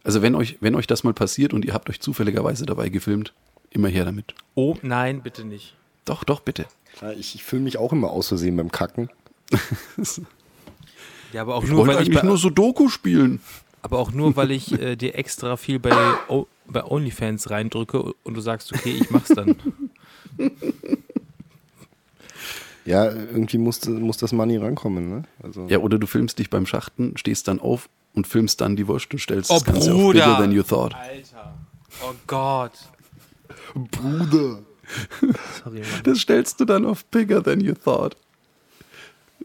[0.05, 3.33] Also wenn euch, wenn euch das mal passiert und ihr habt euch zufälligerweise dabei gefilmt,
[3.71, 4.35] immer her damit.
[4.55, 5.75] Oh, nein, bitte nicht.
[6.05, 6.67] Doch, doch, bitte.
[7.01, 9.11] Ja, Ich, ich fühle mich auch immer aus Versehen beim Kacken.
[11.33, 13.41] Ja, aber auch Ich nur, wollte weil ich eigentlich bei, nur Sudoku spielen.
[13.83, 15.95] aber auch nur, weil ich äh, dir extra viel bei,
[16.29, 19.57] o bei OnlyFans reindrücke und du sagst, okay, ich mach's dann.
[22.85, 25.23] Ja, irgendwie muss, muss das Money rankommen, ne?
[25.43, 28.87] Also, Ja, oder du filmst dich beim Schachten, stehst dann auf und filmst dann die
[28.87, 30.21] Wurst und stellst Oh, das Ganze auf Bruder.
[30.25, 30.95] bigger than you thought.
[30.95, 31.55] Alter.
[32.05, 32.73] Oh Gott.
[33.75, 34.61] Bruder.
[35.65, 35.89] Sorry, Mann.
[36.05, 38.17] Das stellst du dann auf bigger than you thought.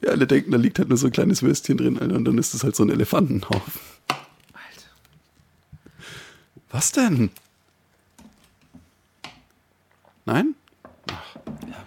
[0.02, 2.38] Ja, alle denken, da liegt halt nur so ein kleines Würstchen drin, Alter, und dann
[2.38, 3.82] ist es halt so ein Elefantenhaufen.
[4.08, 4.90] Alter.
[6.70, 7.30] Was denn?
[10.26, 10.56] Nein?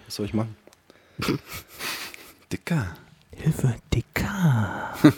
[0.05, 0.55] Was soll ich machen?
[2.51, 2.95] Dicker.
[3.35, 4.95] Hilfe, Dicker.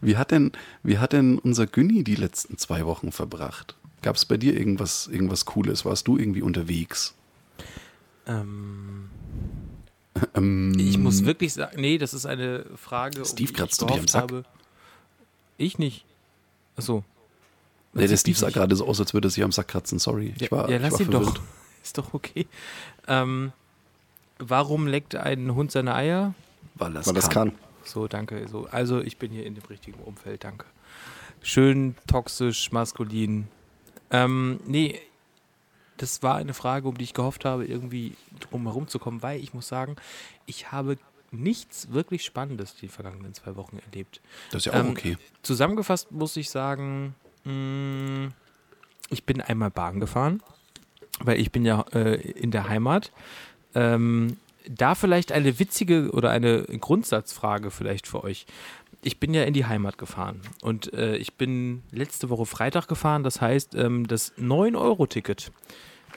[0.00, 0.52] Wie hat denn,
[0.84, 3.76] wie hat denn unser Günni die letzten zwei Wochen verbracht?
[4.02, 5.84] Gab es bei dir irgendwas, irgendwas Cooles?
[5.84, 7.14] Warst du irgendwie unterwegs?
[8.26, 9.10] Ähm,
[10.34, 13.24] Ähm, ich muss wirklich sagen, nee, das ist eine Frage.
[13.24, 14.22] Steve, die kratzt ich du dich am Sack?
[14.22, 14.44] Habe.
[15.56, 16.04] Ich nicht.
[16.76, 17.04] Achso.
[17.92, 19.98] Nee, der Steve sah gerade so aus, als würde er sich am Sack kratzen.
[19.98, 20.34] Sorry.
[20.38, 21.36] Ich war, ja, ich lass war ihn verwirrt.
[21.38, 21.42] doch.
[21.82, 22.46] Ist doch okay.
[23.06, 23.52] Ähm,
[24.38, 26.34] warum leckt ein Hund seine Eier?
[26.74, 27.52] Weil das, Weil das kann.
[27.84, 28.46] So, danke.
[28.48, 30.66] So, also ich bin hier in dem richtigen Umfeld, danke.
[31.42, 33.48] Schön toxisch, maskulin.
[34.10, 35.00] Ähm, nee,
[35.98, 39.40] das war eine Frage, um die ich gehofft habe, irgendwie drum herum zu kommen, weil
[39.40, 39.96] ich muss sagen,
[40.46, 40.96] ich habe
[41.30, 44.20] nichts wirklich Spannendes die vergangenen zwei Wochen erlebt.
[44.50, 45.18] Das ist ja auch Ähm, okay.
[45.42, 48.30] Zusammengefasst muss ich sagen, mh,
[49.10, 50.42] ich bin einmal Bahn gefahren,
[51.20, 53.12] weil ich bin ja äh, in der Heimat.
[53.74, 54.38] Ähm,
[54.68, 58.46] da vielleicht eine witzige oder eine Grundsatzfrage vielleicht für euch.
[59.02, 63.22] Ich bin ja in die Heimat gefahren und äh, ich bin letzte Woche Freitag gefahren.
[63.22, 65.52] Das heißt, ähm, das 9-Euro-Ticket,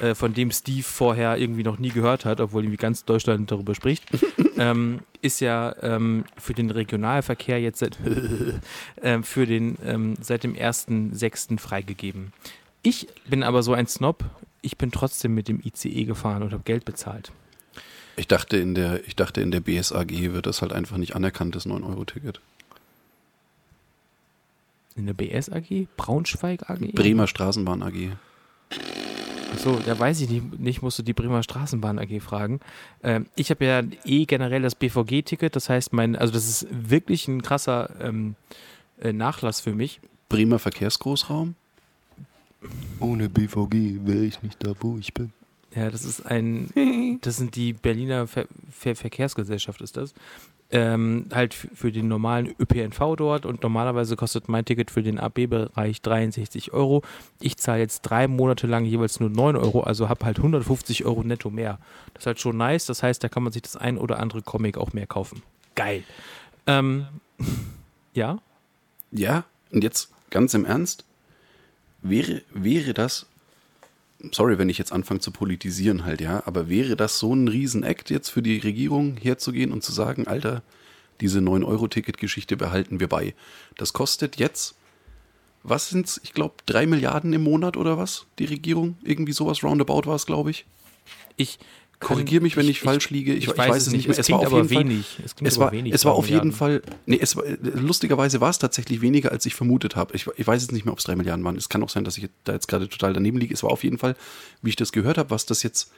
[0.02, 3.76] äh, von dem Steve vorher irgendwie noch nie gehört hat, obwohl irgendwie ganz Deutschland darüber
[3.76, 4.04] spricht,
[4.58, 8.00] ähm, ist ja ähm, für den Regionalverkehr jetzt seit,
[9.04, 11.60] ähm, für den, ähm, seit dem 1.6.
[11.60, 12.34] freigegeben.
[12.82, 14.26] Ich bin aber so ein Snob,
[14.64, 17.32] ich bin trotzdem mit dem ICE gefahren und habe Geld bezahlt.
[18.16, 21.56] Ich dachte, in der, ich dachte, in der BSAG wird das halt einfach nicht anerkannt,
[21.56, 22.42] das 9-Euro-Ticket.
[24.96, 25.88] In der BS AG?
[25.96, 26.92] Braunschweig AG?
[26.94, 28.18] Bremer Straßenbahn AG.
[29.52, 32.62] Achso, da weiß ich nicht, nicht, musst du die Bremer Straßenbahn AG fragen.
[33.04, 37.28] Ähm, ich habe ja eh generell das BVG-Ticket, das heißt, mein, also das ist wirklich
[37.28, 38.36] ein krasser ähm,
[39.02, 40.00] äh, Nachlass für mich.
[40.30, 41.56] Bremer Verkehrsgroßraum?
[43.00, 45.34] Ohne BVG wäre ich nicht da, wo ich bin.
[45.76, 50.14] Ja, das ist ein, das sind die Berliner Ver Ver Verkehrsgesellschaft, ist das.
[50.74, 56.02] Ähm, halt für den normalen ÖPNV dort und normalerweise kostet mein Ticket für den AB-Bereich
[56.02, 57.02] 63 Euro.
[57.42, 61.24] Ich zahle jetzt drei Monate lang jeweils nur 9 Euro, also habe halt 150 Euro
[61.24, 61.78] netto mehr.
[62.14, 64.42] Das ist halt schon nice, das heißt, da kann man sich das ein oder andere
[64.42, 65.44] Comic auch mehr kaufen.
[65.76, 66.04] Geil.
[66.68, 67.08] Ähm,
[68.14, 68.40] ja,
[69.12, 71.04] Ja, und jetzt ganz im Ernst,
[72.02, 73.28] wäre, wäre das,
[74.32, 78.10] sorry, wenn ich jetzt anfange zu politisieren halt, ja, aber wäre das so ein Riesenakt
[78.10, 80.64] jetzt für die Regierung herzugehen und zu sagen, Alter,
[81.22, 83.36] diese 9-Euro-Ticket-Geschichte behalten wir bei.
[83.78, 84.76] Das kostet jetzt,
[85.64, 88.98] was sind's, ich glaube, drei Milliarden im Monat oder was, die Regierung?
[89.04, 90.66] Irgendwie sowas roundabout war es, glaube ich.
[91.38, 91.60] ich
[92.02, 93.34] Korrigier mich, wenn ich, falsch liege.
[93.34, 94.18] Ich, ich ich weiß, es nicht mehr.
[94.18, 95.20] Es klingt war auf jeden Fall, wenig.
[95.24, 96.52] Es klingt es aber war, wenig, es war auf jeden.
[96.52, 100.16] Fall, nee, es war, lustigerweise war es tatsächlich weniger, als ich vermutet habe.
[100.16, 101.56] Ich, ich weiß jetzt nicht mehr, ob es drei Milliarden waren.
[101.56, 103.54] Es kann auch sein, dass ich da jetzt gerade total daneben liege.
[103.54, 104.16] Es war auf jeden Fall,
[104.62, 105.92] wie ich das gehört habe, was das jetzt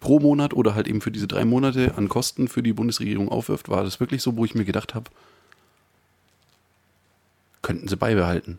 [0.00, 3.68] pro Monat oder halt eben für diese drei Monate an Kosten für die Bundesregierung aufwirft,
[3.68, 5.10] war das wirklich so, wo ich mir gedacht habe,
[7.62, 8.58] könnten sie beibehalten.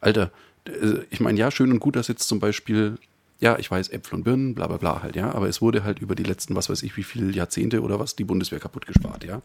[0.00, 0.30] Alter,
[0.66, 2.96] äh, ich meine, ja, schön und gut, dass jetzt zum Beispiel,
[3.38, 5.98] ja, ich weiß, Äpfel und Birnen, bla bla bla halt, ja, aber es wurde halt
[5.98, 9.24] über die letzten, was weiß ich, wie viele Jahrzehnte oder was die Bundeswehr kaputt gespart,
[9.24, 9.42] ja.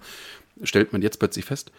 [0.63, 1.71] Stellt man jetzt plötzlich fest,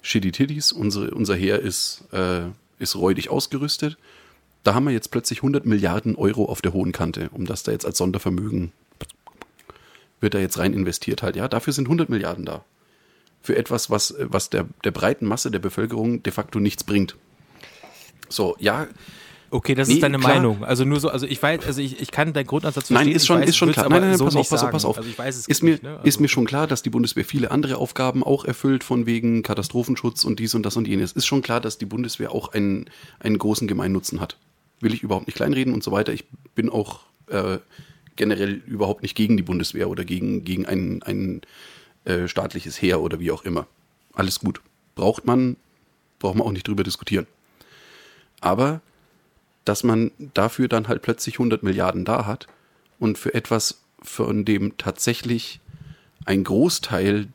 [0.00, 2.42] shitty titties, unsere, unser Heer ist, äh,
[2.78, 3.98] ist räudig ausgerüstet.
[4.64, 7.72] Da haben wir jetzt plötzlich 100 Milliarden Euro auf der hohen Kante, um das da
[7.72, 8.72] jetzt als Sondervermögen
[10.22, 11.48] wird da jetzt rein investiert halt, ja.
[11.48, 12.64] Dafür sind 100 Milliarden da.
[13.42, 17.16] Für etwas, was, was der, der breiten Masse der Bevölkerung de facto nichts bringt.
[18.28, 18.86] So, ja,
[19.52, 20.34] Okay, das Nee, ist deine klar.
[20.36, 20.64] Meinung.
[20.64, 23.16] Also nur so, also ich weiß, also ich, ich kann deinen Grundansatz Nein, verstehen.
[23.16, 23.88] ist schon, weiß, ist schon klar.
[23.90, 24.96] Nein, nein, nein, so pass auf, pass auf, pass auf.
[24.96, 25.90] Also ich weiß es ist, mir, nicht, ne?
[25.96, 29.42] ist Also- mir schon klar, dass die Bundeswehr viele andere Aufgaben auch erfüllt, von wegen
[29.42, 31.12] Katastrophenschutz und dies und das und jenes.
[31.12, 32.88] Ist schon klar, dass die Bundeswehr auch einen,
[33.20, 34.38] einen großen Gemeinnutzen hat.
[34.80, 36.14] Will ich überhaupt nicht kleinreden und so weiter.
[36.14, 36.24] Ich
[36.54, 37.58] bin auch äh,
[38.16, 41.42] generell überhaupt nicht gegen die Bundeswehr oder gegen, gegen ein, ein
[42.06, 43.66] äh, staatliches Heer oder wie auch immer.
[44.14, 44.62] Alles gut.
[44.94, 45.56] Braucht man,
[46.18, 47.26] braucht man auch nicht drüber diskutieren.
[48.40, 48.80] Aber
[49.64, 52.46] dass man dafür dann halt plötzlich 100 Milliarden da hat
[52.98, 55.60] und für etwas, von dem tatsächlich
[56.24, 57.28] ein Großteil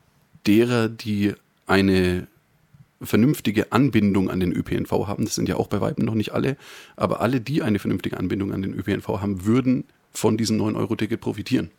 [0.46, 1.34] derer, die
[1.66, 2.26] eine
[3.00, 6.56] vernünftige Anbindung an den ÖPNV haben, das sind ja auch bei Weitem noch nicht alle,
[6.96, 11.70] aber alle, die eine vernünftige Anbindung an den ÖPNV haben, würden von diesem 9-Euro-Ticket profitieren.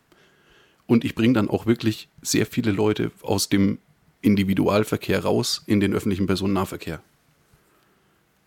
[0.88, 3.80] Und ich bringe dann auch wirklich sehr viele Leute aus dem
[4.22, 7.02] Individualverkehr raus in den öffentlichen Personennahverkehr.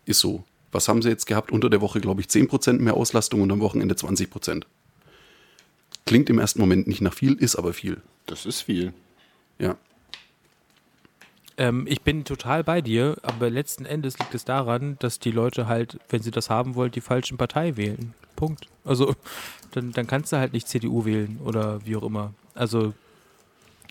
[0.04, 0.44] Ist so.
[0.72, 1.52] Was haben sie jetzt gehabt?
[1.52, 4.64] Unter der Woche, glaube ich, 10% mehr Auslastung und am Wochenende 20%.
[6.06, 8.00] Klingt im ersten Moment nicht nach viel, ist aber viel.
[8.26, 8.92] Das ist viel.
[9.58, 9.76] Ja.
[11.58, 15.66] Ähm, ich bin total bei dir, aber letzten Endes liegt es daran, dass die Leute
[15.66, 18.14] halt, wenn sie das haben wollen, die falschen Partei wählen.
[18.34, 18.66] Punkt.
[18.84, 19.14] Also
[19.72, 22.32] dann, dann kannst du halt nicht CDU wählen oder wie auch immer.
[22.54, 22.94] Also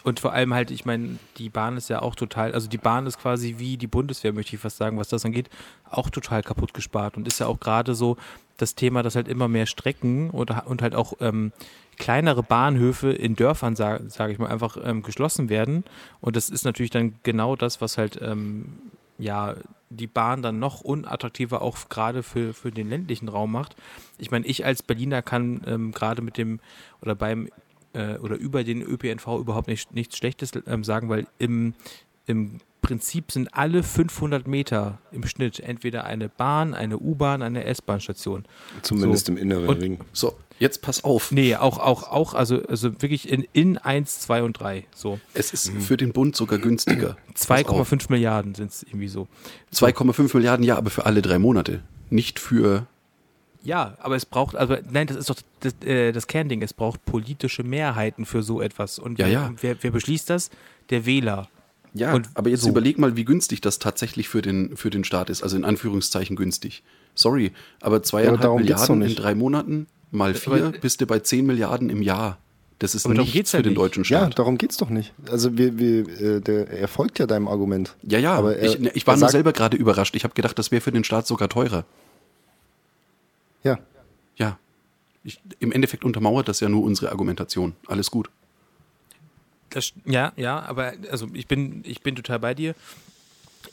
[0.03, 3.05] und vor allem halt, ich meine, die Bahn ist ja auch total, also die Bahn
[3.05, 5.49] ist quasi wie die Bundeswehr, möchte ich fast sagen, was das angeht,
[5.89, 8.17] auch total kaputt gespart und ist ja auch gerade so
[8.57, 11.51] das Thema, dass halt immer mehr Strecken oder, und halt auch ähm,
[11.97, 15.83] kleinere Bahnhöfe in Dörfern, sage sag ich mal, einfach ähm, geschlossen werden.
[16.19, 18.79] Und das ist natürlich dann genau das, was halt ähm,
[19.17, 19.55] ja
[19.89, 23.75] die Bahn dann noch unattraktiver auch gerade für, für den ländlichen Raum macht.
[24.17, 26.59] Ich meine, ich als Berliner kann ähm, gerade mit dem
[27.01, 27.49] oder beim
[27.93, 31.73] äh, oder über den ÖPNV überhaupt nicht, nichts Schlechtes ähm, sagen, weil im,
[32.25, 38.45] im Prinzip sind alle 500 Meter im Schnitt entweder eine Bahn, eine U-Bahn, eine S-Bahn-Station.
[38.81, 39.31] Zumindest So.
[39.33, 39.99] im inneren Und- Ring.
[40.13, 41.31] So, jetzt pass auf.
[41.31, 44.85] Nee, auch, auch, auch, also, also wirklich in, in 1, 2 und 3.
[44.95, 45.19] So.
[45.35, 47.17] Es ist für den Bund sogar günstiger.
[47.47, 47.91] Pass auf.
[47.91, 49.27] 2,5 Milliarden sind es irgendwie so.
[49.73, 51.83] 2,5 Milliarden, ja, aber für alle drei Monate.
[52.09, 52.87] Nicht für.
[53.63, 57.05] Ja, aber es braucht, also nein, das ist doch das, äh, das Kernding, es braucht
[57.05, 58.97] politische Mehrheiten für so etwas.
[58.99, 59.53] Und Ja, wer, ja.
[59.61, 60.49] Wer, wer beschließt das?
[60.89, 61.47] Der Wähler.
[61.93, 62.69] Ja, Und aber jetzt so.
[62.69, 65.43] überleg mal, wie günstig das tatsächlich für den, für den Staat ist.
[65.43, 66.83] Also in Anführungszeichen günstig.
[67.15, 67.51] Sorry,
[67.81, 69.19] aber zweieinhalb doch Milliarden in nicht.
[69.19, 72.37] drei Monaten mal vier Aber- bist du bei 10 Milliarden im Jahr.
[72.79, 73.77] Das ist nichts geht's ja für den nicht.
[73.79, 74.39] deutschen Ja, Staat.
[74.39, 75.13] darum geht's doch nicht.
[75.29, 77.95] Also wir, wir, äh, der, er folgt ja deinem Argument.
[78.01, 80.15] Ja, ja, Aber er- ich, ich war nur selber gerade überrascht.
[80.15, 81.85] Ich habe gedacht, das wäre für den Staat sogar teurer.
[83.63, 83.79] Ja.
[84.35, 84.57] Ja.
[85.23, 87.75] Ich, Im Endeffekt untermauert das ja nur unsere Argumentation.
[87.87, 88.29] Alles gut.
[89.69, 92.75] Das, ja, ja, aber also ich bin, ich bin total bei dir.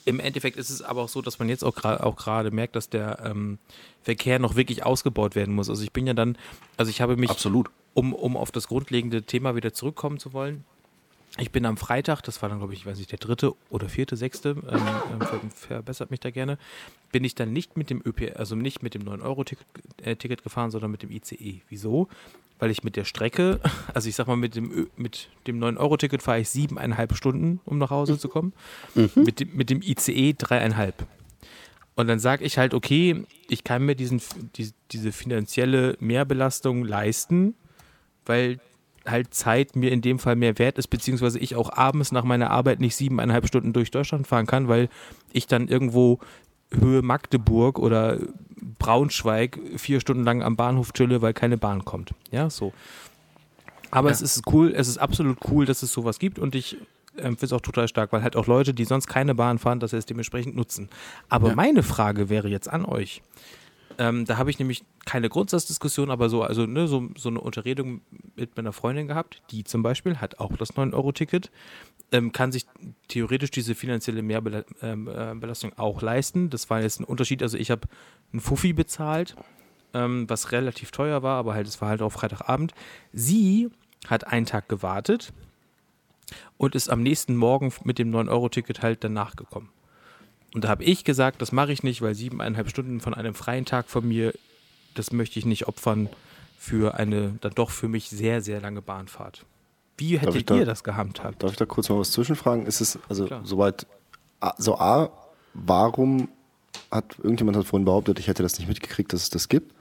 [0.05, 2.75] Im Endeffekt ist es aber auch so, dass man jetzt auch gerade auch gerade merkt,
[2.75, 3.57] dass der ähm,
[4.03, 5.69] Verkehr noch wirklich ausgebaut werden muss.
[5.69, 6.37] Also ich bin ja dann,
[6.77, 7.69] also ich habe mich, Absolut.
[7.93, 10.63] um, um auf das grundlegende Thema wieder zurückkommen zu wollen,
[11.37, 13.87] ich bin am Freitag, das war dann glaube ich, ich weiß nicht, der dritte oder
[13.87, 14.81] vierte, sechste, ähm,
[15.13, 16.57] ähm, ver verbessert mich da gerne,
[17.11, 19.65] bin ich dann nicht mit dem ÖP, also nicht mit dem 9-Euro-Ticket
[20.03, 21.61] äh, Ticket gefahren, sondern mit dem ICE.
[21.69, 22.07] Wieso?
[22.57, 23.59] Weil ich mit der Strecke,
[23.93, 27.77] also ich sag mal, mit dem, Ö- mit dem 9-Euro-Ticket fahre ich siebeneinhalb Stunden, um
[27.77, 28.51] nach Hause zu kommen.
[29.15, 31.05] Mit, dem, mit dem ICE dreieinhalb.
[31.95, 34.21] Und dann sage ich halt, okay, ich kann mir diesen,
[34.55, 37.55] die, diese finanzielle Mehrbelastung leisten,
[38.25, 38.59] weil
[39.05, 42.51] halt Zeit mir in dem Fall mehr wert ist, beziehungsweise ich auch abends nach meiner
[42.51, 44.89] Arbeit nicht siebeneinhalb Stunden durch Deutschland fahren kann, weil
[45.33, 46.19] ich dann irgendwo
[46.71, 48.19] Höhe Magdeburg oder
[48.77, 52.13] Braunschweig vier Stunden lang am Bahnhof chille, weil keine Bahn kommt.
[52.31, 52.73] Ja, so.
[53.91, 56.77] Aber es ist cool, es ist absolut cool, dass es sowas gibt und ich
[57.17, 59.79] ähm, finde es auch total stark, weil halt auch Leute, die sonst keine Bahn fahren,
[59.79, 60.89] dass sie es dementsprechend nutzen.
[61.27, 61.55] Aber Ja.
[61.55, 63.21] meine Frage wäre jetzt an euch.
[63.99, 67.99] Ähm, da habe ich nämlich keine Grundsatzdiskussion, aber so, also ne, so, so eine Unterredung
[68.37, 71.51] mit meiner Freundin gehabt, die zum Beispiel hat auch das 9-Euro-Ticket,
[72.13, 72.65] ähm, kann sich
[73.09, 76.49] theoretisch diese finanzielle Mehrbelastung ähm, äh, auch leisten.
[76.49, 77.43] Das war jetzt ein Unterschied.
[77.43, 77.89] Also ich habe
[78.31, 79.35] einen Fuffi bezahlt,
[79.93, 82.73] ähm, was relativ teuer war, aber halt, es war halt auch Freitagabend.
[83.11, 83.69] Sie
[84.07, 85.33] hat einen Tag gewartet
[86.57, 89.69] und ist am nächsten Morgen mit dem 9-Euro-Ticket halt danach gekommen.
[90.53, 93.65] Und da habe ich gesagt, das mache ich nicht, weil siebeneinhalb Stunden von einem freien
[93.65, 94.33] Tag von mir,
[94.95, 96.09] das möchte ich nicht opfern
[96.57, 99.45] für eine dann doch für mich sehr, sehr lange Bahnfahrt.
[99.97, 101.43] Wie hättet da- ihr das gehandhabt?
[101.43, 102.65] Darf ich da kurz mal was zwischenfragen?
[102.65, 103.41] Ist es, also Klar.
[103.45, 103.85] soweit,
[104.57, 105.09] so A,
[105.53, 106.29] warum
[106.91, 109.73] hat, irgendjemand hat vorhin behauptet, ich hätte das nicht mitgekriegt, dass es das gibt?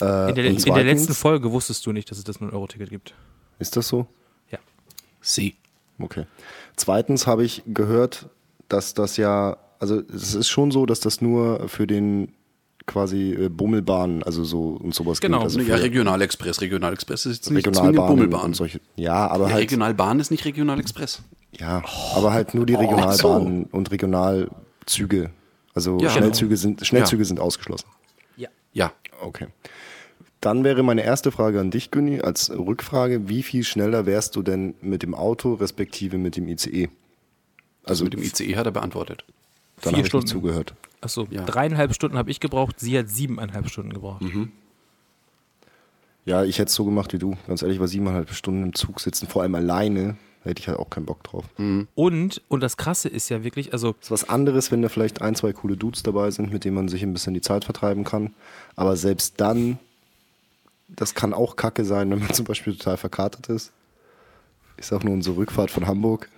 [0.00, 3.14] Äh, In der, in der letzten Folge wusstest du nicht, dass es das 9-Euro-Ticket gibt.
[3.58, 4.06] Ist das so?
[4.50, 4.58] Ja.
[5.20, 5.56] Sie.
[5.98, 6.24] Okay.
[6.76, 8.28] Zweitens habe ich gehört,
[8.70, 12.32] dass das ja, also es ist schon so, dass das nur für den
[12.86, 15.38] quasi äh, Bummelbahnen, also so und sowas Genau.
[15.40, 15.44] gilt.
[15.58, 16.60] Also ja, Regionalexpress.
[16.60, 18.44] Regionalexpress ist jetzt nicht zwingend Regionalbahnen Bummelbahn.
[18.46, 18.80] und solche.
[18.96, 21.22] Ja, aber Ja, halt, Regionalbahn ist nicht Regionalexpress.
[21.58, 21.82] ja,
[22.14, 25.30] aber halt nur die Regionalbahnen und Regionalzüge.
[25.74, 26.10] Also Ja.
[26.10, 27.26] Schnellzüge sind Schnellzüge Ja.
[27.26, 27.86] sind ausgeschlossen.
[28.36, 28.48] Ja.
[28.72, 28.92] Ja.
[29.22, 29.46] Okay.
[30.40, 34.42] Dann wäre meine erste Frage an dich, Günni, als Rückfrage: Wie viel schneller wärst du
[34.42, 36.88] denn mit dem Auto respektive mit dem ICE?
[37.84, 39.24] Also mit dem ICE hat er beantwortet.
[39.82, 40.24] Dann vier habe ich Stunden.
[40.26, 40.74] nicht zugehört.
[41.00, 41.44] Achso, Ja.
[41.44, 44.22] dreieinhalb Stunden habe ich gebraucht, sie hat siebeneinhalb Stunden gebraucht.
[46.26, 47.36] Ja, ich hätte es so gemacht wie du.
[47.46, 50.78] Ganz ehrlich, war siebeneinhalb Stunden im Zug sitzen, vor allem alleine, da hätte ich halt
[50.78, 51.44] auch keinen Bock drauf.
[51.94, 55.34] Und, und das Krasse ist ja wirklich, also ist was anderes, wenn da vielleicht ein,
[55.34, 58.34] zwei coole Dudes dabei sind, mit denen man sich ein bisschen die Zeit vertreiben kann.
[58.76, 59.78] Aber selbst dann,
[60.88, 63.72] das kann auch kacke sein, wenn man zum Beispiel total verkartet ist.
[64.80, 66.30] Ich sag nur unsere Rückfahrt von Hamburg.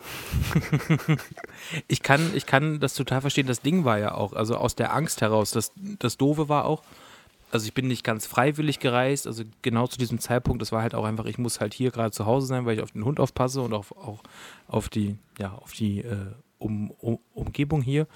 [1.86, 3.46] Ich kann, ich kann das total verstehen.
[3.46, 6.82] Das Ding war ja auch, also aus der Angst heraus, das, das Doofe war auch,
[7.52, 10.96] also ich bin nicht ganz freiwillig gereist, also genau zu diesem Zeitpunkt, das war halt
[10.96, 13.20] auch einfach, ich muss halt hier gerade zu Hause sein, weil ich auf den Hund
[13.20, 14.24] aufpasse und auch, auch
[14.66, 18.08] auf die, ja, auf die äh, um, um, Umgebung hier.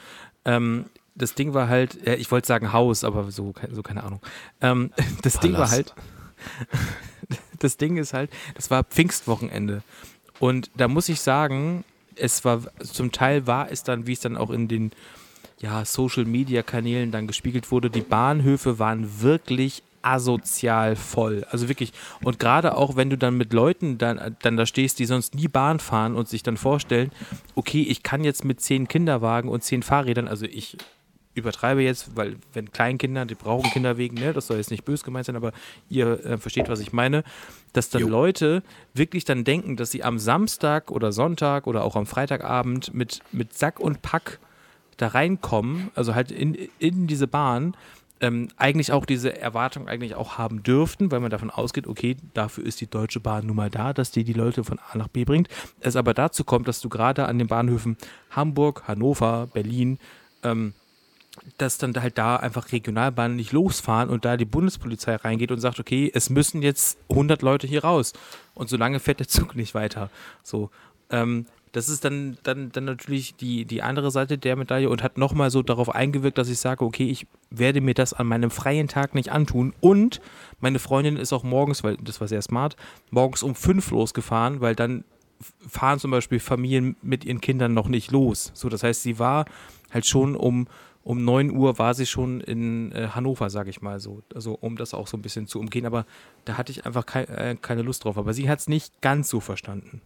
[0.45, 4.21] Ähm, das Ding war halt, ja, ich wollte sagen Haus, aber so, so keine Ahnung.
[4.61, 4.91] Ähm,
[5.23, 5.45] das Palast.
[5.45, 5.95] Ding war halt,
[7.61, 9.83] das Ding ist halt, das war Pfingstwochenende.
[10.39, 11.85] Und da muss ich sagen,
[12.15, 14.93] es war, zum Teil war es dann, wie es dann auch in den
[15.61, 21.45] ja, Social-Media-Kanälen dann gespiegelt wurde, die Bahnhöfe waren wirklich asozial voll.
[21.51, 21.93] Also wirklich.
[22.23, 25.49] Und gerade auch, wenn du dann mit Leuten dann, dann da stehst, die sonst nie
[25.49, 27.11] Bahn fahren und sich dann vorstellen,
[27.57, 30.77] okay, ich kann jetzt mit zehn Kinderwagen und zehn Fahrrädern, also ich
[31.37, 35.27] übertreibe jetzt, weil wenn Kleinkinder, die brauchen Kinderwegen, ne, das soll jetzt nicht böse gemeint
[35.27, 35.53] sein, aber
[35.89, 37.23] ihr äh, versteht, was ich meine,
[37.73, 38.09] dass dann jo.
[38.09, 38.63] Leute
[38.95, 43.53] wirklich dann denken, dass sie am Samstag oder Sonntag oder auch am Freitagabend mit, mit
[43.55, 44.41] Sack und Pack
[44.97, 47.77] da reinkommen, also halt in, in diese Bahn,
[48.21, 52.65] ähm, eigentlich auch diese Erwartung eigentlich auch haben dürften, weil man davon ausgeht, okay, dafür
[52.65, 55.25] ist die Deutsche Bahn nun mal da, dass die die Leute von A nach B
[55.25, 55.49] bringt.
[55.81, 57.97] Es aber dazu kommt, dass du gerade an den Bahnhöfen
[58.31, 59.99] Hamburg, Hannover, Berlin,
[60.43, 60.73] ähm,
[61.59, 65.81] dass dann halt da einfach Regionalbahnen nicht losfahren und da die Bundespolizei reingeht und sagt,
[65.81, 68.13] okay, es müssen jetzt 100 Leute hier raus
[68.55, 70.11] und solange fährt der Zug nicht weiter.
[70.43, 70.71] So,
[71.11, 75.19] ähm, das ist dann, dann, dann natürlich die, die andere Seite der Medaille und hat
[75.19, 78.89] nochmal so darauf eingewirkt, dass ich sage, okay, ich werde mir das an meinem freien
[78.89, 79.75] Tag nicht antun.
[79.81, 80.23] Und
[80.59, 82.77] meine Freundin ist auch morgens, weil das war sehr smart,
[83.11, 85.05] morgens um fünf losgefahren, weil dann
[85.69, 88.53] fahren zum Beispiel Familien mit ihren Kindern noch nicht los.
[88.55, 89.45] So, das heißt, sie war
[89.91, 90.69] halt schon um
[91.07, 94.25] um 9 Uhr war sie schon in äh, Hannover, sage ich mal so.
[94.35, 95.87] Also um das auch so ein bisschen zu umgehen.
[95.87, 96.05] Aber
[96.45, 98.19] da hatte ich einfach kei äh, keine Lust drauf.
[98.19, 100.01] Aber sie hat es nicht ganz so verstanden.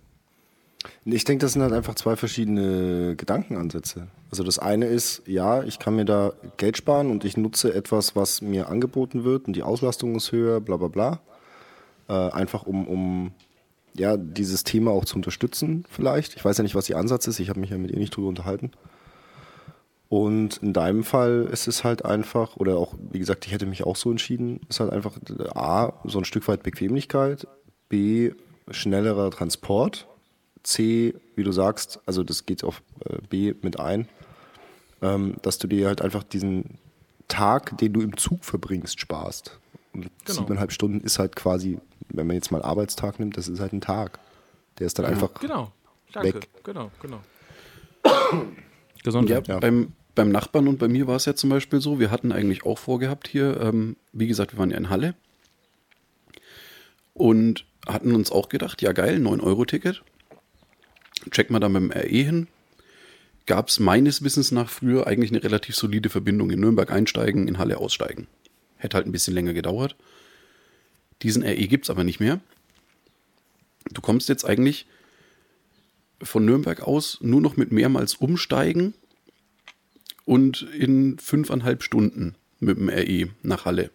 [1.07, 4.09] Ich denke, das sind halt einfach zwei verschiedene Gedankenansätze.
[4.31, 8.15] Also das eine ist, ja, ich kann mir da Geld sparen und ich nutze etwas,
[8.15, 11.21] was mir angeboten wird und die Auslastung ist höher, bla bla bla.
[12.11, 13.33] Äh, einfach um, um
[13.95, 16.37] ja, dieses Thema auch zu unterstützen vielleicht.
[16.37, 18.15] Ich weiß ja nicht, was ihr Ansatz ist, ich habe mich ja mit ihr nicht
[18.15, 18.71] drüber unterhalten.
[20.11, 23.85] Und in deinem Fall ist es halt einfach, oder auch, wie gesagt, ich hätte mich
[23.85, 25.17] auch so entschieden, ist halt einfach
[25.55, 27.47] A, so ein Stück weit Bequemlichkeit,
[27.89, 28.33] B,
[28.69, 30.09] schnellerer Transport,
[30.65, 34.09] C, wie du sagst, also das geht auf äh, B mit ein,
[35.01, 36.79] ähm, dass du dir halt einfach diesen
[37.29, 39.61] Tag, den du im Zug verbringst, sparst.
[39.93, 40.41] Und genau.
[40.41, 43.81] siebeneinhalb Stunden ist halt quasi, wenn man jetzt mal Arbeitstag nimmt, das ist halt ein
[43.81, 44.19] Tag.
[44.81, 45.71] Der ist dann ja, einfach genau.
[46.13, 46.35] Danke.
[46.35, 46.49] weg.
[46.65, 47.21] Genau, genau.
[49.05, 49.47] Gesundheit.
[49.47, 49.61] Ja, ja.
[49.61, 52.65] Beim, beim Nachbarn und bei mir war es ja zum Beispiel so, wir hatten eigentlich
[52.65, 55.15] auch vorgehabt hier, ähm, wie gesagt, wir waren ja in Halle
[57.15, 60.03] und hatten uns auch gedacht, ja geil, 9-Euro-Ticket.
[61.31, 62.49] Check mal da mit dem RE hin.
[63.47, 66.51] Gab es meines Wissens nach früher eigentlich eine relativ solide Verbindung.
[66.51, 68.27] In Nürnberg einsteigen, in Halle aussteigen.
[68.77, 69.97] Hätte halt ein bisschen länger gedauert.
[71.23, 72.41] Diesen RE gibt es aber nicht mehr.
[73.91, 74.87] Du kommst jetzt eigentlich
[76.23, 78.95] von Nürnberg aus nur noch mit mehrmals umsteigen
[80.31, 83.91] und in fünfeinhalb Stunden mit dem RE nach Halle.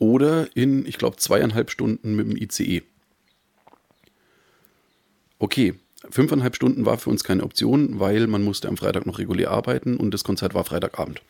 [0.00, 2.82] Oder in, ich glaube, zweieinhalb Stunden mit dem ICE.
[5.38, 5.74] Okay,
[6.10, 9.96] fünfeinhalb Stunden war für uns keine Option, weil man musste am Freitag noch regulär arbeiten
[9.96, 11.22] und das Konzert war Freitagabend.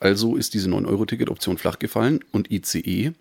[0.00, 3.12] Also ist diese 9-Euro-Ticket-Option flach gefallen und ICE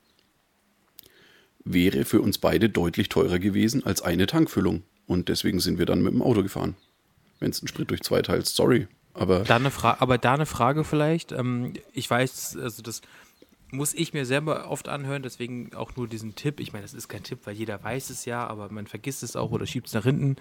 [1.63, 4.83] wäre für uns beide deutlich teurer gewesen als eine Tankfüllung.
[5.07, 6.75] Und deswegen sind wir dann mit dem Auto gefahren
[7.39, 8.87] wenn es einen Sprit durch zwei teilt, sorry.
[9.13, 11.31] Aber da eine, Fra aber da eine Frage vielleicht.
[11.31, 13.01] Ähm, ich weiß, also das
[13.71, 16.59] muss ich mir selber oft anhören, deswegen auch nur diesen Tipp.
[16.59, 19.35] Ich meine, das ist kein Tipp, weil jeder weiß es ja, aber man vergisst es
[19.35, 20.35] auch oder schiebt es nach hinten.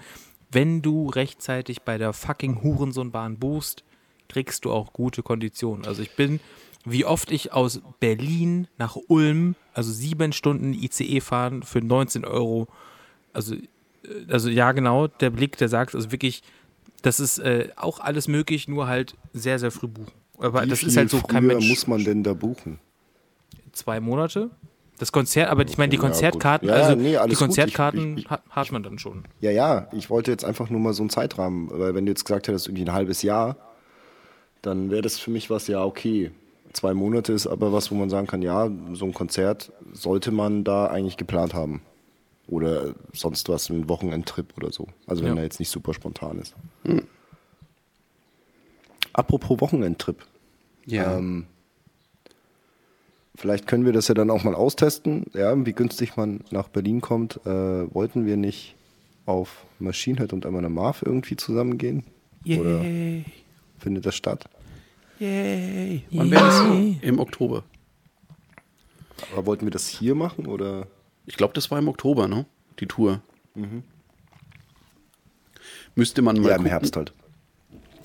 [0.50, 3.84] Wenn du rechtzeitig bei der fucking Hurensohnbahn buchst,
[4.28, 5.86] kriegst du auch gute Konditionen.
[5.86, 6.40] Also ich bin,
[6.84, 12.68] wie oft ich aus Berlin nach Ulm, also sieben Stunden ICE fahren für 19 Euro.
[13.32, 13.60] Also, äh,
[14.28, 16.42] also ja, genau, der Blick, der sagt, also wirklich
[17.02, 20.12] das ist äh, auch alles möglich, nur halt sehr, sehr früh buchen.
[20.38, 21.68] Aber Wie das ist halt so kein Mensch.
[21.68, 22.78] muss man denn da buchen?
[23.72, 24.50] Zwei Monate.
[24.98, 28.30] Das Konzert, aber ich meine, die Konzertkarten, ja, ja, also nee, die Konzertkarten ich, ich,
[28.30, 29.24] ich, hat man dann schon.
[29.40, 32.24] Ja, ja, ich wollte jetzt einfach nur mal so einen Zeitrahmen, weil wenn du jetzt
[32.24, 33.56] gesagt hättest, irgendwie ein halbes Jahr,
[34.60, 36.30] dann wäre das für mich was, ja, okay.
[36.72, 40.62] Zwei Monate ist aber was, wo man sagen kann, ja, so ein Konzert sollte man
[40.62, 41.82] da eigentlich geplant haben.
[42.52, 44.86] Oder sonst was, ein Wochenendtrip oder so.
[45.06, 45.38] Also wenn ja.
[45.38, 46.54] er jetzt nicht super spontan ist.
[46.84, 47.06] Hm.
[49.14, 50.18] Apropos Wochenendtrip.
[50.84, 51.16] Ja.
[51.16, 51.46] Ähm,
[53.34, 57.00] vielleicht können wir das ja dann auch mal austesten, ja, wie günstig man nach Berlin
[57.00, 57.40] kommt.
[57.46, 58.76] Äh, wollten wir nicht
[59.24, 62.04] auf Machine Head und einmal Marv irgendwie zusammengehen?
[62.44, 63.24] Oder Yay.
[63.78, 64.44] findet das statt?
[65.18, 66.02] Yay.
[66.10, 67.00] Wann wäre das?
[67.00, 67.64] Im Oktober.
[69.32, 70.86] Aber wollten wir das hier machen oder?
[71.26, 72.46] Ich glaube, das war im Oktober, ne?
[72.80, 73.20] Die Tour.
[75.94, 77.12] Müsste man mal Ja, im gucken, Herbst halt.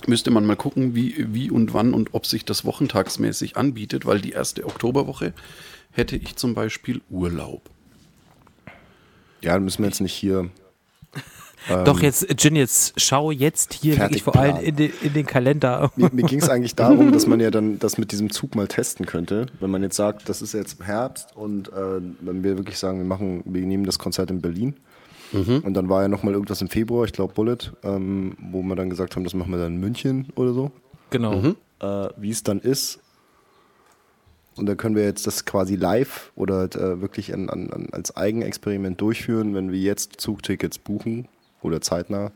[0.07, 4.19] müsste man mal gucken, wie, wie und wann und ob sich das wochentagsmäßig anbietet, weil
[4.21, 5.33] die erste Oktoberwoche
[5.91, 7.69] hätte ich zum Beispiel Urlaub.
[9.41, 10.49] Ja, dann müssen wir jetzt nicht hier.
[11.67, 15.25] Doch, jetzt, Jin, jetzt schau jetzt hier Fertig wirklich vor allem in den, in den
[15.25, 15.91] Kalender.
[15.95, 18.67] Mir, mir ging es eigentlich darum, dass man ja dann das mit diesem Zug mal
[18.67, 19.47] testen könnte.
[19.59, 22.99] Wenn man jetzt sagt, das ist jetzt im Herbst und äh, wenn wir wirklich sagen,
[22.99, 24.75] wir machen, wir nehmen das Konzert in Berlin.
[25.33, 28.89] Und dann war ja nochmal irgendwas im Februar, ich glaube Bullet, ähm, wo wir dann
[28.89, 30.71] gesagt haben, das machen wir dann in München oder so.
[31.09, 31.53] Genau.
[31.81, 32.99] Äh, wie es dann ist.
[34.55, 38.15] Und dann können wir jetzt das quasi live oder äh, wirklich an, an, an, als
[38.15, 41.27] Eigenexperiment durchführen, wenn wir jetzt Zugtickets buchen
[41.61, 42.31] oder zeitnah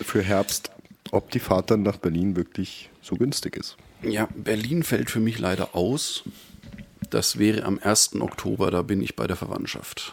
[0.00, 0.70] für Herbst,
[1.10, 3.76] ob die Fahrt dann nach Berlin wirklich so günstig ist.
[4.02, 6.24] Ja, Berlin fällt für mich leider aus.
[7.10, 8.20] Das wäre am 1.
[8.20, 10.12] Oktober, da bin ich bei der Verwandtschaft.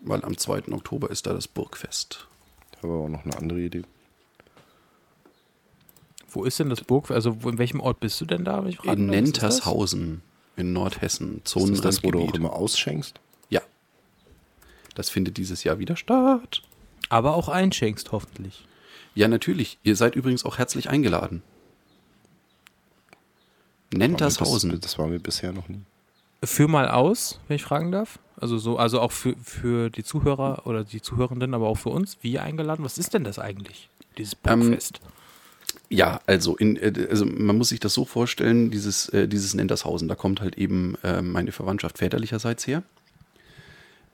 [0.00, 0.72] Weil am 2.
[0.72, 2.26] Oktober ist da das Burgfest.
[2.72, 3.82] Ich habe aber auch noch eine andere Idee.
[6.30, 7.10] Wo ist denn das Burg?
[7.10, 8.62] Also, wo, in welchem Ort bist du denn da?
[8.62, 9.06] wenn ich fragen In?
[9.06, 10.22] Nentershausen
[10.56, 13.18] in Nordhessen, Ist das das, wo du auch immer ausschenkst?
[13.48, 13.62] Ja.
[14.94, 16.62] Das findet dieses Jahr wieder statt.
[17.10, 18.66] Aber auch einschenkst, hoffentlich.
[19.14, 19.78] Ja, natürlich.
[19.82, 21.42] Ihr seid übrigens auch herzlich eingeladen.
[23.92, 24.70] Nentershausen.
[24.70, 25.82] Das, das waren wir bisher noch nie.
[26.42, 28.18] Führ mal aus, wenn ich fragen darf.
[28.36, 32.16] Also so, also auch für, für die Zuhörer oder die Zuhörenden, aber auch für uns,
[32.22, 32.84] wie eingeladen.
[32.84, 33.90] Was ist denn das eigentlich?
[34.16, 35.00] Dieses Ähm, Burgfest.
[35.90, 40.08] Ja, also, in, äh, also man muss sich das so vorstellen, dieses, äh, dieses Nentershausen,
[40.08, 42.84] da kommt halt eben äh, meine Verwandtschaft väterlicherseits her.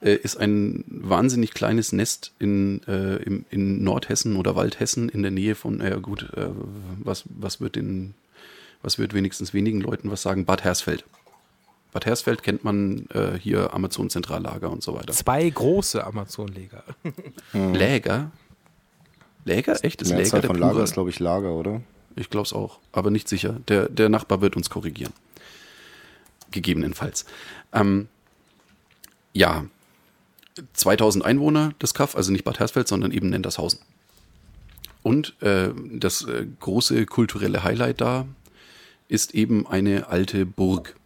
[0.01, 5.31] Äh, ist ein wahnsinnig kleines Nest in, äh, im, in Nordhessen oder Waldhessen in der
[5.31, 6.49] Nähe von, äh, gut, äh,
[6.99, 8.15] was, was wird den,
[8.83, 10.45] was wird wenigstens wenigen Leuten was sagen?
[10.45, 11.05] Bad Hersfeld.
[11.93, 15.15] Bad Hersfeld kennt man äh, hier Amazon Zentrallager und so weiter.
[15.15, 16.85] Zwei große Amazon-Leger.
[17.55, 18.31] Läger?
[19.47, 19.83] Läger?
[19.83, 20.03] Echt?
[20.03, 20.85] Ist Die Läger der von Lager Plural?
[20.85, 21.81] ist, glaube ich, Lager, oder?
[22.17, 23.61] Ich glaube es auch, aber nicht sicher.
[23.69, 25.13] Der, der Nachbar wird uns korrigieren.
[26.51, 27.25] Gegebenenfalls.
[27.73, 28.09] Ähm,
[29.33, 29.65] ja,
[30.73, 33.81] 2000 Einwohner, das Kaff, also nicht Bad Hersfeld, sondern eben Nendershausen.
[35.03, 38.27] Und äh, das äh, große kulturelle Highlight da
[39.09, 40.97] ist eben eine alte Burg.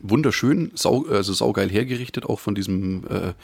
[0.00, 3.34] Wunderschön, sau, also saugeil hergerichtet, auch von diesem äh,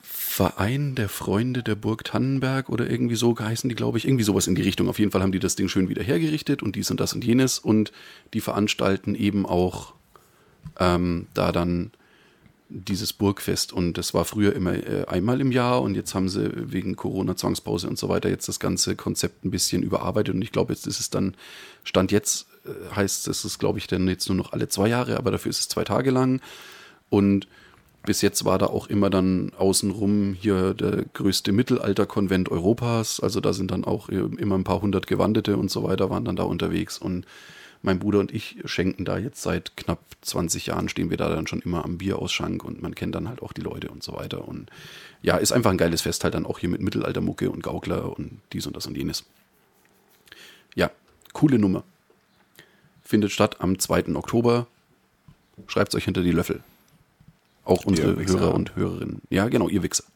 [0.00, 4.06] Verein der Freunde der Burg Tannenberg oder irgendwie so heißen die, glaube ich.
[4.06, 4.88] Irgendwie sowas in die Richtung.
[4.88, 7.22] Auf jeden Fall haben die das Ding schön wieder hergerichtet und dies und das und
[7.22, 7.58] jenes.
[7.58, 7.92] Und
[8.32, 9.92] die veranstalten eben auch
[10.80, 11.92] ähm, da dann
[12.72, 13.72] dieses Burgfest.
[13.72, 17.88] Und das war früher immer äh, einmal im Jahr und jetzt haben sie wegen Corona-Zwangspause
[17.88, 20.34] und so weiter jetzt das ganze Konzept ein bisschen überarbeitet.
[20.34, 21.34] Und ich glaube, jetzt ist es dann,
[21.84, 25.16] Stand jetzt äh, heißt es, ist glaube ich dann jetzt nur noch alle zwei Jahre,
[25.18, 26.40] aber dafür ist es zwei Tage lang.
[27.10, 27.46] Und
[28.04, 33.20] bis jetzt war da auch immer dann außenrum hier der größte Mittelalterkonvent Europas.
[33.20, 36.36] Also da sind dann auch immer ein paar hundert Gewandete und so weiter waren dann
[36.36, 36.98] da unterwegs.
[36.98, 37.26] Und
[37.82, 41.46] mein Bruder und ich schenken da jetzt seit knapp 20 Jahren, stehen wir da dann
[41.46, 44.46] schon immer am Bierausschank und man kennt dann halt auch die Leute und so weiter.
[44.46, 44.70] Und
[45.22, 48.40] ja, ist einfach ein geiles Fest halt dann auch hier mit Mittelaltermucke und Gaukler und
[48.52, 49.24] dies und das und jenes.
[50.74, 50.90] Ja,
[51.32, 51.82] coole Nummer.
[53.02, 54.14] Findet statt am 2.
[54.14, 54.66] Oktober.
[55.66, 56.62] Schreibt euch hinter die Löffel.
[57.64, 58.40] Auch unsere Wichser.
[58.40, 59.22] Hörer und Hörerinnen.
[59.28, 60.04] Ja, genau, ihr Wichser.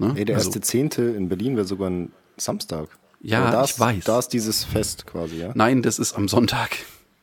[0.00, 0.14] Ne?
[0.14, 2.88] Nee, der Also, erste Zehnte in Berlin wäre sogar ein Samstag.
[3.20, 4.04] Ja, Aber da ich ist, weiß.
[4.04, 5.52] Da ist dieses Fest quasi, ja?
[5.54, 6.76] Nein, das ist am Sonntag.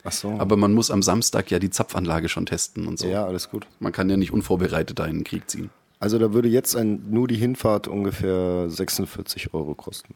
[0.04, 0.32] Ach so.
[0.40, 3.08] Aber man muss am Samstag ja die Zapfanlage schon testen und so.
[3.08, 3.68] ja, alles gut.
[3.80, 5.70] Man kann ja nicht unvorbereitet da in den Krieg ziehen.
[6.00, 10.14] Also da würde jetzt ein, nur die Hinfahrt ungefähr 46 Euro kosten.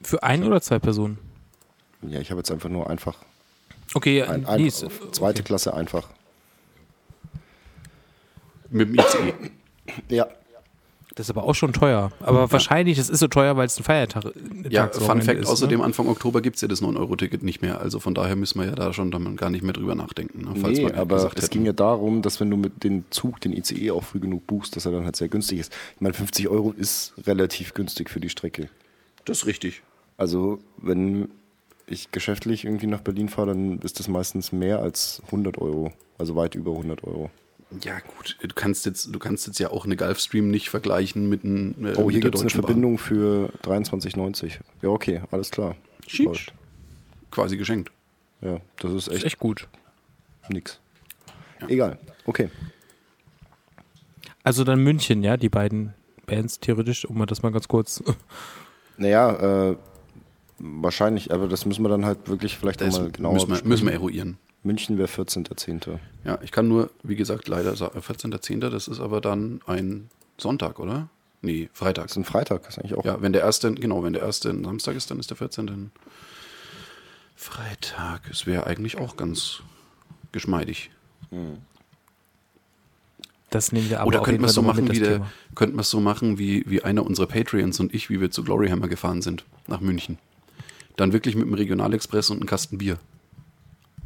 [0.00, 1.18] Für ein oder zwei Personen?
[2.02, 3.16] Ja, ich habe jetzt einfach nur einfach,
[3.92, 5.42] Okay, ein, nee, ein, ist- zweite okay.
[5.46, 6.08] Klasse einfach.
[8.70, 9.34] Mit dem ICE.
[10.08, 10.28] Ja,
[11.14, 12.10] Das ist aber auch schon teuer.
[12.20, 14.24] Aber wahrscheinlich, das ist so teuer, weil es ein Feiertag
[14.68, 15.84] Ja, Tagswochenende Fun Fact, ist, außerdem Ne?
[15.84, 17.80] Anfang Oktober gibt es ja das 9-Euro-Ticket nicht mehr.
[17.80, 20.42] Also von daher müssen wir ja da schon dann gar nicht mehr drüber nachdenken.
[20.42, 20.54] Ne?
[20.60, 21.50] Falls nee, aber es hätten.
[21.50, 24.74] ging ja darum, dass wenn du mit dem Zug den ICE auch früh genug buchst,
[24.74, 25.72] dass er dann halt sehr günstig ist.
[25.94, 28.68] Ich meine, 50 Euro ist relativ günstig für die Strecke.
[29.24, 29.82] Das ist richtig.
[30.16, 31.28] Also wenn
[31.86, 35.92] ich geschäftlich irgendwie nach Berlin fahre, dann ist das meistens mehr als 100 Euro.
[36.18, 37.30] Also weit über 100 Euro.
[37.82, 41.44] Ja, gut, du kannst jetzt, du kannst jetzt ja auch eine Gulfstream nicht vergleichen mit,
[41.44, 42.60] einem, äh, Oh, hier gibt es eine Bahn.
[42.60, 44.60] Verbindung für 23,90.
[44.82, 45.74] Ja, okay, alles klar.
[47.30, 47.90] Quasi geschenkt.
[48.40, 49.68] Ja, das ist Ist echt, echt gut.
[50.48, 50.78] nix.
[51.68, 51.98] Egal.
[52.26, 52.50] Okay.
[54.42, 55.94] Also dann München, ja, die beiden
[56.26, 58.02] Bands theoretisch, um mal das mal ganz kurz.
[58.96, 59.76] Naja, äh,
[60.60, 63.92] wahrscheinlich, aber das müssen wir dann halt wirklich vielleicht nochmal genauer müssen, wir, müssen wir
[63.92, 64.38] eruieren.
[64.64, 65.98] München wäre 14.10.
[66.24, 70.08] Ja, ich kann nur, wie gesagt, leider sagen, 14.10., das ist aber dann ein
[70.38, 71.08] Sonntag, oder?
[71.42, 72.04] Nee, Freitag.
[72.04, 73.04] Das ist ein Freitag, ist eigentlich auch.
[73.04, 75.68] Ja, wenn der erste, genau, wenn der erste ein Samstag ist, dann ist der 14.
[75.68, 75.92] ein
[77.36, 78.22] Freitag.
[78.30, 79.60] Es wäre eigentlich auch ganz
[80.32, 80.90] geschmeidig.
[83.50, 85.76] Das nehmen wir aber Oder könnten wir es so machen, mit, wie das der, könnten
[85.76, 88.88] wir es so machen, wie, wie einer unserer Patreons und ich, wie wir zu Gloryhammer
[88.88, 90.18] gefahren sind, nach München.
[90.96, 92.98] Dann wirklich mit dem Regionalexpress und einem Kasten Bier.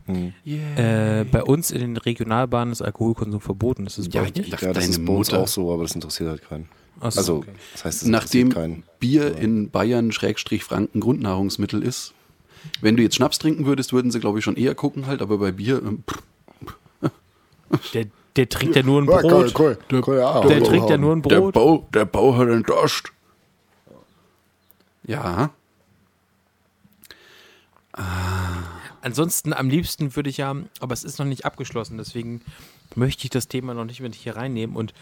[0.09, 3.85] Äh, bei uns in den Regionalbahnen ist Alkoholkonsum verboten.
[3.85, 4.51] Das ist bei Ja, euch nicht?
[4.51, 6.69] ja, Ja, das deine ist bei uns auch so, aber das interessiert halt keinen.
[7.01, 7.53] So, Also, okay.
[7.73, 8.85] das heißt, es Nachdem keinen.
[8.99, 12.15] Bier in Bayern Schrägstrich Franken Grundnahrungsmittel ist,
[12.81, 15.39] wenn du jetzt Schnaps trinken würdest, würden sie, glaube ich, schon eher gucken halt, aber
[15.39, 16.23] bei Bier, ähm, pff,
[17.93, 18.07] Der,
[18.37, 19.55] der trinkt ja nur ein Ja, Brot.
[19.61, 21.55] cool, cool, cool, ja, Der trinkt ja nur ein der Brot.
[21.55, 23.13] Bau, der Bau hat einen Durst.
[25.07, 25.51] Ja,
[29.09, 32.43] Ansonsten am liebsten würde ich ja, aber es ist noch nicht abgeschlossen, deswegen
[32.95, 34.77] möchte ich das Thema noch nicht mit hier reinnehmen.
[34.77, 34.93] Und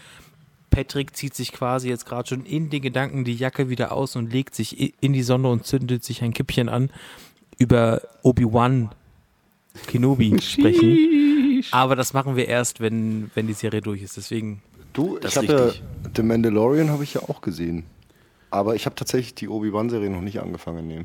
[0.69, 4.31] Patrick zieht sich quasi jetzt gerade schon in den Gedanken die Jacke wieder aus und
[4.31, 6.89] legt sich in die Sonne und zündet sich ein Kippchen an,
[7.57, 8.91] über Obi-Wan
[9.87, 11.65] Kenobi sprechen.
[11.71, 14.15] Aber das machen wir erst, wenn, wenn die Serie durch ist.
[14.15, 14.61] Deswegen,
[14.93, 16.09] Du, Das ich habe ja.
[16.15, 17.83] The Mandalorian habe ich ja auch gesehen.
[18.51, 20.87] Aber ich habe tatsächlich die Obi-Wan-Serie noch nicht angefangen.
[20.87, 21.03] Nee.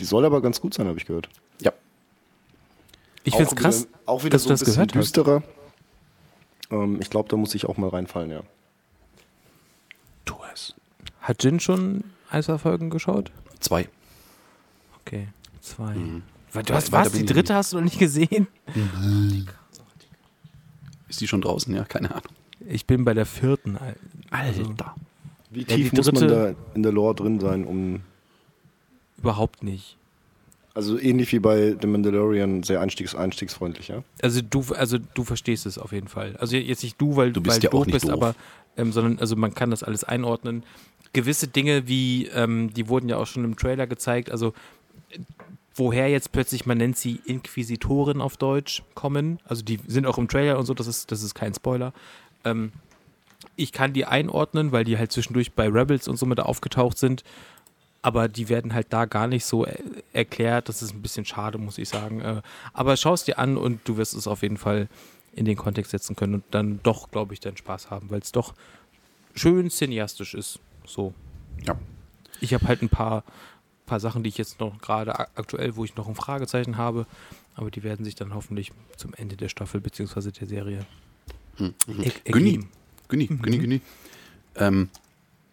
[0.00, 1.28] Die soll aber ganz gut sein, habe ich gehört.
[1.60, 1.72] ja.
[3.24, 5.16] Ich finde es wieder- krass, Auch wieder dass so du ein das bisschen gehört hast.
[5.16, 5.42] düsterer.
[6.70, 8.40] Ähm, ich glaube, da muss ich auch mal reinfallen, ja.
[10.24, 10.74] Tu es.
[11.20, 13.30] Hat Jin schon Eiserfolgen geschaut?
[13.58, 13.88] Zwei.
[15.00, 15.28] Okay,
[15.60, 15.94] zwei.
[15.94, 16.22] Mhm.
[16.52, 17.12] Weil Du hast, was?
[17.12, 18.48] Die dritte hast du noch nicht gesehen?
[21.08, 21.74] Ist die schon draußen?
[21.74, 22.24] Ja, keine Ahnung.
[22.68, 23.78] Ich bin bei der vierten.
[24.30, 24.62] Also,
[25.50, 28.02] Wie Ja, tief die muss man da in der Lore drin sein, um.
[29.18, 29.96] überhaupt nicht.
[30.72, 34.04] Also ähnlich wie bei The Mandalorian, sehr einstiegs einstiegsfreundlich, ja?
[34.22, 36.36] Also du, also du verstehst es auf jeden Fall.
[36.38, 38.12] Also jetzt nicht du, weil Du bist weil ja auch doof bist, doof.
[38.12, 38.34] aber
[38.76, 40.62] ähm, sondern also man kann das alles einordnen.
[41.12, 44.52] Gewisse Dinge wie, ähm, die wurden ja auch schon im Trailer gezeigt, also
[45.10, 45.18] äh,
[45.74, 49.40] woher jetzt plötzlich, man nennt sie Inquisitoren auf Deutsch, kommen.
[49.44, 51.92] Also die sind auch im Trailer und so, das ist, das ist kein Spoiler.
[52.44, 52.72] Ähm,
[53.56, 57.24] ich kann die einordnen, weil die halt zwischendurch bei Rebels und so mit aufgetaucht sind.
[58.02, 59.76] Aber die werden halt da gar nicht so äh,
[60.12, 60.68] erklärt.
[60.68, 62.20] Das ist ein bisschen schade, muss ich sagen.
[62.20, 62.42] Äh,
[62.72, 64.88] aber schau es dir an und du wirst es auf jeden Fall
[65.32, 68.32] in den Kontext setzen können und dann doch, glaube ich, deinen Spaß haben, weil es
[68.32, 68.54] doch
[69.34, 70.58] schön cineastisch ist.
[70.86, 71.12] So.
[71.66, 71.78] Ja.
[72.40, 73.22] Ich habe halt ein paar,
[73.86, 77.06] paar Sachen, die ich jetzt noch gerade ak- aktuell, wo ich noch ein Fragezeichen habe,
[77.54, 80.30] aber die werden sich dann hoffentlich zum Ende der Staffel bzw.
[80.30, 80.86] der Serie
[81.58, 81.74] Hm.
[81.86, 81.94] er-
[82.32, 82.68] Günni, ergeben.
[83.08, 83.80] Günni, Günni, Günni.
[84.56, 84.88] Ähm,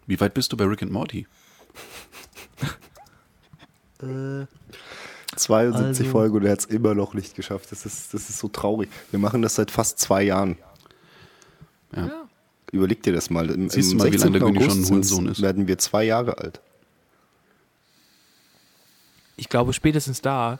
[0.06, 1.26] wie weit bist du bei Rick and Morty?
[5.36, 7.70] 72 Also- Folgen und er hat es immer noch nicht geschafft.
[7.72, 8.88] Das ist, das ist so traurig.
[9.10, 10.56] Wir machen das seit fast zwei Jahren.
[11.94, 12.28] Ja.
[12.72, 13.50] Überleg dir das mal.
[13.50, 14.54] Im, Siehst im du mal, wie lange der 16.
[14.54, 15.42] Günni schon ein August Hurensohn ist.
[15.42, 16.60] werden wir zwei Jahre alt.
[19.36, 20.58] Ich glaube, spätestens da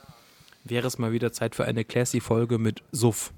[0.63, 3.31] wäre es mal wieder Zeit für eine Classy-Folge mit Suff,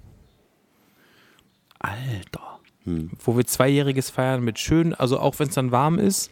[1.79, 2.59] Alter.
[2.85, 6.29] wo wir Zweijähriges feiern mit schön, also auch wenn es dann warm ist,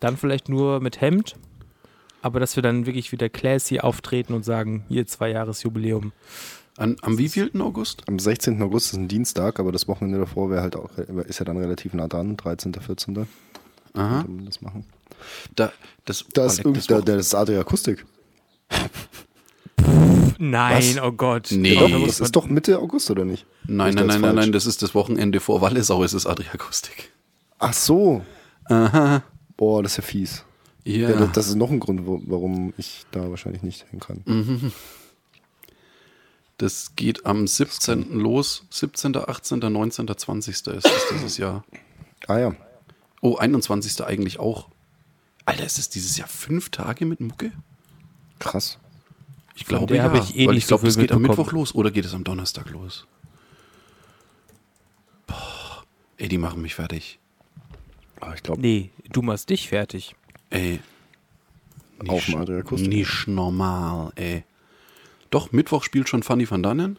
[0.00, 1.36] dann vielleicht nur mit Hemd,
[2.22, 6.12] aber dass wir dann wirklich wieder classy auftreten und sagen, hier Zweijahresjubiläum.
[6.76, 8.02] An, am wievielten August?
[8.06, 8.60] Am 16.
[8.62, 11.94] August ist ein Dienstag, aber das Wochenende davor wäre halt auch, ist ja dann relativ
[11.94, 13.26] nah dran, 13., 14.
[13.94, 14.24] Aha.
[14.28, 14.84] Man das machen.
[15.54, 15.72] Da,
[16.04, 18.04] das, Da oh, das da, Wochen- da ist Adria Akustik.
[20.38, 21.02] Nein, Was?
[21.02, 21.48] oh Gott.
[21.50, 21.76] Nee.
[21.76, 23.46] Doch, das ist doch Mitte August, oder nicht?
[23.66, 27.10] Nein, nein, das nein, nein, nein, das ist das Wochenende vor Wallesau, es ist Adriakustik.
[27.58, 28.22] Ach so.
[28.66, 29.22] Aha.
[29.56, 30.44] Boah, das ist ja fies.
[30.84, 31.10] Ja.
[31.10, 31.16] Ja.
[31.16, 34.22] das, das ist noch ein Grund, wo, warum ich da wahrscheinlich nicht hin kann.
[34.24, 34.72] Mhm.
[36.58, 38.18] Das geht am 17.
[38.18, 38.64] los.
[38.70, 40.54] 17., 18., 19., 20.
[40.54, 41.64] ist es dieses Jahr.
[42.28, 42.56] Ah ja.
[43.20, 44.04] Oh, 21.
[44.04, 44.68] eigentlich auch.
[45.44, 47.52] Alter, ist es dieses Jahr fünf Tage mit Mucke?
[48.38, 48.78] Krass.
[49.54, 50.02] Ich glaube der ja.
[50.04, 51.22] habe ich eh weil nicht ich glaube, so das geht am.
[51.22, 53.06] Mittwoch los oder geht es am Donnerstag los?
[55.26, 55.84] Boah,
[56.18, 57.18] ey, die machen mich fertig.
[58.20, 60.14] Aber ich glaube, Nee, du machst dich fertig.
[60.50, 60.80] Ey.
[62.08, 62.88] Auf dem sch- Adria Akustik.
[62.88, 64.44] Nicht normal, ey.
[65.30, 66.98] Doch, Mittwoch spielt schon Fanny van Dannen.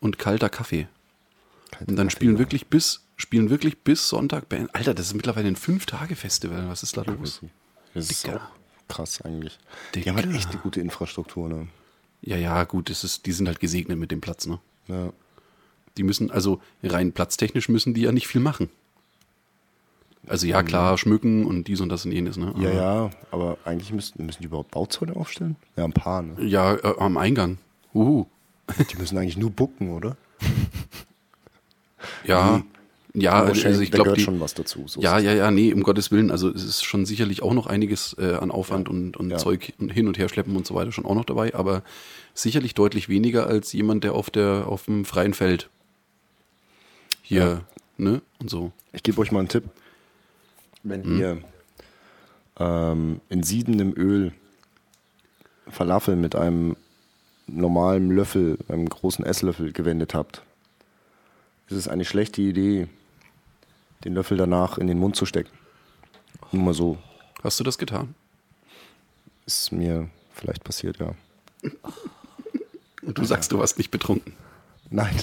[0.00, 0.88] Und kalter Kaffee.
[1.86, 4.74] Und dann spielen wirklich bis, spielen wirklich bis Sonntag Band.
[4.74, 6.68] Alter, das ist mittlerweile ein Fünf-Tage-Festival.
[6.68, 7.40] Was ist da los?
[7.94, 8.36] Das ist Dicker.
[8.36, 9.58] auch krass eigentlich.
[9.94, 10.04] Dicker.
[10.04, 11.68] Die haben halt echt eine gute Infrastruktur, ne?
[12.22, 14.58] Ja, ja, gut, es ist, die sind halt gesegnet mit dem Platz, ne?
[14.88, 15.12] Ja.
[15.96, 18.68] Die müssen, also rein platztechnisch müssen die ja nicht viel machen.
[20.28, 22.52] Also ja, klar, schmücken und dies und das und jenes, ne?
[22.58, 25.54] Ja, Aber- ja, aber eigentlich müssen, müssen die überhaupt Bauzäune aufstellen?
[25.76, 26.34] Ja, ein paar, ne?
[26.44, 27.58] Ja, äh, am Eingang.
[27.94, 28.26] Uhu.
[28.90, 30.16] Die müssen eigentlich nur bucken, oder?
[32.24, 32.62] Ja,
[33.14, 34.84] ja, No also ich glaube, schon was dazu.
[34.86, 37.66] So ja, ja, ja, nee, um Gottes Willen, also es ist schon sicherlich auch noch
[37.66, 39.38] einiges äh, an Aufwand und, und Ja.
[39.38, 41.82] Zeug und hin und her schleppen und so weiter schon auch noch dabei, aber
[42.34, 45.70] sicherlich deutlich weniger als jemand, der auf der auf dem freien Feld
[47.26, 47.64] hier,
[47.98, 48.70] ne, und so.
[48.92, 49.64] Ich gebe euch mal einen Tipp.
[50.84, 51.18] Wenn Hm.
[51.18, 51.42] ihr
[52.58, 54.32] ähm, in siedendem Öl
[55.68, 56.76] Falafel mit einem
[57.48, 60.42] normalen Löffel, einem großen Esslöffel gewendet habt,
[61.68, 62.86] ist es eine schlechte Idee,
[64.04, 65.50] den Löffel danach in den Mund zu stecken.
[66.52, 66.98] Nur mal so.
[67.42, 68.14] Hast du das getan?
[69.46, 71.14] Ist mir vielleicht passiert, ja.
[73.02, 74.32] Und du sagst, du warst nicht betrunken.
[74.90, 75.16] Nein.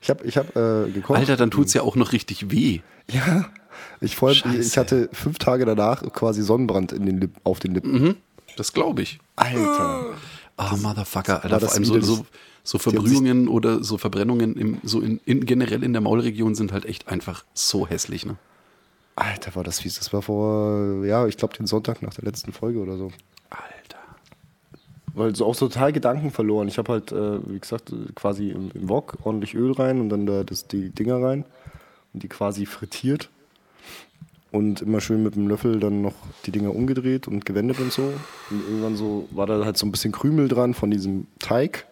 [0.00, 1.18] Ich habe ich hab, äh, gekocht.
[1.18, 2.80] Alter, dann tut's ja auch noch richtig weh.
[3.10, 3.46] Ja.
[4.00, 4.58] Ich, ich, Scheiße.
[4.58, 7.92] ich hatte fünf Tage danach quasi Sonnenbrand in den Lipp, auf den Lippen.
[7.92, 8.16] Mhm,
[8.56, 9.18] das glaube ich.
[9.36, 10.14] Alter.
[10.56, 11.60] Ah, Motherfucker, Alter.
[11.60, 12.26] Vor allem so, so,
[12.62, 16.84] so Verbrühungen oder so Verbrennungen im, so in, in, generell in der Maulregion sind halt
[16.84, 18.36] echt einfach so hässlich, ne?
[19.14, 19.98] Alter, war das fies.
[19.98, 23.10] Das war vor, ja, ich glaube, den Sonntag nach der letzten Folge oder so.
[23.48, 23.75] Alter.
[25.16, 26.68] Weil so auch total Gedanken verloren.
[26.68, 30.26] Ich habe halt, äh, wie gesagt, quasi im, im Wok ordentlich Öl rein und dann
[30.26, 31.46] da das, die Dinger rein
[32.12, 33.30] und die quasi frittiert.
[34.52, 36.12] Und immer schön mit dem Löffel dann noch
[36.44, 38.12] die Dinger umgedreht und gewendet und so.
[38.50, 41.86] Und irgendwann so war da halt so ein bisschen Krümel dran von diesem Teig.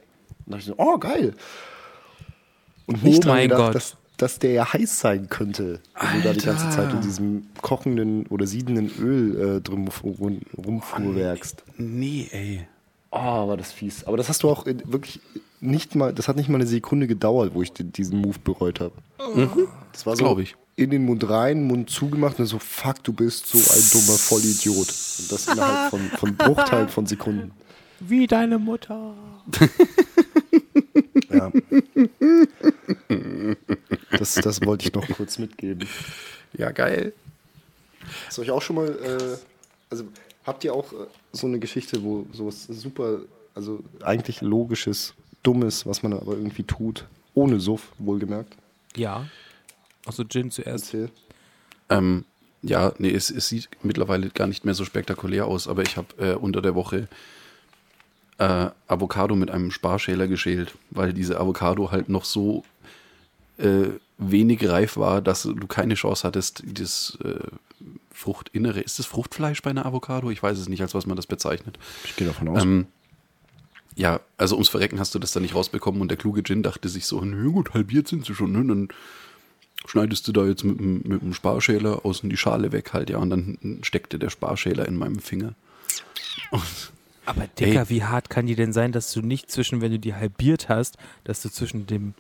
[0.45, 1.33] Und da dachte ich so, oh geil.
[2.87, 3.75] Und nicht Oh dran mein gedacht, Gott.
[3.75, 6.68] Dass, dass der ja heiß sein könnte, wenn du da die ganze.
[6.68, 11.64] Zeit in diesem kochenden oder siedenden Öl äh, drum rum, rumfuhrwerkst.
[11.79, 12.66] Nee, ey.
[13.16, 14.04] Oh, war das fies.
[14.04, 15.20] Aber das hast du auch in, wirklich
[15.60, 18.80] nicht mal, das hat nicht mal eine Sekunde gedauert, wo ich den, diesen Move bereut
[18.80, 18.92] habe.
[19.92, 20.56] Das war so ich.
[20.74, 24.88] in den Mund rein, Mund zugemacht und so, fuck, du bist so ein dummer Vollidiot.
[24.88, 27.52] Und das innerhalb von, von Bruchteilen von Sekunden.
[28.00, 29.14] Wie deine Mutter.
[31.30, 31.50] Ja.
[34.18, 35.88] Das, das wollte ich noch kurz mitgeben.
[36.56, 37.12] Ja, geil.
[38.28, 39.36] Ist euch auch schon mal, äh,
[39.90, 40.04] also
[40.47, 43.20] habt ihr auch äh, so eine Geschichte, wo sowas super,
[43.55, 48.57] also eigentlich logisches, dummes, was man aber irgendwie tut, ohne Suff, wohlgemerkt?
[48.97, 49.26] Ja.
[50.07, 50.95] Achso, Gin zuerst.
[50.95, 51.11] Erzähl.
[51.88, 52.24] Ähm,
[52.62, 56.09] ja, nee, es, es sieht mittlerweile gar nicht mehr so spektakulär aus, aber ich habe
[56.18, 57.09] äh, unter der Woche
[58.38, 62.64] äh, Avocado mit einem Sparschäler geschält, weil diese Avocado halt noch so
[63.59, 63.88] äh,
[64.18, 67.38] wenig reif war, dass du keine Chance hattest, das äh,
[68.12, 70.30] Fruchtinnere, ist das Fruchtfleisch bei einer Avocado?
[70.30, 71.78] Ich weiß es nicht, als was man das bezeichnet.
[72.04, 72.62] Ich gehe davon aus.
[72.62, 72.86] Ähm,
[73.96, 76.88] ja, also ums Verrecken hast du das dann nicht rausbekommen und der kluge Gin dachte
[76.88, 78.64] sich so, na gut, halbiert sind sie schon, ne?
[78.64, 78.88] Dann
[79.86, 83.18] schneidest du da jetzt mit, dem- mit dem Sparschäler außen die Schale weg halt, ja,
[83.18, 85.54] und dann steckte der Sparschäler in meinem Finger.
[87.26, 87.88] Aber Dicker, Ey.
[87.90, 90.98] wie hart kann die denn sein, dass du nicht zwischen, wenn du die halbiert hast,
[91.24, 92.14] dass du zwischen dem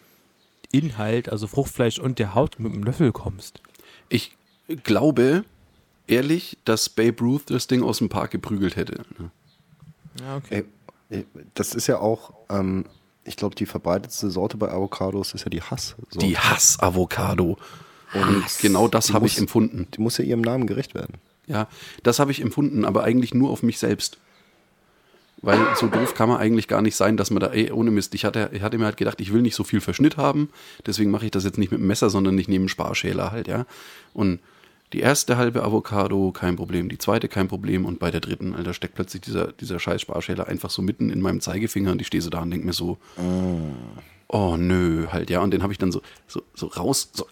[0.72, 3.60] Inhalt, also Fruchtfleisch und der Haut mit dem Löffel kommst?
[4.08, 4.36] Ich
[4.82, 5.44] glaube,
[6.06, 9.02] ehrlich, dass Babe Ruth das Ding aus dem Park geprügelt hätte.
[9.18, 9.30] ne?
[10.20, 10.64] Ja, okay.
[11.10, 12.86] Ey, das ist ja auch, ähm,
[13.24, 15.96] ich glaube, die verbreitetste Sorte bei Avocados ist ja die Hass.
[16.14, 17.56] Die Hass-Avocado.
[18.14, 19.88] Und genau das habe ich empfunden.
[19.94, 21.14] Die muss ja ihrem Namen gerecht werden.
[21.46, 21.68] Ja,
[22.02, 24.18] das habe ich empfunden, aber eigentlich nur auf mich selbst.
[25.44, 28.14] Weil so doof kann man eigentlich gar nicht sein, dass man da, ey, ohne Mist,
[28.14, 30.48] ich hatte, ich hatte mir halt gedacht, ich will nicht so viel Verschnitt haben,
[30.86, 33.46] deswegen mache ich das jetzt nicht mit dem Messer, sondern ich nehme einen Sparschäler halt,
[33.46, 33.66] ja.
[34.14, 34.40] Und
[34.94, 38.72] die erste halbe Avocado, kein Problem, die zweite kein Problem und bei der dritten, Alter,
[38.72, 42.22] steckt plötzlich dieser, dieser scheiß Sparschäler einfach so mitten in meinem Zeigefinger und ich stehe
[42.22, 42.96] so da und denke mir so,
[44.28, 47.26] oh nö, halt, ja, und den habe ich dann so, so, so raus, so,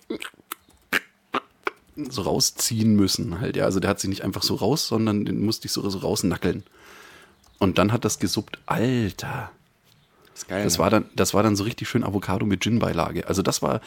[1.96, 3.64] so rausziehen müssen halt, ja.
[3.64, 6.64] Also der hat sich nicht einfach so raus, sondern den musste ich so, so rausnackeln.
[7.62, 9.52] Und dann hat das gesuppt, Alter.
[10.32, 10.64] Das ist geil.
[10.64, 13.28] Das war dann, das war dann so richtig schön Avocado mit Gin-Beilage.
[13.28, 13.80] Also das war,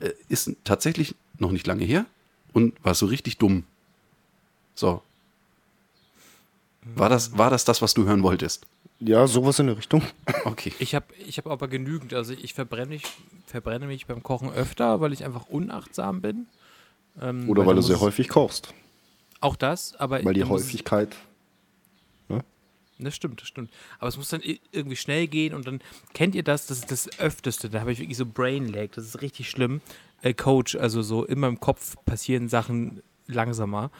[0.00, 2.04] äh, ist tatsächlich noch nicht lange her
[2.52, 3.64] und war so richtig dumm.
[4.74, 5.00] So.
[6.82, 8.66] War das, war das das, was du hören wolltest?
[9.00, 10.02] ja, sowas in der Richtung.
[10.44, 10.74] Okay.
[10.78, 12.12] Ich habe ich hab aber genügend.
[12.12, 13.04] Also ich verbrenne mich,
[13.46, 16.48] verbrenne mich beim Kochen öfter, weil ich einfach unachtsam bin.
[17.18, 18.74] Ähm, Oder weil dann du sehr häufig kochst.
[19.40, 21.16] Auch das, aber Weil die dann muss Häufigkeit.
[23.04, 23.70] Das stimmt, das stimmt.
[23.98, 25.80] Aber es muss dann irgendwie schnell gehen und dann
[26.14, 27.70] kennt ihr das, das ist das Öfteste.
[27.70, 29.80] Da habe ich wirklich so Brain Lag, das ist richtig schlimm.
[30.22, 33.90] Äh, Coach, also so in meinem Kopf passieren Sachen langsamer.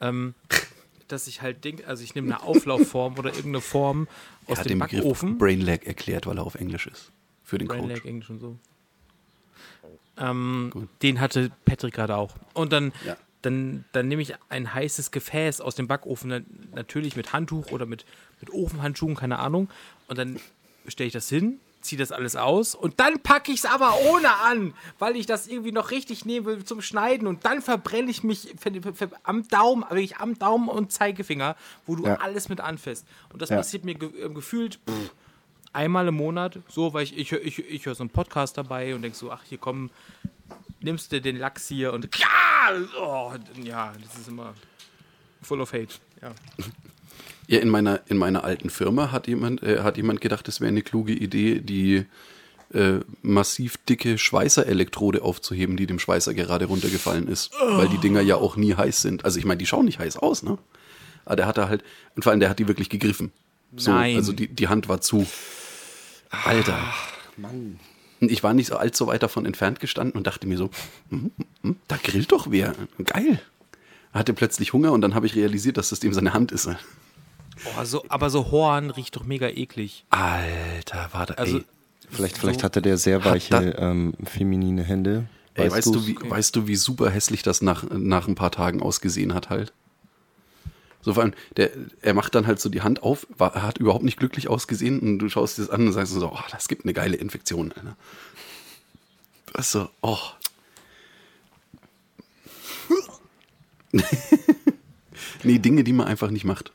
[0.00, 0.34] Ähm,
[1.08, 4.08] dass ich halt denke, also ich nehme eine Auflaufform oder irgendeine Form
[4.46, 5.38] Er aus hat dem den Begriff Backofen.
[5.38, 7.12] Brain Lag erklärt, weil er auf Englisch ist.
[7.44, 7.96] Für den Brain Coach.
[7.96, 8.58] Lag, Englisch und so.
[10.16, 12.34] Ähm, den hatte Patrick gerade auch.
[12.54, 13.16] Und dann, Ja.
[13.42, 18.04] Dann, dann nehme ich ein heißes Gefäß aus dem Backofen, natürlich mit Handtuch oder mit,
[18.40, 19.68] mit Ofenhandschuhen, keine Ahnung.
[20.06, 20.40] Und dann
[20.86, 24.32] stelle ich das hin, ziehe das alles aus und dann packe ich es aber ohne
[24.36, 27.26] an, weil ich das irgendwie noch richtig nehmen will zum Schneiden.
[27.26, 28.54] Und dann verbrenne ich mich
[29.24, 32.16] am Daumen, wirklich am Daumen und Zeigefinger, wo du Ja.
[32.16, 33.04] alles mit anfasst.
[33.32, 33.56] Und das Ja.
[33.56, 35.10] passiert mir ge äh, gefühlt pff,
[35.72, 39.02] einmal im Monat, so, weil ich, ich, ich, ich höre so einen Podcast dabei und
[39.02, 39.90] denk so, ach, hier komm,
[40.82, 42.28] nimmst du den Lachs hier und ja,
[43.00, 44.54] oh, ja, das ist immer
[45.42, 45.94] full of hate.
[46.20, 46.32] Ja.
[47.48, 50.68] Ja, in meiner, in meiner alten Firma hat jemand, äh, hat jemand gedacht, es wäre
[50.68, 52.06] eine kluge Idee, die
[52.72, 57.52] äh, massiv dicke Schweißerelektrode aufzuheben, die dem Schweißer gerade runtergefallen ist.
[57.60, 59.24] Weil die Dinger ja auch nie heiß sind.
[59.24, 60.56] Also ich meine, die schauen nicht heiß aus, ne?
[61.24, 61.84] Aber der hat da halt,
[62.16, 63.32] und vor allem der hat die wirklich gegriffen.
[63.76, 64.16] So, Nein.
[64.16, 65.26] Also die, die Hand war zu.
[66.30, 66.94] Alter.
[67.36, 67.78] Mann.
[68.30, 70.70] Ich war nicht so allzu weit davon entfernt gestanden und dachte mir so,
[71.10, 71.30] hm,
[71.62, 72.74] hm, da grillt doch wer.
[73.04, 73.40] Geil.
[74.12, 76.68] Er hatte plötzlich Hunger und dann habe ich realisiert, dass das dem seine Hand ist.
[77.64, 80.04] Oh, so, aber so Horn riecht doch mega eklig.
[80.10, 81.34] Alter, war da.
[81.34, 81.64] Also, ey,
[82.10, 85.24] Vielleicht, so- vielleicht hatte der sehr weiche, da- ähm, feminine Hände.
[85.54, 88.82] ey, weißt, du, wie, weißt du, wie super hässlich das nach, nach ein paar Tagen
[88.82, 89.72] ausgesehen hat halt?
[91.02, 93.78] So vor allem, der, er macht dann halt so die Hand auf, war, er hat
[93.78, 96.68] überhaupt nicht glücklich ausgesehen und du schaust dir das an und sagst so, oh, das
[96.68, 97.72] gibt eine geile Infektion.
[97.72, 97.96] Alter.
[99.52, 100.18] Das ist so, oh.
[105.42, 106.72] nee, Dinge, die man einfach nicht macht.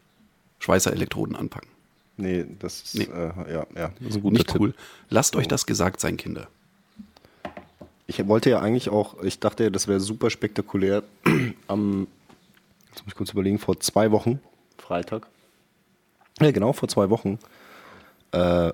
[0.60, 1.70] Schweißerelektroden anpacken.
[2.18, 3.04] Nee, das ist, Nee.
[3.06, 4.60] Äh, ja, ja, das ist ein guter Nicht Tipp.
[4.60, 4.74] cool.
[5.10, 6.48] Lasst euch das gesagt sein, Kinder.
[8.08, 11.04] Ich wollte ja eigentlich auch, ich dachte ja, das wäre super spektakulär.
[11.68, 12.08] Am,
[12.98, 14.40] jetzt muss ich kurz überlegen, vor zwei Wochen,
[14.78, 15.28] Freitag.
[16.40, 17.40] Ja, genau, vor zwei Wochen
[18.32, 18.72] äh,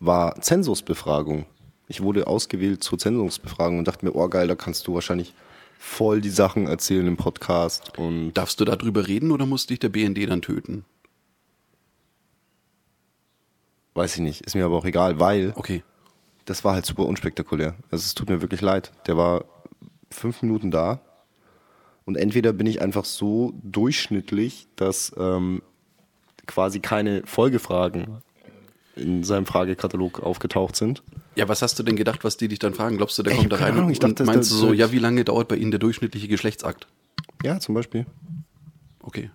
[0.00, 1.46] war Zensusbefragung.
[1.88, 5.34] Ich wurde ausgewählt zur Zensusbefragung und dachte mir, oh geil, da kannst du wahrscheinlich
[5.78, 9.88] voll die Sachen erzählen im Podcast und Darfst du darüber reden oder muss dich der
[9.88, 10.84] BND dann töten?
[13.94, 15.82] weiß ich nicht, ist mir aber auch egal, weil Okay.
[16.44, 17.74] das war halt super unspektakulär.
[17.90, 18.92] Also es tut mir wirklich leid.
[19.08, 19.44] Der war
[20.10, 21.00] fünf Minuten da
[22.08, 25.60] und entweder bin ich einfach so durchschnittlich, dass ähm,
[26.46, 28.22] quasi keine Folgefragen
[28.96, 31.02] in seinem Fragekatalog aufgetaucht sind.
[31.36, 32.96] Ja, was hast du denn gedacht, was die dich dann fragen?
[32.96, 34.98] Glaubst du, der Ey, kommt da rein Ahnung, und, dachte, meinst du so, ja, wie
[34.98, 36.86] lange dauert bei Ihnen der durchschnittliche Geschlechtsakt?
[37.44, 38.06] Ja, zum Beispiel.
[39.02, 39.30] Okay.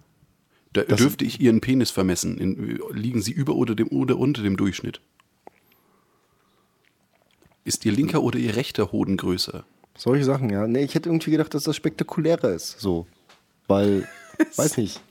[0.74, 2.40] Da Das- dürfte ich Ihren Penis vermessen.
[2.40, 5.00] In, liegen Sie über oder, dem, oder unter dem Durchschnitt?
[7.66, 9.64] Ist Ihr linker oder Ihr rechter Hoden größer?
[9.96, 10.68] Solche Sachen, ja.
[10.68, 12.80] Nee, ich hätte irgendwie gedacht, dass das spektakulärer ist.
[12.80, 13.06] So.
[13.68, 14.08] Weil,
[14.56, 15.02] weiß nicht.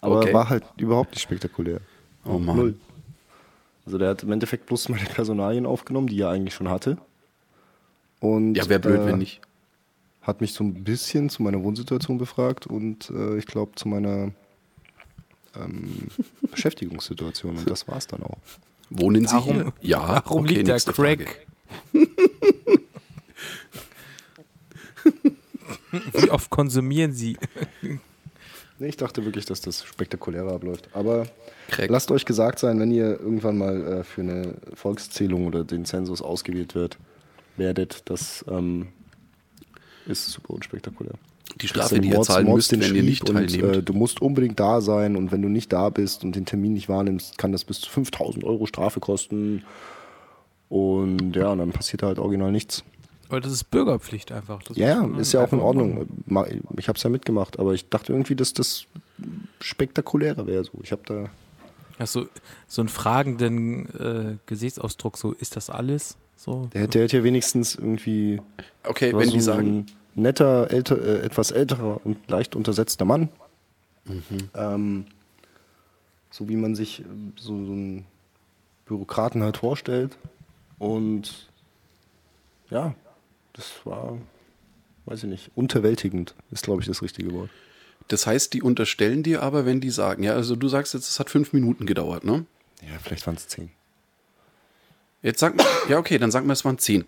[0.00, 0.32] Aber Okay.
[0.34, 1.80] war halt überhaupt nicht spektakulär.
[2.24, 2.56] Oh Mann.
[2.56, 2.74] Null.
[3.84, 6.96] Also der hat im Endeffekt bloß meine Personalien aufgenommen, die er eigentlich schon hatte.
[8.20, 9.40] Und Ja, wäre blöd, äh, wenn nicht.
[10.22, 14.30] hat mich so ein bisschen zu meiner Wohnsituation befragt und äh, ich glaube zu meiner
[15.56, 16.08] ähm,
[16.50, 17.56] Beschäftigungssituation.
[17.58, 18.38] Und das war es dann auch.
[18.90, 19.72] Wohnen Sie Warum, hier?
[19.80, 21.46] Ja, warum okay, liegt nächste Crack?
[22.02, 22.12] Frage.
[26.12, 27.36] Wie oft konsumieren Sie?
[28.78, 30.88] Nee, ich dachte wirklich, dass das spektakulärer abläuft.
[30.92, 31.26] Aber
[31.68, 31.90] Crack.
[31.90, 36.22] lasst euch gesagt sein, wenn ihr irgendwann mal äh, für eine Volkszählung oder den Zensus
[36.22, 36.98] ausgewählt wird,
[37.56, 38.88] werdet, das ähm,
[40.06, 41.14] ist super unspektakulär.
[41.60, 43.76] Die Strafe, die ihr zahlen Mords müsst, den wenn ihr nicht und, teilnehmt.
[43.76, 46.72] Äh, du musst unbedingt da sein und wenn du nicht da bist und den Termin
[46.72, 49.64] nicht wahrnimmst, kann das bis zu 5000 Euro Strafe kosten.
[50.68, 52.82] Und ja, und dann passiert halt original nichts.
[53.32, 54.62] Aber das ist Bürgerpflicht einfach.
[54.62, 55.94] Das Ja, man ist ja auch in Ordnung.
[55.94, 56.22] machen.
[56.26, 56.46] Ma-
[56.76, 58.84] Ich habe es ja mitgemacht, aber ich dachte irgendwie, dass das
[59.60, 60.64] spektakulärer wäre.
[60.64, 60.72] So.
[60.82, 61.24] Ich habe da
[61.98, 62.26] Hast du
[62.66, 66.16] so einen fragenden äh, Gesichtsausdruck, so ist das alles?
[66.36, 66.68] So.
[66.74, 68.40] Der, der hätte ja wenigstens irgendwie.
[68.84, 73.30] Okay, wenn so die sagen, Ein netter, älter, äh, etwas älterer und leicht untersetzter Mann.
[74.54, 75.06] Ähm,
[76.30, 77.04] so wie man sich äh,
[77.36, 78.04] so, so einen
[78.84, 80.18] Bürokraten halt vorstellt.
[80.78, 81.48] Und
[82.68, 82.94] ja,
[83.52, 84.18] das war,
[85.06, 87.50] weiß ich nicht, unterwältigend ist, glaube ich, das richtige Wort.
[88.08, 91.20] das heißt, die unterstellen dir aber, wenn die sagen, ja, also du sagst jetzt, es
[91.20, 92.46] hat fünf Minuten gedauert, ne?
[92.82, 93.70] Ja, vielleicht waren es zehn.
[95.22, 97.04] Jetzt sag mal, ja, okay, dann sagen wir, es waren zehn.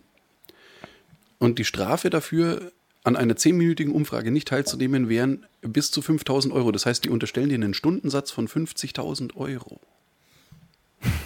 [1.38, 2.72] Und die Strafe dafür,
[3.02, 6.72] an einer zehnminütigen Umfrage nicht teilzunehmen, wären bis zu 5000 Euro.
[6.72, 9.80] Das heißt, die unterstellen dir einen Stundensatz von 50.000 Euro.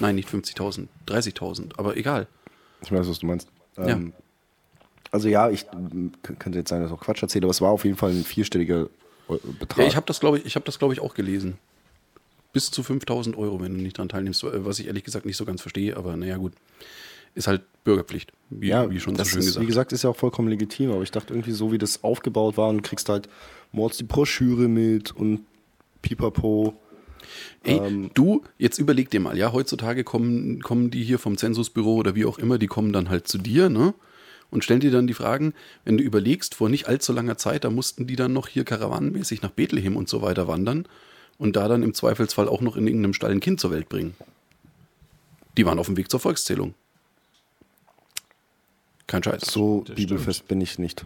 [0.00, 2.26] Nein, nicht 50.000, 30.000, aber egal.
[2.82, 3.48] Ich weiß, was du meinst.
[3.76, 4.00] Ja.
[5.10, 5.66] Also ja, ich
[6.22, 8.24] könnte jetzt sein, dass ich auch Quatsch erzähle, aber es war auf jeden Fall ein
[8.24, 8.88] vierstelliger
[9.28, 9.78] Eu- Betrag.
[9.78, 11.58] Ja, ich habe das, glaube ich, ich, hab das, glaub ich, auch gelesen.
[12.52, 15.36] Bis zu 5000 Euro, wenn du nicht dran teilnimmst, äh, was ich ehrlich gesagt nicht
[15.36, 16.52] so ganz verstehe, aber naja, gut.
[17.34, 19.62] Ist halt Bürgerpflicht, wie, ja, wie schon so schön ist, gesagt.
[19.62, 22.56] Wie gesagt, ist ja auch vollkommen legitim, aber ich dachte irgendwie so, wie das aufgebaut
[22.56, 23.28] war und du kriegst halt
[23.70, 25.40] mords die Broschüre mit und
[26.02, 26.74] pipapo.
[27.64, 31.96] Ey, ähm, du, jetzt überleg dir mal, ja, heutzutage kommen, kommen die hier vom Zensusbüro
[31.96, 33.94] oder wie auch immer, die kommen dann halt zu dir, ne?
[34.50, 35.52] Und stellen dir dann die Fragen,
[35.84, 39.42] wenn du überlegst, vor nicht allzu langer Zeit, da mussten die dann noch hier karawanenmäßig
[39.42, 40.86] nach Bethlehem und so weiter wandern
[41.36, 44.14] und da dann im Zweifelsfall auch noch in irgendeinem Stall ein Kind zur Welt bringen.
[45.58, 46.74] Die waren auf dem Weg zur Volkszählung.
[49.06, 49.42] Kein Scheiß.
[49.42, 51.04] So Das bibelfest bin ich nicht.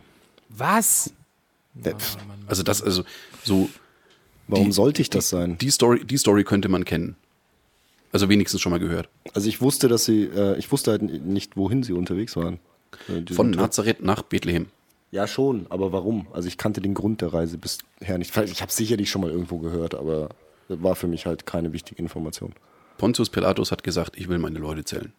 [0.49, 1.13] Was?
[1.83, 1.95] Äh,
[2.47, 3.05] Also das, also
[3.45, 3.69] so,
[4.49, 5.57] Warum Die- sollte ich das sein?
[5.59, 7.17] die Story, die Story könnte man kennen.
[8.11, 9.09] Also wenigstens schon mal gehört.
[9.35, 12.59] Also ich wusste, dass sie, äh, ich wusste halt nicht, wohin sie unterwegs waren.
[13.09, 14.67] Äh, die Von Nazareth nach Bethlehem.
[15.11, 16.27] Ja, schon, aber warum?
[16.33, 18.35] Also ich kannte den Grund der Reise bisher nicht.
[18.37, 20.31] Ich habe sicherlich schon mal irgendwo gehört, aber
[20.69, 22.55] das war für mich halt keine wichtige Information.
[22.97, 25.13] Pontius Pilatus hat gesagt, ich will meine Leute zählen.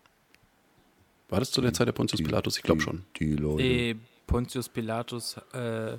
[1.29, 2.57] War das zu der Zeit der Pontius Pilatus?
[2.57, 3.03] Ich glaube schon.
[3.19, 3.63] Die Leute.
[3.63, 3.95] Nee,
[4.25, 5.97] Pontius Pilatus äh,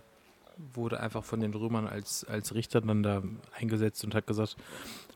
[0.75, 3.23] wurde einfach von den Römern als, als Richter dann da
[3.53, 4.57] eingesetzt und hat gesagt,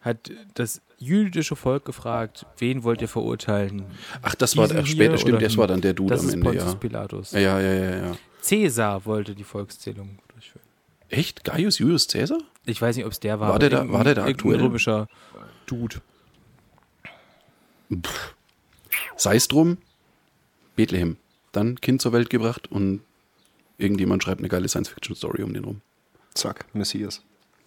[0.01, 3.85] hat das jüdische Volk gefragt, wen wollt ihr verurteilen?
[4.23, 6.35] Ach, das war Diesen der später, stimmt, das war dann der Dude Das am ist
[6.35, 6.75] Ende, Pontius ja.
[6.75, 7.33] Pilatus.
[7.33, 8.17] Ja, ja, ja, ja.
[8.41, 10.65] Cäsar wollte die Volkszählung durchführen.
[11.09, 11.45] Echt?
[11.45, 12.39] Gaius Julius Caesar?
[12.67, 13.51] Ich weiß nicht, ob es der war.
[13.51, 14.61] War der da- war der da aktuell?
[14.61, 15.09] römischer
[15.67, 15.97] Dude.
[19.17, 19.79] Sei es drum,
[20.77, 21.17] Bethlehem.
[21.53, 23.01] Dann Kind zur Welt gebracht und
[23.79, 25.81] irgendjemand schreibt eine geile Science-Fiction-Story um den rum.
[26.35, 27.23] Zack, Messias.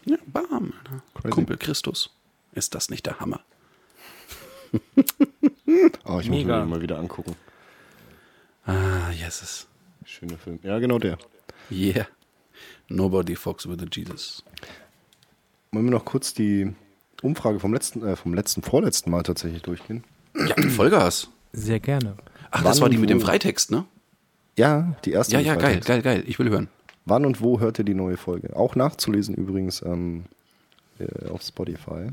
[0.06, 0.74] Ja, bam.
[1.16, 1.30] Crazy.
[1.30, 2.12] Kumpel Christus.
[2.54, 3.42] Ist das nicht der Hammer?
[6.04, 6.58] Oh, ich muss Mega.
[6.58, 7.36] mir den mal wieder angucken.
[8.66, 9.68] Ah, yeses.
[10.04, 10.60] Schöner Film.
[10.64, 11.18] Ja, genau der.
[11.72, 12.08] Yeah.
[12.90, 14.44] Nobody fucks with a Jesus.
[15.72, 16.74] Wollen wir noch kurz die
[17.22, 20.04] Umfrage vom letzten, äh, vom letzten, vorletzten Mal tatsächlich durchgehen?
[20.36, 21.30] Ja, Vollgas.
[21.54, 22.18] Sehr gerne.
[22.52, 23.22] Ach, das Wann war die mit dem?
[23.22, 23.86] Freitext, ne?
[24.58, 25.34] Ja, die erste.
[25.34, 26.24] Ja, ja, geil, geil, geil.
[26.28, 26.68] Ich will hören.
[27.06, 28.56] Wann und wo hört ihr die neue Folge?
[28.56, 30.26] Auch nachzulesen übrigens ähm,
[31.00, 32.10] äh, auf Spotify.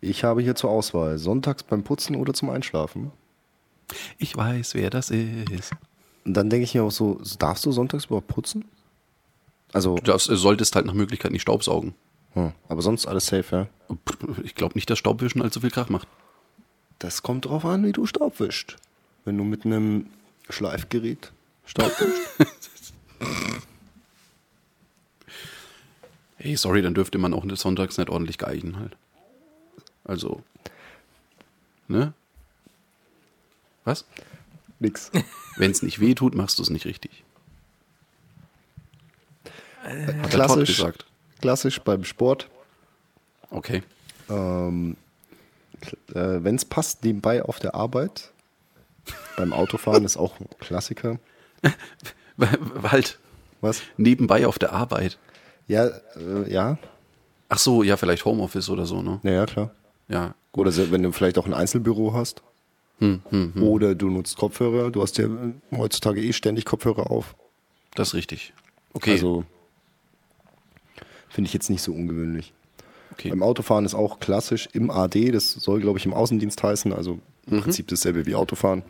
[0.00, 3.12] Ich habe hier zur Auswahl sonntags beim Putzen oder zum Einschlafen.
[4.18, 5.72] Ich weiß, wer das ist.
[6.24, 8.64] Und dann denke ich mir auch so, darfst du sonntags überhaupt putzen?
[9.72, 11.94] Also, Du darfst, äh, solltest halt nach Möglichkeit nicht staubsaugen.
[12.34, 13.96] hm, aber sonst alles safe, ja?
[14.44, 16.08] Ich glaube nicht, dass Staubwischen allzu viel Krach macht.
[16.98, 18.76] Das kommt drauf an, wie du Staub wischst.
[19.24, 20.06] Wenn du mit einem
[20.48, 21.32] Schleifgerät
[21.64, 22.94] Staub wischst.
[26.42, 28.96] Hey, sorry, dann dürfte man auch sonntags nicht ordentlich geigen halt.
[30.04, 30.42] Also,
[31.86, 32.14] ne?
[33.84, 34.06] Was?
[34.78, 35.10] Nix.
[35.56, 37.24] Wenn es nicht weh tut, machst du es nicht richtig.
[39.82, 41.04] Hat Klassisch, gesagt.
[41.42, 42.48] klassisch beim Sport.
[43.50, 43.82] Okay.
[44.30, 44.96] Ähm,
[46.14, 48.32] äh, Wenn es passt, nebenbei auf der Arbeit.
[49.36, 51.18] Beim Autofahren ist auch ein Klassiker.
[52.82, 53.18] Halt,
[53.60, 53.82] Was?
[53.98, 55.18] nebenbei auf der Arbeit.
[55.70, 56.78] Ja, äh, ja.
[57.48, 59.20] Ach so, ja, vielleicht Homeoffice oder so, ne?
[59.22, 59.70] Ja, ja, klar.
[60.08, 60.34] Ja.
[60.52, 62.42] Oder wenn du vielleicht auch ein Einzelbüro hast.
[62.98, 63.62] Hm, hm, hm.
[63.62, 64.90] Oder du nutzt Kopfhörer.
[64.90, 67.36] Du hast ja äh, heutzutage eh ständig Kopfhörer auf.
[67.94, 68.52] Das ist richtig.
[68.94, 69.12] Okay.
[69.12, 69.44] Also
[71.28, 72.52] finde ich jetzt nicht so ungewöhnlich.
[73.12, 73.30] okay.
[73.30, 77.20] Beim Autofahren ist auch klassisch im AD, das soll, glaube ich, im Außendienst heißen, also
[77.46, 77.60] im Mhm.
[77.62, 78.82] Prinzip dasselbe wie Autofahren.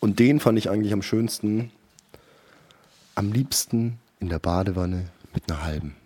[0.00, 1.70] Und den fand ich eigentlich am schönsten,
[3.14, 5.96] am liebsten in der Badewanne mit einer halben.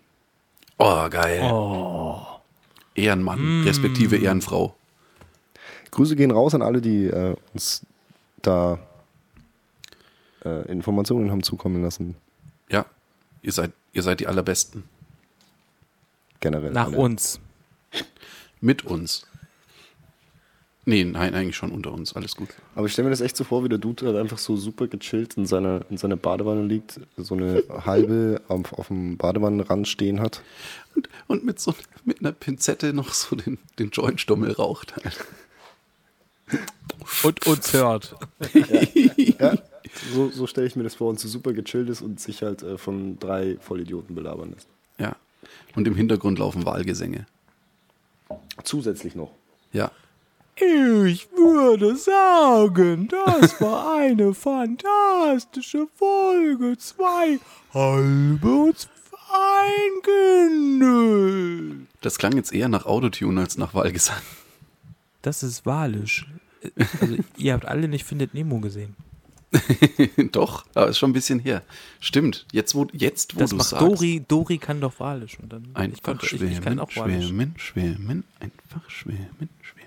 [0.77, 1.41] Oh, geil.
[2.95, 4.75] Ehrenmann, respektive Ehrenfrau.
[5.91, 7.85] Grüße gehen raus an alle, die äh, uns
[8.41, 8.79] da
[10.43, 12.15] äh, Informationen haben zukommen lassen.
[12.69, 12.85] Ja,
[13.41, 14.83] ihr seid, ihr seid die Allerbesten.
[16.39, 16.71] Generell.
[16.71, 16.97] Nach alle.
[16.97, 17.39] uns.
[18.61, 19.27] Mit uns.
[20.85, 22.15] Nee, nein, eigentlich schon unter uns.
[22.15, 22.49] Alles gut.
[22.73, 24.87] Aber ich stelle mir das echt so vor, wie der Dude halt einfach so super
[24.87, 30.19] gechillt in seiner, in seiner Badewanne liegt, so eine halbe auf, auf dem Badewannenrand stehen
[30.19, 30.41] hat.
[30.95, 34.93] Und, und mit so mit einer Pinzette noch so den, den Jointstummel raucht.
[37.23, 38.15] Und uns hört.
[39.39, 39.57] Ja,
[40.13, 42.63] so, so stelle ich mir das vor und so super gechillt ist und sich halt
[42.63, 44.67] äh, von drei Vollidioten belabern lässt.
[44.97, 45.15] Ja.
[45.75, 47.25] Und im Hintergrund laufen Wahlgesänge.
[48.63, 49.31] Zusätzlich noch.
[49.73, 49.91] Ja.
[50.63, 56.77] Ich würde sagen, das war eine fantastische Folge.
[56.77, 57.39] Zwei
[57.73, 58.87] halbe und zwei.
[62.01, 64.21] Das klang jetzt eher nach Autotune als nach Wahlgesang.
[65.21, 66.27] Das ist walisch.
[66.99, 68.95] Also, ihr habt alle nicht Findet Nemo gesehen.
[70.31, 71.61] Doch, aber ist schon ein bisschen her.
[71.99, 73.85] Stimmt, jetzt wo, jetzt, wo Das du macht sagst.
[73.85, 75.37] Dori, Dori kann doch Walisch.
[75.39, 77.25] Und dann, ich, Einfach konnte, ich, schwimmen, ich kann auch Walisch.
[77.25, 79.80] schwimmen, schwimmen, einfach schwimmen, schwimmen.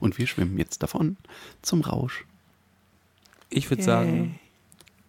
[0.00, 1.16] Und wir schwimmen jetzt davon
[1.62, 2.24] zum Rausch.
[3.50, 4.38] Ich würde sagen,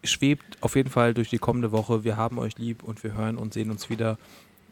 [0.04, 2.04] schwebt auf jeden Fall durch die kommende Woche.
[2.04, 4.18] Wir haben euch lieb und wir hören und sehen uns wieder,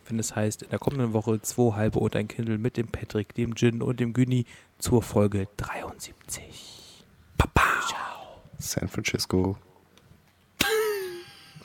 [0.07, 3.33] wenn es heißt, in der kommenden Woche zwei halbe und ein Kindle mit dem Patrick,
[3.33, 4.45] dem Gin und dem Güni
[4.77, 6.93] zur Folge 73.
[8.59, 9.57] San Francisco.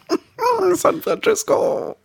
[0.74, 1.96] San Francisco.